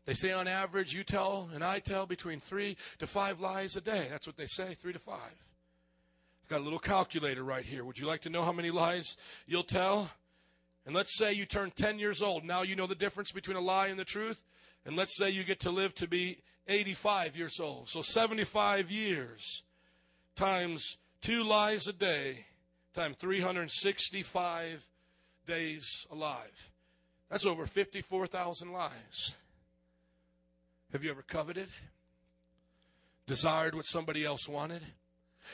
[0.08, 3.82] They say on average, you tell and I tell between three to five lies a
[3.82, 4.08] day.
[4.10, 5.20] That's what they say, three to five.
[5.20, 7.84] I've got a little calculator right here.
[7.84, 9.18] Would you like to know how many lies
[9.48, 10.10] you'll tell?
[10.86, 12.46] And let's say you turn 10 years old.
[12.46, 14.42] Now you know the difference between a lie and the truth.
[14.86, 16.38] And let's say you get to live to be
[16.70, 17.90] 85 years old.
[17.90, 19.64] So 75 years
[20.38, 22.46] times two lies a day
[22.96, 24.88] times 365
[25.46, 26.72] days alive.
[27.30, 29.36] That's over 54,000 lies.
[30.92, 31.70] Have you ever coveted?
[33.26, 34.82] Desired what somebody else wanted?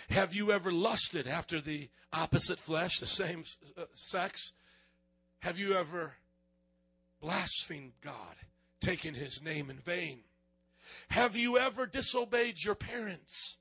[0.09, 3.43] Have you ever lusted after the opposite flesh, the same
[3.77, 4.53] uh, sex?
[5.39, 6.13] Have you ever
[7.21, 8.35] blasphemed God,
[8.79, 10.19] taken his name in vain?
[11.09, 13.57] Have you ever disobeyed your parents?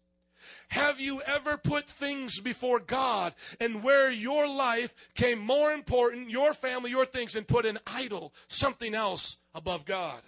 [0.68, 6.52] Have you ever put things before God and where your life came more important, your
[6.52, 10.20] family, your things, and put an idol, something else above God?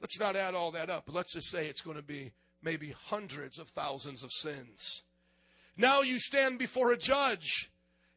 [0.00, 2.94] Let's not add all that up, but let's just say it's going to be maybe
[3.06, 5.02] hundreds of thousands of sins.
[5.76, 7.70] Now you stand before a judge,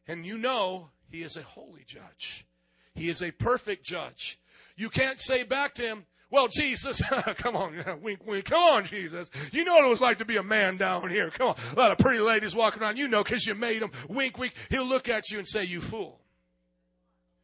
[0.06, 2.46] and you know he is a holy judge.
[2.94, 4.38] He is a perfect judge.
[4.76, 7.02] You can't say back to him, well, Jesus,
[7.36, 8.46] come on, wink, wink.
[8.46, 9.30] Come on, Jesus.
[9.52, 11.30] You know what it was like to be a man down here.
[11.30, 11.56] Come on.
[11.76, 12.96] A lot of pretty ladies walking around.
[12.96, 13.90] You know because you made them.
[14.08, 14.54] Wink, wink.
[14.70, 16.18] He'll look at you and say, you fool.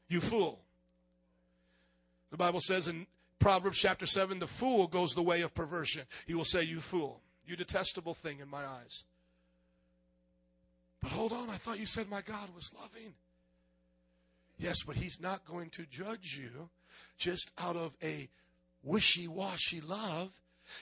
[0.09, 0.61] You fool.
[2.31, 3.07] The Bible says in
[3.39, 6.05] Proverbs chapter 7, the fool goes the way of perversion.
[6.27, 7.23] He will say, you fool.
[7.47, 9.05] You detestable thing in my eyes.
[11.01, 13.15] But hold on, I thought you said my God was loving.
[14.59, 16.69] Yes, but he's not going to judge you
[17.17, 18.29] just out of a
[18.83, 20.33] wishy washy love.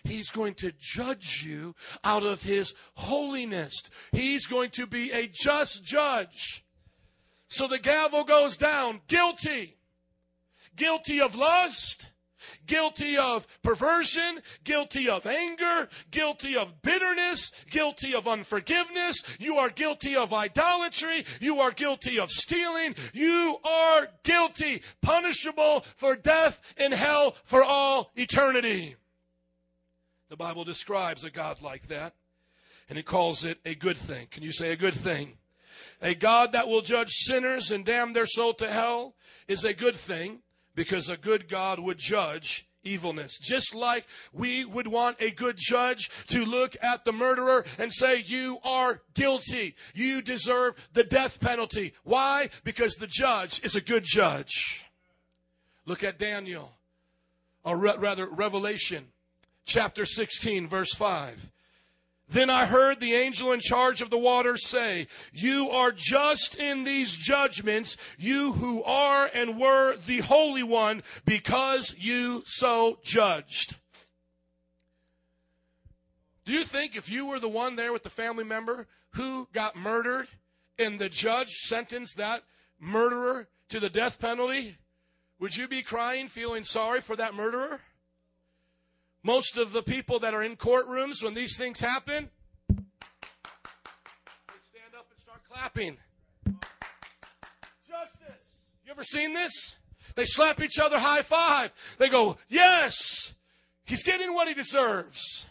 [0.02, 3.82] He's going to judge you out of his holiness.
[4.12, 6.64] He's going to be a just judge.
[7.48, 9.76] So the gavel goes down guilty.
[10.74, 12.08] Guilty of lust
[12.66, 19.22] guilty of perversion, guilty of anger, guilty of bitterness, guilty of unforgiveness.
[19.38, 21.24] You are guilty of idolatry.
[21.40, 22.94] You are guilty of stealing.
[23.12, 28.96] You are guilty, punishable for death in hell for all eternity.
[30.28, 32.14] The Bible describes a God like that,
[32.88, 34.26] and it calls it a good thing.
[34.30, 35.38] Can you say a good thing?
[36.02, 39.14] A God that will judge sinners and damn their soul to hell
[39.46, 40.42] is a good thing
[40.76, 43.38] because a good God would judge evilness.
[43.38, 48.22] Just like we would want a good judge to look at the murderer and say,
[48.24, 49.74] You are guilty.
[49.94, 51.94] You deserve the death penalty.
[52.04, 52.50] Why?
[52.62, 54.84] Because the judge is a good judge.
[55.84, 56.72] Look at Daniel,
[57.64, 59.06] or rather, Revelation
[59.64, 61.52] chapter 16, verse 5.
[62.28, 66.82] Then I heard the angel in charge of the waters say, You are just in
[66.82, 73.76] these judgments, you who are and were the Holy One, because you so judged.
[76.44, 79.76] Do you think if you were the one there with the family member who got
[79.76, 80.28] murdered
[80.78, 82.42] and the judge sentenced that
[82.78, 84.76] murderer to the death penalty,
[85.38, 87.80] would you be crying, feeling sorry for that murderer?
[89.26, 92.30] Most of the people that are in courtrooms when these things happen,
[92.68, 92.74] they
[94.70, 95.96] stand up and start clapping.
[97.84, 98.54] Justice.
[98.84, 99.78] You ever seen this?
[100.14, 101.72] They slap each other high five.
[101.98, 103.34] They go, Yes,
[103.84, 105.48] he's getting what he deserves.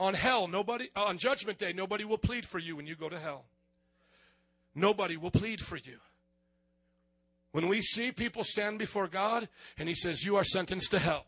[0.00, 3.20] On hell, nobody, on judgment day, nobody will plead for you when you go to
[3.20, 3.44] hell.
[4.74, 5.98] Nobody will plead for you.
[7.52, 9.48] When we see people stand before God
[9.78, 11.26] and he says, You are sentenced to hell.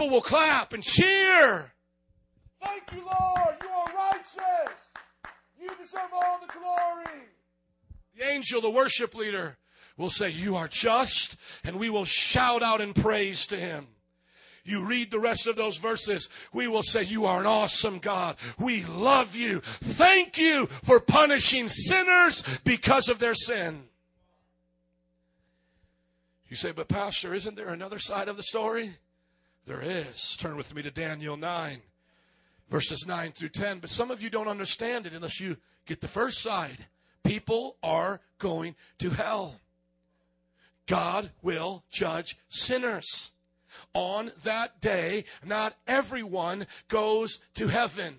[0.00, 1.70] People will clap and cheer.
[2.64, 3.54] Thank you, Lord.
[3.62, 4.74] You are righteous.
[5.60, 7.20] You deserve all the glory.
[8.16, 9.58] The angel, the worship leader,
[9.98, 13.88] will say, You are just, and we will shout out in praise to him.
[14.64, 18.36] You read the rest of those verses, we will say, You are an awesome God.
[18.58, 19.60] We love you.
[19.60, 23.82] Thank you for punishing sinners because of their sin.
[26.48, 28.94] You say, But, Pastor, isn't there another side of the story?
[29.66, 30.36] There is.
[30.36, 31.82] Turn with me to Daniel 9,
[32.70, 33.78] verses 9 through 10.
[33.80, 35.56] But some of you don't understand it unless you
[35.86, 36.86] get the first side.
[37.24, 39.60] People are going to hell.
[40.86, 43.32] God will judge sinners.
[43.94, 48.16] On that day, not everyone goes to heaven.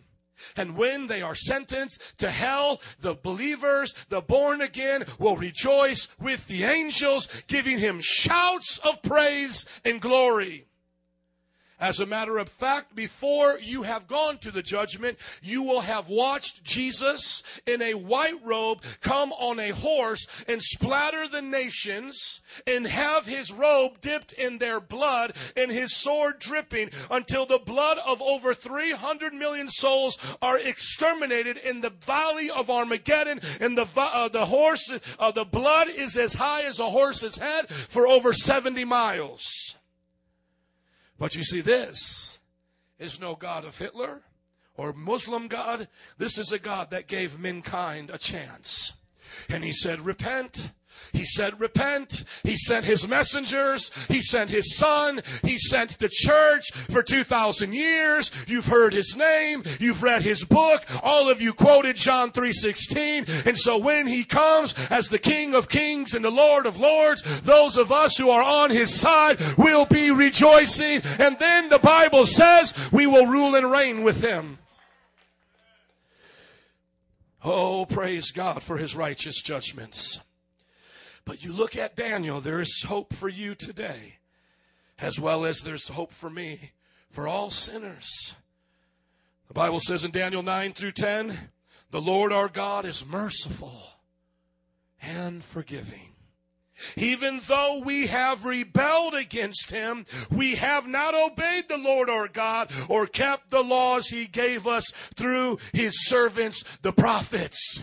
[0.56, 6.48] And when they are sentenced to hell, the believers, the born again, will rejoice with
[6.48, 10.68] the angels, giving him shouts of praise and glory.
[11.82, 16.10] As a matter of fact, before you have gone to the judgment, you will have
[16.10, 22.86] watched Jesus in a white robe come on a horse and splatter the nations and
[22.86, 28.22] have his robe dipped in their blood and his sword dripping until the blood of
[28.22, 34.46] over 300 million souls are exterminated in the valley of Armageddon and the, uh, the
[34.46, 39.78] horse, uh, the blood is as high as a horse's head for over 70 miles.
[41.22, 42.40] But you see, this
[42.98, 44.24] is no God of Hitler
[44.76, 45.88] or Muslim God.
[46.18, 48.94] This is a God that gave mankind a chance.
[49.48, 50.72] And he said, Repent,
[51.14, 52.24] He said, repent.
[52.44, 53.92] He sent his messengers.
[54.08, 55.22] He sent his son.
[55.44, 58.32] He sent the church for 2,000 years.
[58.48, 59.64] You've heard his name.
[59.80, 60.84] You've read his book.
[61.04, 63.46] All of you quoted John 3.16.
[63.46, 67.42] And so when he comes as the King of kings and the Lord of lords,
[67.42, 71.02] those of us who are on his side will be rejoicing.
[71.20, 74.58] And then the Bible says we will rule and reign with him.
[77.44, 80.22] Oh, praise God for his righteous judgments.
[81.26, 84.16] But you look at Daniel, there is hope for you today,
[85.00, 86.72] as well as there's hope for me,
[87.10, 88.36] for all sinners.
[89.48, 91.38] The Bible says in Daniel 9 through 10,
[91.92, 93.82] the Lord our God is merciful
[95.02, 96.12] and forgiving.
[96.96, 102.72] Even though we have rebelled against him, we have not obeyed the Lord our God
[102.90, 107.82] or kept the laws he gave us through his servants, the prophets.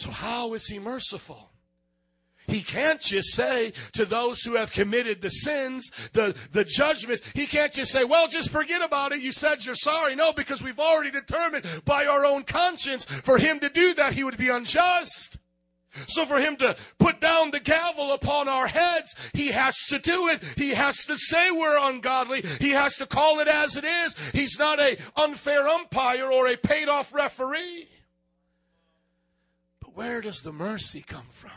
[0.00, 1.50] So, how is he merciful?
[2.46, 7.46] He can't just say to those who have committed the sins, the, the judgments, he
[7.46, 9.20] can't just say, well, just forget about it.
[9.20, 10.16] You said you're sorry.
[10.16, 14.24] No, because we've already determined by our own conscience for him to do that, he
[14.24, 15.36] would be unjust.
[16.08, 20.28] So for him to put down the gavel upon our heads, he has to do
[20.28, 20.42] it.
[20.56, 22.42] He has to say we're ungodly.
[22.58, 24.16] He has to call it as it is.
[24.32, 27.86] He's not a unfair umpire or a paid off referee.
[29.90, 31.50] But where does the mercy come from?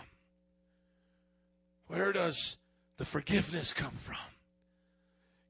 [1.88, 2.58] Where does
[2.98, 4.33] the forgiveness come from?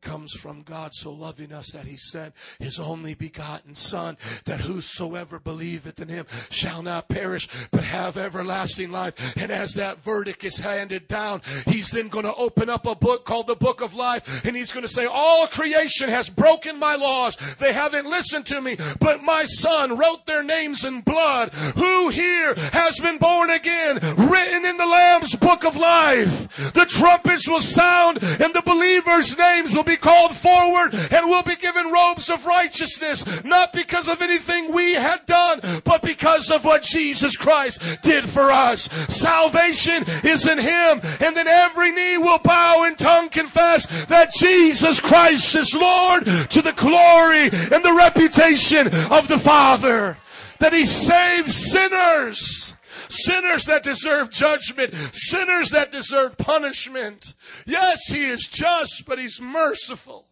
[0.03, 5.39] Comes from God so loving us that he sent his only begotten son that whosoever
[5.39, 9.35] believeth in him shall not perish but have everlasting life.
[9.37, 13.25] And as that verdict is handed down he's then going to open up a book
[13.25, 16.95] called the book of life and he's going to say all creation has broken my
[16.95, 17.37] laws.
[17.59, 21.53] They haven't listened to me but my son wrote their names in blood.
[21.75, 26.73] Who here has been born again written in the lamb's book of life?
[26.73, 31.43] The trumpets will sound and the believers names will be be called forward and will
[31.43, 36.65] be given robes of righteousness, not because of anything we had done, but because of
[36.65, 38.83] what Jesus Christ did for us.
[39.13, 44.99] Salvation is in Him, and then every knee will bow and tongue confess that Jesus
[44.99, 50.17] Christ is Lord to the glory and the reputation of the Father.
[50.59, 52.73] That He saves sinners
[53.13, 57.33] sinners that deserve judgment, sinners that deserve punishment.
[57.65, 60.27] Yes, He is just, but He's merciful.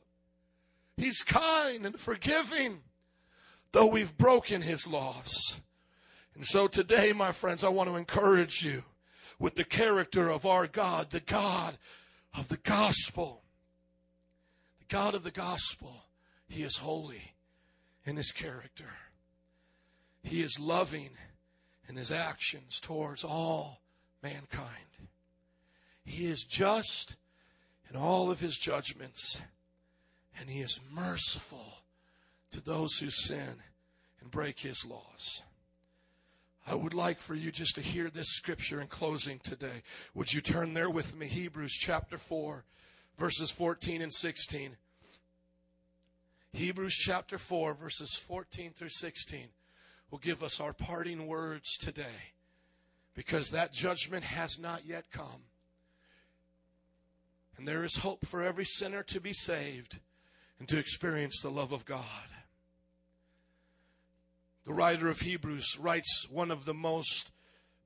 [0.97, 2.79] He's kind and forgiving,
[3.71, 5.61] though we've broken His laws.
[6.35, 8.83] And so today, my friends, I want to encourage you
[9.39, 11.77] with the character of our God, the God
[12.37, 13.43] of the gospel.
[14.79, 16.05] The God of the gospel.
[16.47, 17.33] He is holy
[18.05, 18.89] in his character.
[20.23, 21.09] He is loving
[21.91, 23.81] in his actions towards all
[24.23, 24.69] mankind.
[26.05, 27.17] He is just
[27.89, 29.41] in all of his judgments,
[30.39, 31.83] and he is merciful
[32.51, 33.55] to those who sin
[34.21, 35.43] and break his laws.
[36.65, 39.83] I would like for you just to hear this scripture in closing today.
[40.13, 41.27] Would you turn there with me?
[41.27, 42.63] Hebrews chapter 4,
[43.19, 44.77] verses 14 and 16.
[46.53, 49.49] Hebrews chapter 4, verses 14 through 16
[50.11, 52.33] will give us our parting words today
[53.15, 55.45] because that judgment has not yet come.
[57.57, 59.99] And there is hope for every sinner to be saved
[60.59, 62.03] and to experience the love of God.
[64.65, 67.31] The writer of Hebrews writes one of the most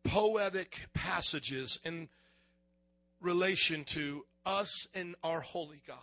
[0.03, 2.09] poetic passages in
[3.21, 5.97] relation to us and our holy God.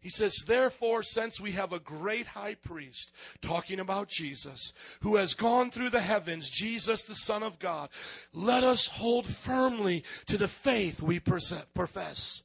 [0.00, 3.12] He says, Therefore, since we have a great high priest,
[3.42, 7.88] talking about Jesus, who has gone through the heavens, Jesus, the Son of God,
[8.32, 12.42] let us hold firmly to the faith we profess.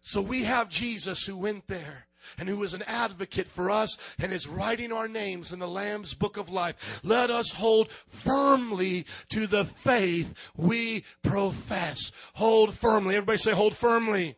[0.00, 2.06] So we have Jesus who went there
[2.38, 6.14] and who is an advocate for us and is writing our names in the Lamb's
[6.14, 7.00] book of life.
[7.02, 12.12] Let us hold firmly to the faith we profess.
[12.34, 13.16] Hold firmly.
[13.16, 14.36] Everybody say, hold firmly.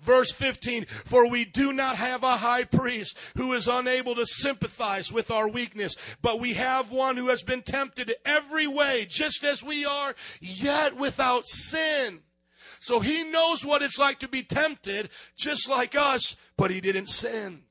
[0.00, 5.12] Verse 15, for we do not have a high priest who is unable to sympathize
[5.12, 9.62] with our weakness, but we have one who has been tempted every way, just as
[9.62, 12.20] we are, yet without sin.
[12.80, 17.10] So he knows what it's like to be tempted, just like us, but he didn't
[17.10, 17.64] sin.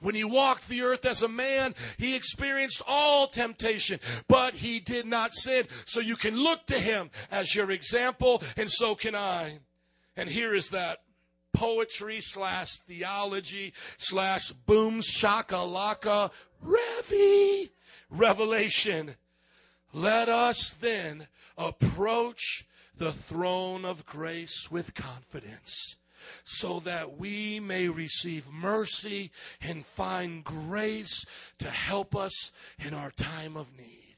[0.00, 5.06] When he walked the earth as a man, he experienced all temptation, but he did
[5.06, 5.66] not sin.
[5.86, 9.58] So you can look to him as your example, and so can I.
[10.16, 10.98] And here is that
[11.52, 16.30] poetry slash theology slash boom shakalaka
[16.64, 17.70] revi
[18.10, 19.16] revelation.
[19.92, 22.66] Let us then approach
[22.96, 25.96] the throne of grace with confidence
[26.44, 29.30] so that we may receive mercy
[29.60, 31.24] and find grace
[31.58, 34.08] to help us in our time of need.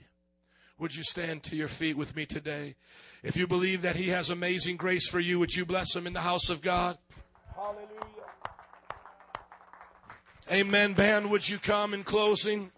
[0.78, 2.74] Would you stand to your feet with me today?
[3.22, 6.14] If you believe that He has amazing grace for you, would you bless Him in
[6.14, 6.96] the house of God?
[7.60, 7.84] Hallelujah.
[10.50, 10.94] Amen.
[10.94, 12.70] Band, would you come in closing?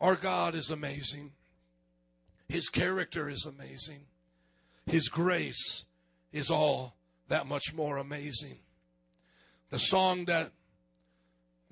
[0.00, 1.30] Our God is amazing.
[2.48, 4.00] His character is amazing.
[4.86, 5.84] His grace
[6.32, 6.96] is all
[7.28, 8.58] that much more amazing.
[9.68, 10.50] The song that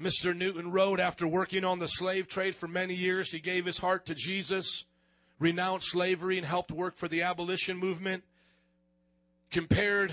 [0.00, 0.32] Mr.
[0.32, 4.06] Newton wrote after working on the slave trade for many years, he gave his heart
[4.06, 4.84] to Jesus,
[5.40, 8.22] renounced slavery, and helped work for the abolition movement,
[9.50, 10.12] compared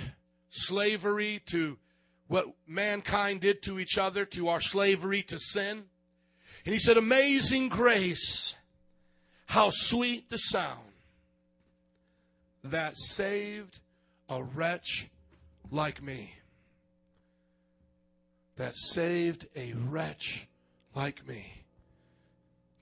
[0.49, 1.77] slavery to
[2.27, 5.83] what mankind did to each other, to our slavery to sin.
[6.65, 8.55] And he said, Amazing grace,
[9.45, 10.91] how sweet the sound
[12.63, 13.79] that saved
[14.29, 15.09] a wretch
[15.69, 16.33] like me.
[18.55, 20.47] That saved a wretch
[20.95, 21.45] like me.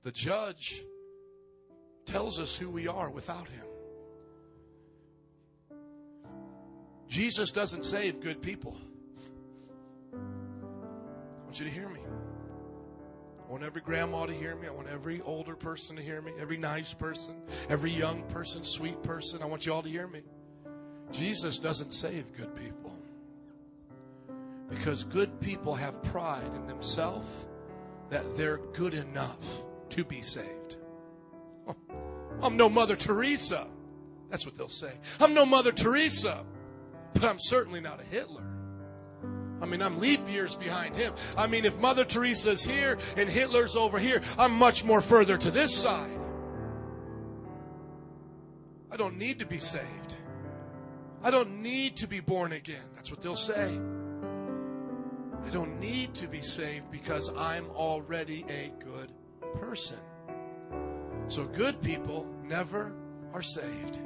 [0.04, 0.84] The judge
[2.06, 3.66] tells us who we are without him.
[7.14, 8.76] Jesus doesn't save good people.
[10.12, 12.00] I want you to hear me.
[13.38, 14.68] I want every grandma to hear me.
[14.68, 16.32] I want every older person to hear me.
[16.40, 17.36] Every nice person,
[17.70, 19.44] every young person, sweet person.
[19.44, 20.24] I want you all to hear me.
[21.12, 22.98] Jesus doesn't save good people.
[24.68, 27.46] Because good people have pride in themselves
[28.10, 29.38] that they're good enough
[29.90, 30.78] to be saved.
[32.42, 33.68] I'm no Mother Teresa.
[34.32, 34.94] That's what they'll say.
[35.20, 36.44] I'm no Mother Teresa,
[37.14, 38.44] but I'm certainly not a Hitler.
[39.62, 41.14] I mean, I'm leap years behind him.
[41.38, 45.52] I mean, if Mother Teresa's here and Hitler's over here, I'm much more further to
[45.52, 46.20] this side.
[48.92, 50.18] I don't need to be saved.
[51.24, 52.84] I don't need to be born again.
[52.96, 53.80] That's what they'll say.
[55.46, 59.14] I don't need to be saved because I'm already a good
[59.56, 59.98] person.
[61.28, 62.94] So good people never
[63.34, 64.00] are saved.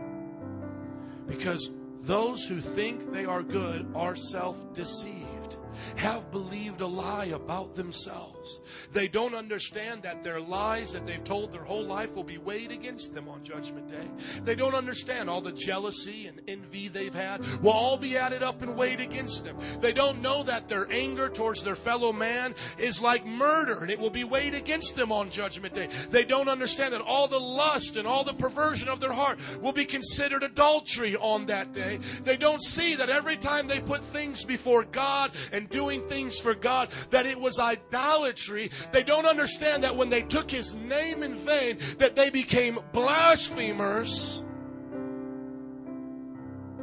[1.28, 1.72] Because
[2.08, 5.58] those who think they are good are self deceived
[5.96, 8.62] have believed a lie about themselves.
[8.92, 12.72] They don't understand that their lies that they've told their whole life will be weighed
[12.72, 14.08] against them on Judgment Day.
[14.44, 18.62] They don't understand all the jealousy and envy they've had will all be added up
[18.62, 19.58] and weighed against them.
[19.82, 24.00] They don't know that their anger towards their fellow man is like murder and it
[24.00, 25.90] will be weighed against them on Judgment Day.
[26.10, 29.72] They don't understand that all the lust and all the perversion of their heart will
[29.72, 32.00] be considered adultery on that day.
[32.24, 36.54] They don't see that every time they put things before God and doing things for
[36.54, 38.72] God, that it was idolatry.
[38.92, 44.44] They don't understand that when they took his name in vain, that they became blasphemers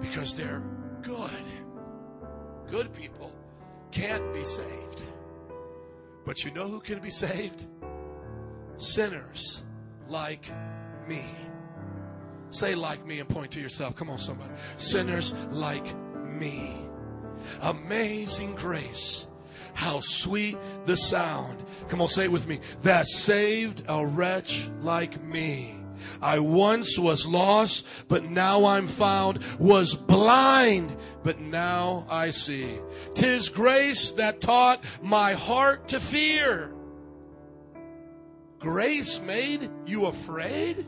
[0.01, 0.62] because they're
[1.02, 1.31] good.
[2.70, 3.32] Good people
[3.90, 5.05] can't be saved.
[6.24, 7.66] But you know who can be saved?
[8.77, 9.62] Sinners
[10.09, 10.47] like
[11.06, 11.24] me.
[12.51, 13.97] Say like me and point to yourself.
[13.97, 14.52] Come on, somebody.
[14.77, 15.86] Sinners like
[16.24, 16.89] me.
[17.62, 19.27] Amazing grace.
[19.75, 20.57] How sweet
[20.87, 21.62] the sound.
[21.89, 22.61] Come on, say it with me.
[22.83, 25.77] That saved a wretch like me.
[26.21, 32.79] I once was lost, but now I'm found, was blind, but now I see.
[33.15, 36.73] Tis grace that taught my heart to fear.
[38.59, 40.87] Grace made you afraid?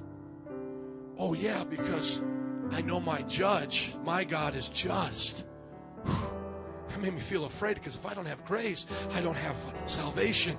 [1.19, 2.20] Oh, yeah, because
[2.70, 5.45] I know my judge, my God is just.
[6.97, 9.55] That made me feel afraid because if I don't have grace, I don't have
[9.85, 10.56] salvation.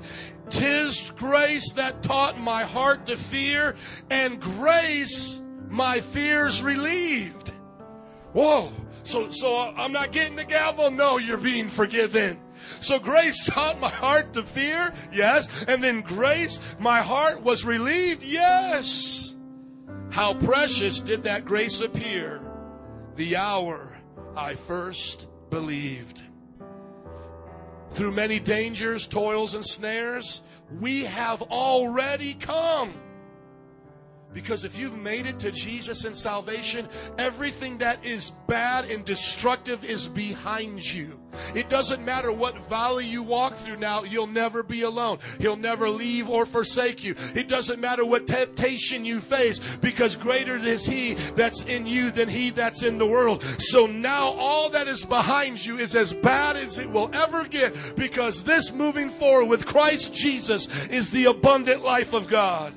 [0.51, 3.75] Tis grace that taught my heart to fear,
[4.11, 7.53] and grace my fears relieved.
[8.33, 8.71] Whoa.
[9.01, 10.91] So, so I'm not getting the gavel?
[10.91, 12.39] No, you're being forgiven.
[12.81, 15.65] So grace taught my heart to fear, yes.
[15.67, 19.33] And then grace, my heart was relieved, yes.
[20.11, 22.43] How precious did that grace appear
[23.15, 23.97] the hour
[24.35, 26.21] I first believed.
[27.97, 30.43] Through many dangers, toils, and snares,
[30.79, 32.93] we have already come.
[34.31, 36.87] Because if you've made it to Jesus in salvation,
[37.17, 41.19] everything that is bad and destructive is behind you.
[41.55, 45.19] It doesn't matter what valley you walk through now, you'll never be alone.
[45.39, 47.15] He'll never leave or forsake you.
[47.35, 52.29] It doesn't matter what temptation you face, because greater is He that's in you than
[52.29, 53.43] He that's in the world.
[53.59, 57.75] So now all that is behind you is as bad as it will ever get,
[57.95, 62.73] because this moving forward with Christ Jesus is the abundant life of God.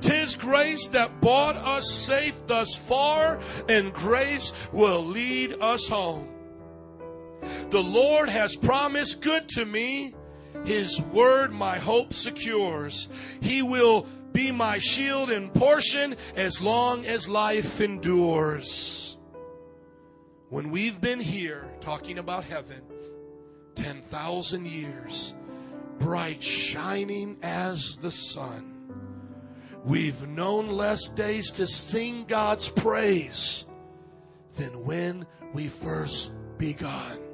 [0.00, 3.38] Tis grace that bought us safe thus far,
[3.68, 6.28] and grace will lead us home.
[7.70, 10.14] The Lord has promised good to me.
[10.64, 13.08] His word my hope secures.
[13.40, 19.16] He will be my shield and portion as long as life endures.
[20.48, 22.82] When we've been here talking about heaven,
[23.76, 25.34] 10,000 years,
[25.98, 28.92] bright shining as the sun,
[29.84, 33.64] we've known less days to sing God's praise
[34.56, 37.29] than when we first begun.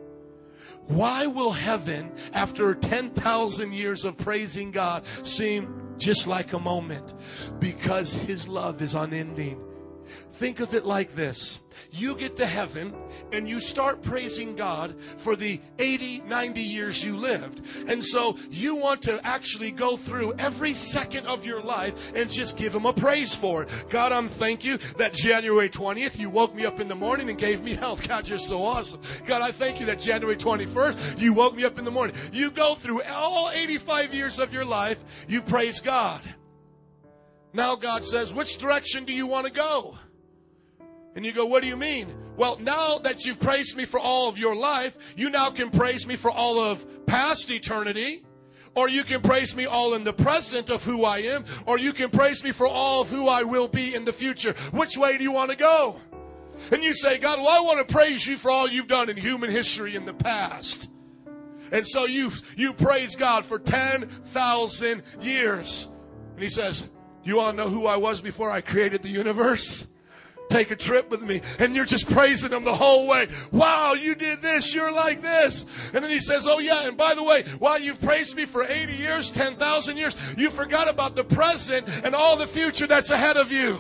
[0.88, 7.14] Why will heaven, after 10,000 years of praising God, seem just like a moment?
[7.58, 9.65] Because His love is unending.
[10.34, 11.58] Think of it like this.
[11.90, 12.94] You get to heaven
[13.32, 17.62] and you start praising God for the 80, 90 years you lived.
[17.88, 22.56] And so you want to actually go through every second of your life and just
[22.56, 23.86] give Him a praise for it.
[23.88, 27.38] God, I'm thank you that January 20th you woke me up in the morning and
[27.38, 28.06] gave me health.
[28.06, 29.00] God, you're so awesome.
[29.26, 32.16] God, I thank you that January 21st you woke me up in the morning.
[32.32, 36.20] You go through all 85 years of your life, you praise God.
[37.56, 39.96] Now God says, which direction do you want to go?
[41.14, 42.14] And you go, what do you mean?
[42.36, 46.06] Well, now that you've praised me for all of your life, you now can praise
[46.06, 48.26] me for all of past eternity.
[48.74, 51.46] Or you can praise me all in the present of who I am.
[51.64, 54.52] Or you can praise me for all of who I will be in the future.
[54.72, 55.96] Which way do you want to go?
[56.70, 59.16] And you say, God, well, I want to praise you for all you've done in
[59.16, 60.90] human history in the past.
[61.72, 65.88] And so you, you praise God for 10,000 years.
[66.34, 66.90] And he says,
[67.26, 69.86] you all know who I was before I created the universe?
[70.48, 71.40] take a trip with me.
[71.58, 73.28] And you're just praising him the whole way.
[73.52, 74.74] Wow, you did this.
[74.74, 75.66] You're like this.
[75.92, 76.86] And then he says, Oh, yeah.
[76.86, 80.88] And by the way, while you've praised me for 80 years, 10,000 years, you forgot
[80.88, 83.78] about the present and all the future that's ahead of you.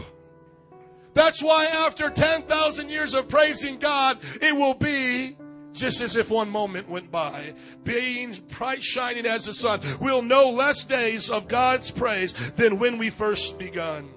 [1.14, 5.36] That's why after 10,000 years of praising God, it will be
[5.76, 7.54] just as if one moment went by,
[7.84, 9.80] being bright shining as the sun.
[10.00, 14.10] We'll know less days of God's praise than when we first begun.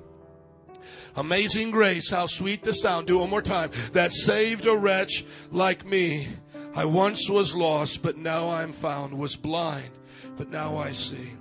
[1.15, 3.07] Amazing grace, how sweet the sound.
[3.07, 3.71] Do it one more time.
[3.91, 6.29] That saved a wretch like me.
[6.75, 9.13] I once was lost, but now I'm found.
[9.13, 9.89] Was blind,
[10.37, 11.31] but now I see.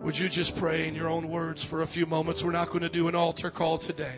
[0.00, 2.44] Would you just pray in your own words for a few moments?
[2.44, 4.16] We're not going to do an altar call today.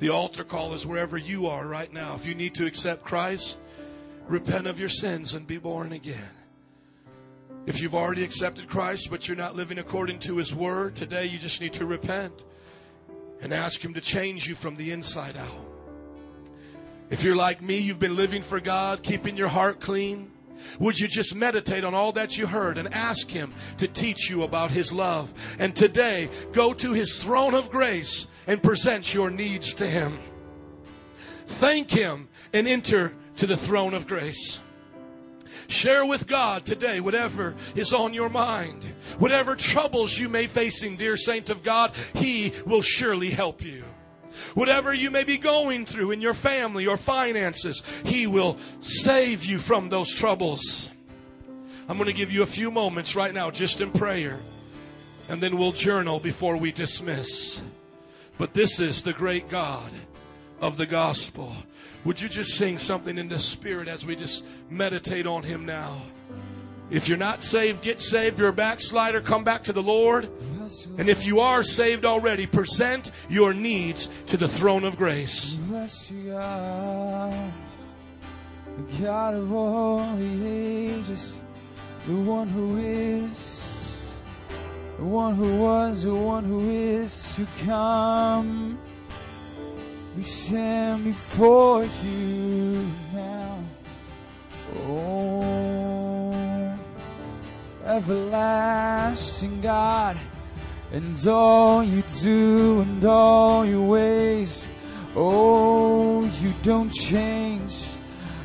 [0.00, 2.14] The altar call is wherever you are right now.
[2.16, 3.60] If you need to accept Christ,
[4.28, 6.30] repent of your sins and be born again.
[7.66, 11.38] If you've already accepted Christ, but you're not living according to His Word, today you
[11.38, 12.44] just need to repent
[13.40, 15.66] and ask Him to change you from the inside out.
[17.10, 20.30] If you're like me, you've been living for God, keeping your heart clean,
[20.78, 24.42] would you just meditate on all that you heard and ask Him to teach you
[24.42, 25.32] about His love?
[25.58, 30.18] And today, go to His throne of grace and present your needs to Him.
[31.46, 34.60] Thank Him and enter to the throne of grace.
[35.68, 38.84] Share with God today whatever is on your mind.
[39.18, 43.84] Whatever troubles you may facing, dear saint of God, He will surely help you.
[44.54, 49.58] Whatever you may be going through in your family or finances, He will save you
[49.58, 50.90] from those troubles.
[51.88, 54.38] I'm going to give you a few moments right now just in prayer,
[55.28, 57.62] and then we'll journal before we dismiss.
[58.38, 59.90] But this is the great God
[60.60, 61.54] of the gospel.
[62.04, 66.02] Would you just sing something in the spirit as we just meditate on him now?
[66.88, 68.38] If you're not saved, get saved.
[68.38, 70.28] You're a backslider, come back to the Lord.
[70.98, 75.58] And if you are saved already, present your needs to the throne of grace.
[79.00, 81.40] God of all the ages,
[82.06, 84.12] the one who is,
[84.98, 88.78] the one who was, the one who is to come.
[90.16, 93.58] We stand before you now.
[94.88, 96.78] Oh,
[97.84, 100.16] everlasting God,
[100.90, 104.68] and all you do and all your ways.
[105.14, 107.84] Oh, you don't change.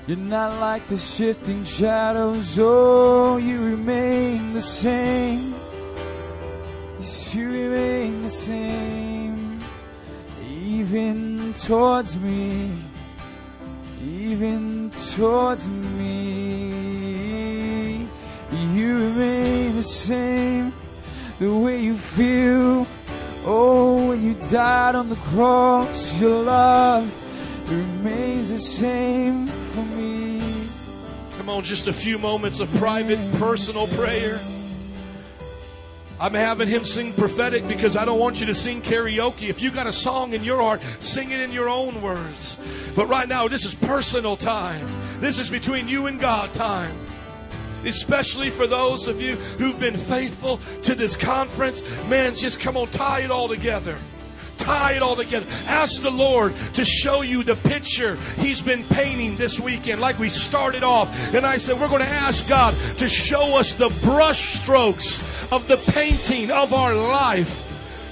[0.08, 2.58] You're not like the shifting shadows.
[2.60, 5.54] Oh, you remain the same.
[7.00, 9.11] Yes, you remain the same.
[10.92, 12.70] Even towards me,
[14.04, 16.70] even towards me.
[18.74, 20.74] You remain the same,
[21.40, 22.86] the way you feel.
[23.46, 27.10] Oh, when you died on the cross, your love
[27.72, 30.42] remains the same for me.
[31.38, 34.38] Come on, just a few moments of private, personal prayer.
[36.22, 39.50] I'm having him sing prophetic because I don't want you to sing karaoke.
[39.50, 42.60] If you got a song in your heart, sing it in your own words.
[42.96, 44.86] But right now, this is personal time.
[45.20, 46.96] This is between you and God time.
[47.86, 51.82] Especially for those of you who've been faithful to this conference.
[52.08, 53.98] Man, just come on, tie it all together
[54.62, 55.46] tie it all together.
[55.68, 60.30] Ask the Lord to show you the picture He's been painting this weekend, like we
[60.30, 61.34] started off.
[61.34, 65.68] And I said, We're going to ask God to show us the brush strokes of
[65.68, 67.70] the painting of our life.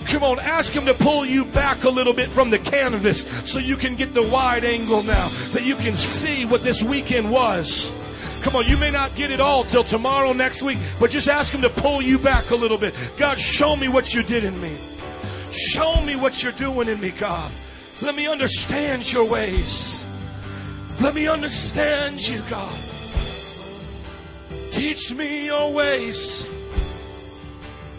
[0.08, 3.60] Come on, ask him to pull you back a little bit from the canvas so
[3.60, 7.94] you can get the wide angle now, that you can see what this weekend was.
[8.42, 11.54] Come on, you may not get it all till tomorrow, next week, but just ask
[11.54, 12.96] him to pull you back a little bit.
[13.18, 14.76] God, show me what you did in me.
[15.52, 17.52] Show me what you're doing in me, God.
[18.02, 20.06] Let me understand your ways.
[21.02, 22.78] Let me understand you, God.
[24.72, 26.46] Teach me your ways.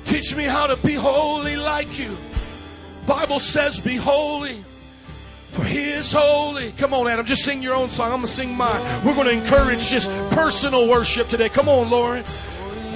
[0.04, 2.16] Teach me how to be holy like you.
[3.06, 4.62] Bible says be holy.
[5.48, 6.72] For he is holy.
[6.72, 8.06] Come on, Adam, just sing your own song.
[8.06, 8.80] I'm going to sing mine.
[9.04, 11.48] We're going to encourage just personal worship today.
[11.48, 12.24] Come on, Lauren.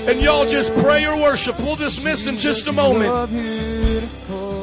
[0.06, 1.58] And y'all just pray your worship.
[1.58, 3.10] We'll dismiss in just a moment.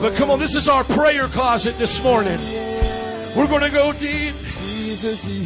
[0.01, 2.39] But come on, this is our prayer closet this morning.
[3.35, 4.35] We're going to go deep.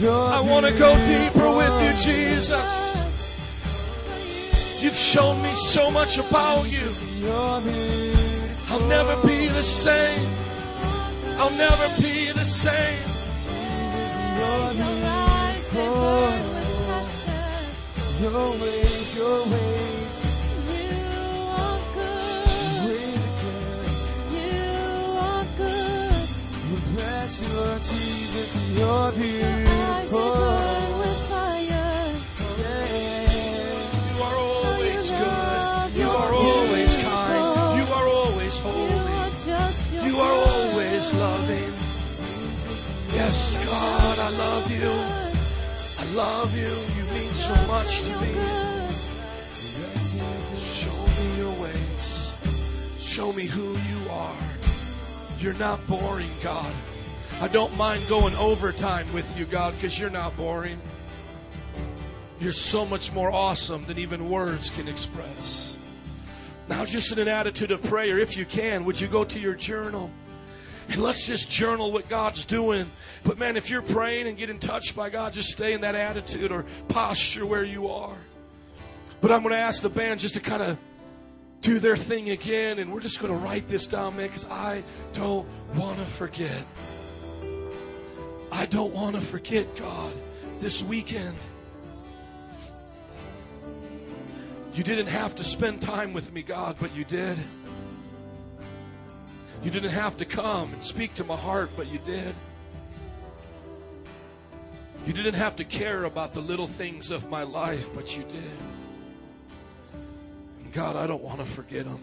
[0.10, 2.96] I want to go deeper with you, Jesus.
[4.82, 6.88] You've shown me so much about you.
[8.70, 10.28] I'll never be the same.
[11.38, 13.00] I'll never be the same.
[18.22, 19.85] Your ways, your ways.
[27.76, 28.88] You You
[34.24, 41.74] are always good, you are always kind, you are always holy, you are always loving.
[43.14, 44.92] Yes, God, I love you.
[46.00, 46.72] I love you.
[46.96, 48.32] You mean so much to me.
[50.58, 52.32] Show me your ways.
[53.02, 54.38] Show me who you are.
[55.40, 56.74] You're not boring, God.
[57.42, 60.80] I don't mind going overtime with you, God, because you're not boring.
[62.40, 65.76] You're so much more awesome than even words can express.
[66.70, 69.54] Now, just in an attitude of prayer, if you can, would you go to your
[69.54, 70.10] journal?
[70.88, 72.90] And let's just journal what God's doing.
[73.26, 76.54] But man, if you're praying and getting touched by God, just stay in that attitude
[76.54, 78.18] or posture where you are.
[79.20, 80.78] But I'm going to ask the band just to kind of
[81.62, 82.80] do their thing again.
[82.80, 84.84] And we're just going to write this down, man, because I
[85.14, 86.64] don't want to forget.
[88.56, 90.14] I don't want to forget, God,
[90.62, 91.36] this weekend.
[94.74, 97.38] You didn't have to spend time with me, God, but you did.
[99.62, 102.34] You didn't have to come and speak to my heart, but you did.
[105.06, 108.58] You didn't have to care about the little things of my life, but you did.
[110.64, 112.00] And God, I don't want to forget them.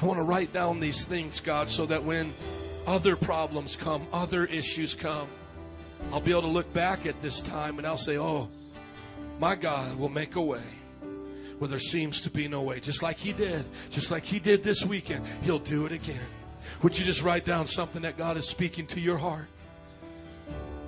[0.00, 2.32] I want to write down these things, God, so that when
[2.88, 5.28] other problems come, other issues come,
[6.10, 8.48] I'll be able to look back at this time and I'll say, oh,
[9.38, 10.62] my God will make a way
[11.58, 12.80] where there seems to be no way.
[12.80, 16.16] Just like He did, just like He did this weekend, He'll do it again.
[16.82, 19.48] Would you just write down something that God is speaking to your heart?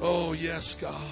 [0.00, 1.02] Oh, yes, God.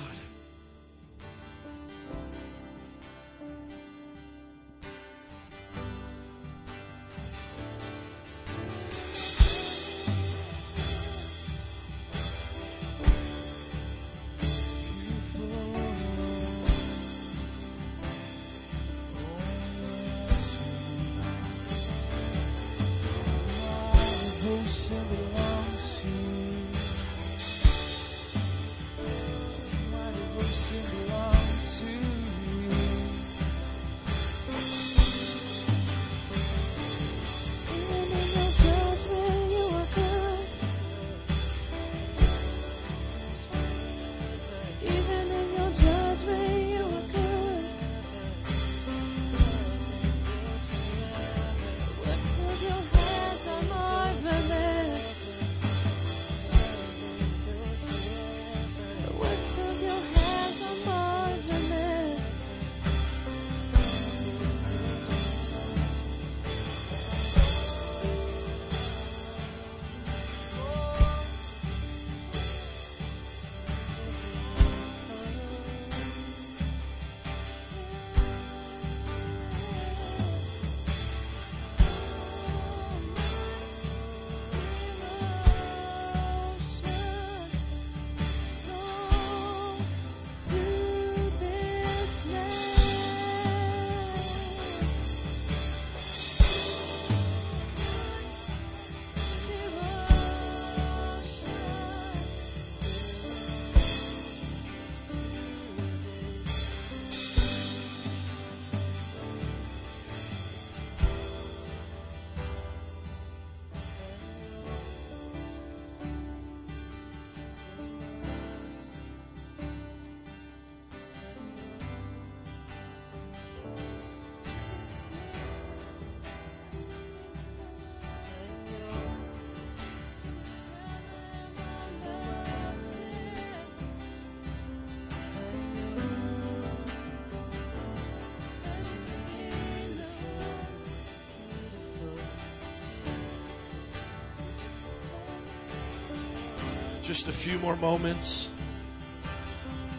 [147.29, 148.49] Just a few more moments.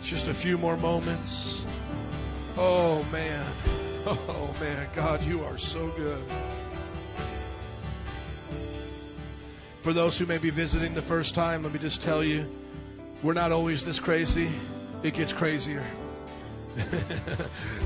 [0.01, 1.63] Just a few more moments.
[2.57, 3.45] Oh, man.
[4.07, 4.87] Oh, man.
[4.95, 6.23] God, you are so good.
[9.83, 12.47] For those who may be visiting the first time, let me just tell you
[13.21, 14.49] we're not always this crazy,
[15.03, 15.85] it gets crazier.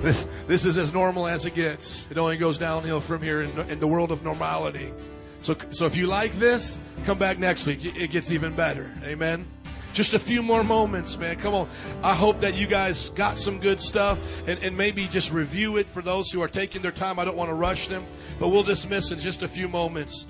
[0.01, 2.07] this, this is as normal as it gets.
[2.09, 4.93] It only goes downhill from here in, in the world of normality.
[5.41, 7.83] So, so if you like this, come back next week.
[7.83, 8.91] It gets even better.
[9.03, 9.45] Amen.
[9.93, 11.35] Just a few more moments, man.
[11.35, 11.69] Come on.
[12.03, 15.87] I hope that you guys got some good stuff and, and maybe just review it
[15.87, 17.19] for those who are taking their time.
[17.19, 18.03] I don't want to rush them,
[18.39, 20.25] but we'll dismiss in just a few moments.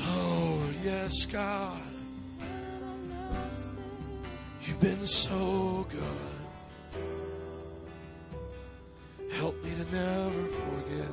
[0.00, 1.80] Oh, yes, God.
[4.62, 6.02] You've been so good.
[9.32, 11.10] Help me to never forget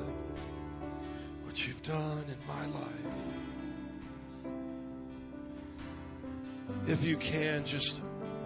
[1.46, 3.29] what you've done in my life.
[6.88, 8.02] If you can, just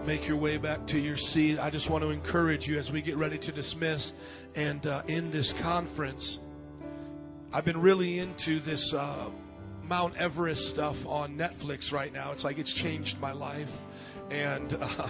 [0.06, 1.60] make your way back to your seat.
[1.60, 4.14] I just want to encourage you as we get ready to dismiss
[4.56, 6.40] and uh, end this conference.
[7.54, 9.30] I've been really into this uh,
[9.84, 12.32] Mount Everest stuff on Netflix right now.
[12.32, 13.72] It's like it's changed my life.
[14.30, 15.08] And uh,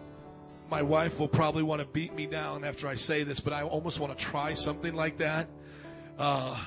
[0.70, 3.62] my wife will probably want to beat me down after I say this, but I
[3.62, 5.48] almost want to try something like that.
[6.18, 6.58] Uh,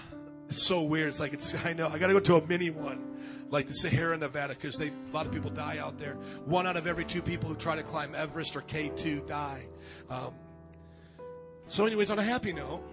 [0.47, 1.09] it's so weird.
[1.09, 1.53] It's like it's.
[1.65, 3.08] I know I got to go to a mini one,
[3.49, 6.13] like the Sierra Nevada, because they a lot of people die out there.
[6.45, 9.65] One out of every two people who try to climb Everest or K two die.
[10.09, 10.33] Um,
[11.67, 12.83] so, anyways, on a happy note.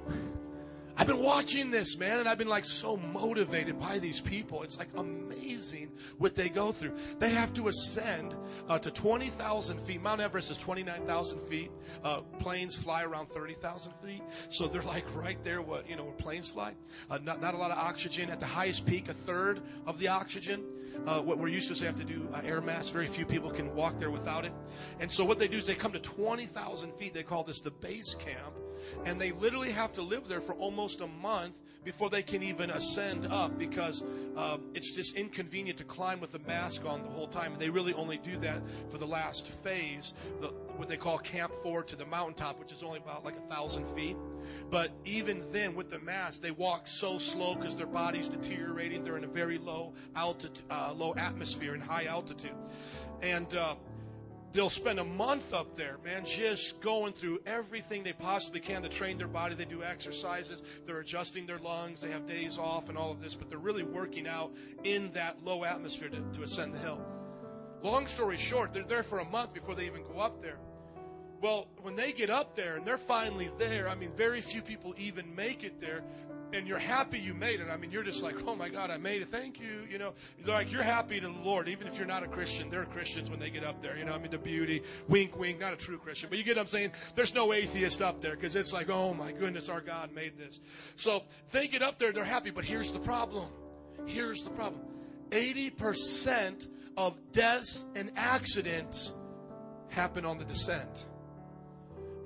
[0.98, 4.62] I've been watching this, man, and I've been like so motivated by these people.
[4.62, 6.94] It's like amazing what they go through.
[7.18, 8.34] They have to ascend
[8.66, 10.02] uh, to 20,000 feet.
[10.02, 11.70] Mount Everest is 29,000 feet.
[12.02, 14.22] Uh, planes fly around 30,000 feet.
[14.48, 16.72] So they're like right there, what, you know, where planes fly.
[17.10, 18.30] Uh, not, not a lot of oxygen.
[18.30, 20.64] At the highest peak, a third of the oxygen.
[21.06, 22.94] Uh, what we're used to, so you have to do uh, air mask.
[22.94, 24.52] Very few people can walk there without it.
[24.98, 27.12] And so what they do is they come to 20,000 feet.
[27.12, 28.54] They call this the base camp
[29.04, 31.54] and they literally have to live there for almost a month
[31.86, 34.02] before they can even ascend up because
[34.36, 37.52] uh, it's just inconvenient to climb with the mask on the whole time.
[37.52, 41.52] And they really only do that for the last phase, the, what they call Camp
[41.62, 44.16] 4 to the mountaintop, which is only about like a thousand feet.
[44.68, 49.04] But even then, with the mask, they walk so slow because their body's deteriorating.
[49.04, 52.56] They're in a very low altitude, uh, low atmosphere and high altitude.
[53.22, 53.76] And uh,
[54.56, 58.88] they'll spend a month up there, man, just going through everything they possibly can to
[58.88, 59.54] train their body.
[59.54, 63.34] They do exercises, they're adjusting their lungs, they have days off and all of this,
[63.34, 64.50] but they're really working out
[64.82, 67.04] in that low atmosphere to, to ascend the hill.
[67.82, 70.56] Long story short, they're there for a month before they even go up there.
[71.42, 74.94] Well, when they get up there and they're finally there, I mean, very few people
[74.96, 76.02] even make it there
[76.52, 77.68] and you're happy you made it.
[77.70, 79.30] I mean, you're just like, oh my God, I made it.
[79.30, 79.86] Thank you.
[79.90, 82.70] You know, like you're happy to the Lord, even if you're not a Christian.
[82.70, 83.96] They're Christians when they get up there.
[83.96, 86.56] You know, I mean, the beauty, wink, wink, not a true Christian, but you get
[86.56, 86.92] what I'm saying?
[87.14, 90.60] There's no atheist up there because it's like, oh my goodness, our God made this.
[90.96, 93.48] So they get up there, they're happy, but here's the problem.
[94.06, 94.82] Here's the problem
[95.30, 99.12] 80% of deaths and accidents
[99.88, 101.06] happen on the descent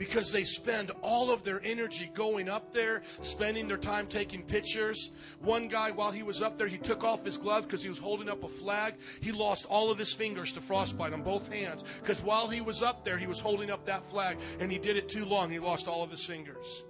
[0.00, 5.10] because they spend all of their energy going up there, spending their time taking pictures.
[5.40, 7.98] One guy, while he was up there, he took off his glove because he was
[7.98, 8.94] holding up a flag.
[9.20, 12.82] He lost all of his fingers to frostbite on both hands because while he was
[12.82, 15.50] up there, he was holding up that flag and he did it too long.
[15.50, 16.84] He lost all of his fingers.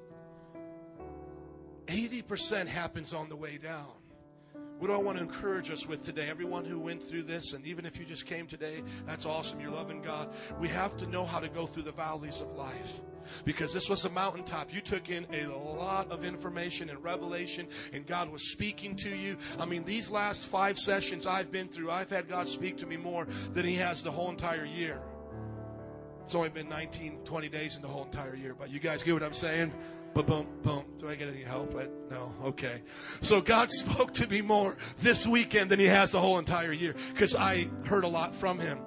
[1.86, 3.99] 80% happens on the way down.
[4.80, 6.30] What do I want to encourage us with today?
[6.30, 9.60] Everyone who went through this, and even if you just came today, that's awesome.
[9.60, 10.30] You're loving God.
[10.58, 13.02] We have to know how to go through the valleys of life
[13.44, 14.72] because this was a mountaintop.
[14.72, 19.36] You took in a lot of information and revelation, and God was speaking to you.
[19.58, 22.96] I mean, these last five sessions I've been through, I've had God speak to me
[22.96, 24.98] more than He has the whole entire year.
[26.24, 29.12] It's only been 19, 20 days in the whole entire year, but you guys get
[29.12, 29.74] what I'm saying?
[30.14, 30.84] Boom, boom, boom.
[30.98, 31.76] Do I get any help?
[31.76, 32.34] I, no.
[32.44, 32.82] Okay.
[33.20, 36.94] So God spoke to me more this weekend than He has the whole entire year
[37.12, 38.78] because I heard a lot from Him.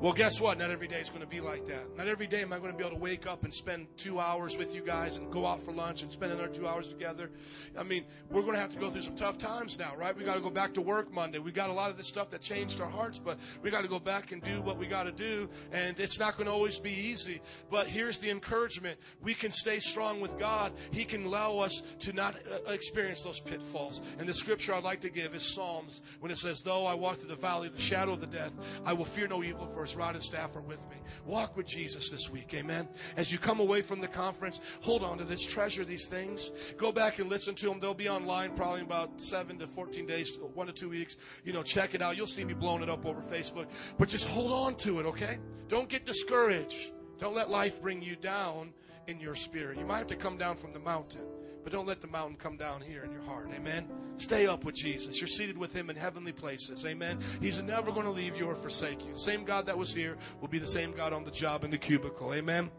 [0.00, 0.58] Well, guess what?
[0.58, 1.96] Not every day is going to be like that.
[1.96, 4.20] Not every day am I going to be able to wake up and spend two
[4.20, 7.32] hours with you guys and go out for lunch and spend another two hours together.
[7.76, 10.16] I mean, we're going to have to go through some tough times now, right?
[10.16, 11.40] We got to go back to work Monday.
[11.40, 13.88] We got a lot of this stuff that changed our hearts, but we got to
[13.88, 15.50] go back and do what we got to do.
[15.72, 17.40] And it's not going to always be easy.
[17.68, 20.74] But here's the encouragement: we can stay strong with God.
[20.92, 24.00] He can allow us to not uh, experience those pitfalls.
[24.20, 27.16] And the scripture I'd like to give is Psalms when it says, "Though I walk
[27.16, 28.52] through the valley of the shadow of the death,
[28.86, 30.96] I will fear no evil, for Rod, and staff are with me.
[31.24, 32.88] Walk with Jesus this week, amen.
[33.16, 36.50] As you come away from the conference, hold on to this, treasure these things.
[36.76, 37.80] Go back and listen to them.
[37.80, 41.16] They'll be online probably in about seven to 14 days, one to two weeks.
[41.44, 42.16] You know, check it out.
[42.16, 43.66] You'll see me blowing it up over Facebook.
[43.98, 45.38] But just hold on to it, okay?
[45.68, 46.92] Don't get discouraged.
[47.18, 48.72] Don't let life bring you down
[49.06, 49.78] in your spirit.
[49.78, 51.24] You might have to come down from the mountain.
[51.64, 53.48] But don't let the mountain come down here in your heart.
[53.54, 53.86] Amen.
[54.16, 55.20] Stay up with Jesus.
[55.20, 56.84] You're seated with him in heavenly places.
[56.86, 57.18] Amen.
[57.40, 59.12] He's never going to leave you or forsake you.
[59.12, 61.70] The same God that was here will be the same God on the job in
[61.70, 62.34] the cubicle.
[62.34, 62.70] Amen.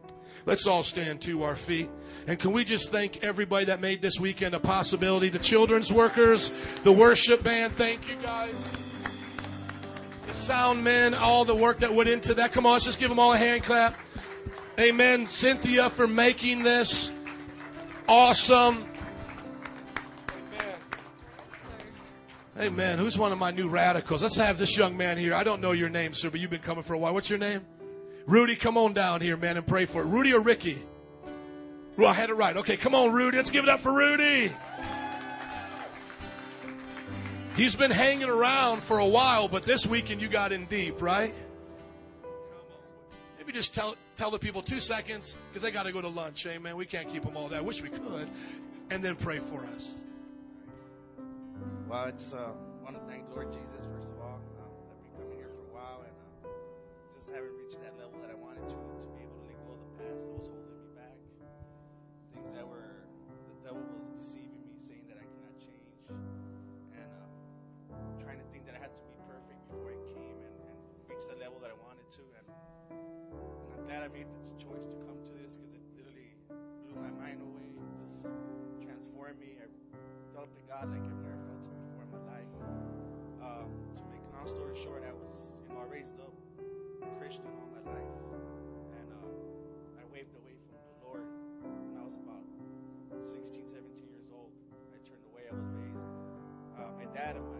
[0.45, 1.89] Let's all stand to our feet.
[2.27, 5.29] And can we just thank everybody that made this weekend a possibility?
[5.29, 6.51] The children's workers,
[6.83, 8.53] the worship band, thank you guys.
[10.27, 12.51] The sound men, all the work that went into that.
[12.51, 13.99] Come on, let's just give them all a hand clap.
[14.79, 15.27] Amen.
[15.27, 17.11] Cynthia for making this
[18.09, 18.85] awesome.
[22.59, 22.99] Amen.
[22.99, 24.21] Who's one of my new radicals?
[24.21, 25.33] Let's have this young man here.
[25.33, 27.13] I don't know your name, sir, but you've been coming for a while.
[27.13, 27.65] What's your name?
[28.25, 30.05] Rudy, come on down here, man, and pray for it.
[30.05, 30.83] Rudy or Ricky?
[31.97, 32.57] Oh, I had it right.
[32.57, 33.37] Okay, come on, Rudy.
[33.37, 34.51] Let's give it up for Rudy.
[37.55, 41.33] He's been hanging around for a while, but this weekend you got in deep, right?
[43.37, 46.45] Maybe just tell tell the people two seconds because they got to go to lunch.
[46.45, 46.75] Amen.
[46.75, 47.55] We can't keep them all day.
[47.55, 48.27] I wish we could.
[48.91, 49.95] And then pray for us.
[51.87, 52.51] Well, it's uh,
[52.83, 54.43] want to thank Lord Jesus first of all.
[54.59, 56.11] Um, I've been coming here for a while and
[56.43, 56.51] uh,
[57.15, 59.71] just haven't reached that level that I wanted to to be able to let go
[59.71, 61.15] of the past that was holding me back.
[62.35, 65.95] Things that were the devil was deceiving me, saying that I cannot change,
[66.91, 70.55] and uh, trying to think that I had to be perfect before I came and,
[70.67, 70.75] and
[71.07, 71.88] reach the level that I wanted
[73.99, 76.31] glad I made the choice to come to this because it literally
[76.87, 77.67] blew my mind away.
[77.67, 78.31] It just
[78.79, 79.59] transformed me.
[79.59, 79.67] I
[80.31, 82.53] felt the God like I've never felt it before in my life.
[83.43, 83.67] Um,
[83.99, 86.31] to make a long story short, I was, you know, I raised up
[87.19, 88.15] Christian all my life,
[88.95, 91.27] and uh, I waved away from the Lord
[91.59, 92.47] when I was about
[93.19, 93.83] 16, 17
[94.15, 94.55] years old.
[94.95, 95.51] I turned away.
[95.51, 96.07] I was raised.
[96.79, 97.58] Uh, my dad and my,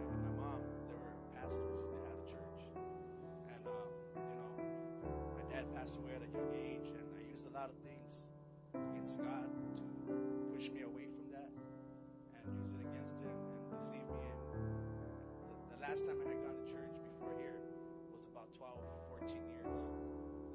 [9.18, 9.48] God
[9.78, 10.14] to
[10.54, 11.50] push me away from that
[12.36, 14.28] and use it against him and deceive me.
[14.54, 14.62] And
[15.02, 15.10] the,
[15.74, 17.58] the last time I had gone to church before here
[18.14, 18.70] was about 12,
[19.18, 19.90] 14 years.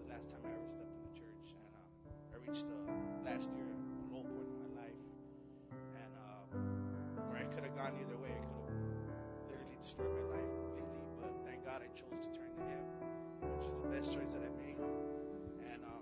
[0.06, 2.80] The last time I ever stepped in the church, and uh, I reached uh,
[3.28, 5.02] last year a low point in my life,
[5.98, 6.44] and uh,
[7.28, 8.32] where I could have gone either way.
[8.32, 12.52] I could have literally destroyed my life completely, but thank God I chose to turn
[12.56, 12.84] to Him,
[13.58, 14.80] which is the best choice that I made.
[15.68, 16.00] And uh,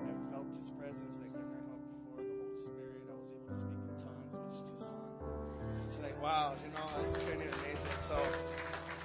[0.00, 1.20] I felt His presence
[6.26, 7.98] wow, you know, it's pretty amazing.
[8.00, 8.18] So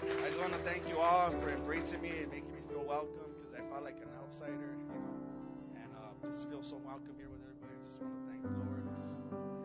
[0.01, 3.29] I just want to thank you all for embracing me and making me feel welcome
[3.37, 5.13] because I felt like an outsider, you know,
[5.77, 7.77] and uh, just feel so welcome here with everybody.
[7.77, 9.21] I just want to thank the Lord, just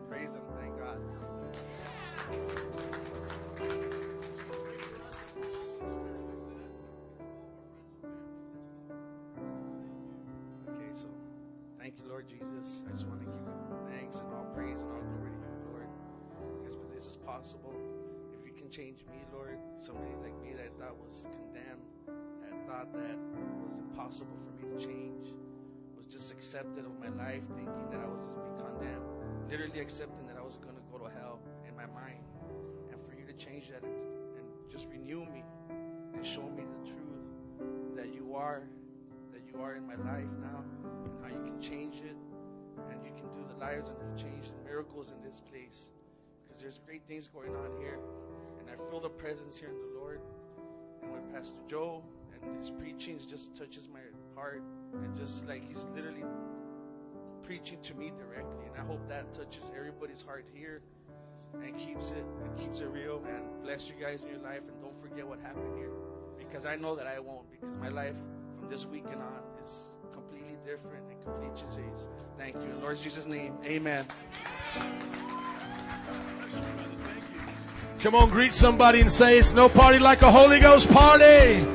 [0.07, 1.01] praise Him, thank God.
[10.69, 11.07] Okay, so
[11.79, 12.83] thank you, Lord Jesus.
[12.87, 13.46] I just want to
[17.07, 17.71] Is possible.
[18.35, 21.87] If you can change me, Lord, somebody like me that thought was condemned,
[22.43, 25.31] that thought that was impossible for me to change,
[25.95, 29.07] was just accepted of my life, thinking that I was just being condemned,
[29.49, 32.19] literally accepting that I was going to go to hell in my mind.
[32.91, 33.95] And for you to change that and,
[34.35, 35.47] and just renew me
[36.11, 37.23] and show me the truth
[37.95, 38.67] that you are
[39.31, 40.59] that you are in my life now
[41.07, 42.19] and how you can change it
[42.91, 45.91] and you can do the lives and you change the miracles in this place
[46.57, 47.99] because there's great things going on here
[48.59, 50.21] and I feel the presence here in the Lord
[51.03, 52.03] and with Pastor Joe
[52.33, 53.99] and his preachings just touches my
[54.35, 54.63] heart
[54.93, 56.23] and just like he's literally
[57.43, 60.81] preaching to me directly and I hope that touches everybody's heart here
[61.53, 64.81] and keeps it and keeps it real and bless you guys in your life and
[64.81, 65.91] don't forget what happened here
[66.39, 68.15] because I know that I won't because my life
[68.57, 72.07] from this weekend on is completely different and completely changed.
[72.37, 72.69] Thank you.
[72.71, 74.05] In Lord Jesus' name, amen.
[78.01, 81.65] Come on, greet somebody and say it's no party like a Holy Ghost party.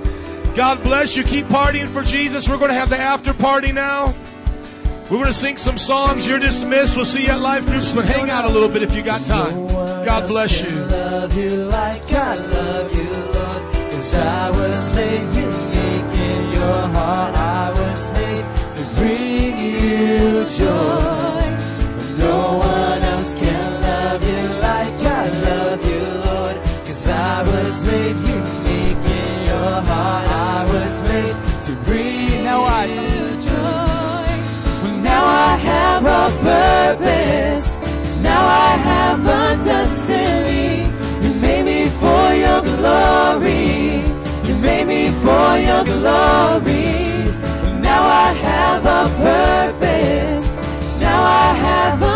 [0.55, 1.25] God bless you.
[1.25, 2.49] Keep partying for Jesus.
[2.49, 4.15] We're going to have the after party now.
[5.05, 6.27] We're going to sing some songs.
[6.27, 6.97] You're dismissed.
[6.97, 9.25] We'll see you at life groups, but hang out a little bit if you got
[9.27, 9.67] time.
[10.07, 10.69] God bless you.
[17.35, 21.43] I was made to bring you joy.
[22.19, 22.82] No one
[36.43, 37.79] purpose.
[38.23, 40.87] Now I have a destiny.
[41.23, 44.03] You made me for your glory.
[44.47, 46.91] You made me for your glory.
[47.89, 50.57] Now I have a purpose.
[51.01, 52.11] Now I have a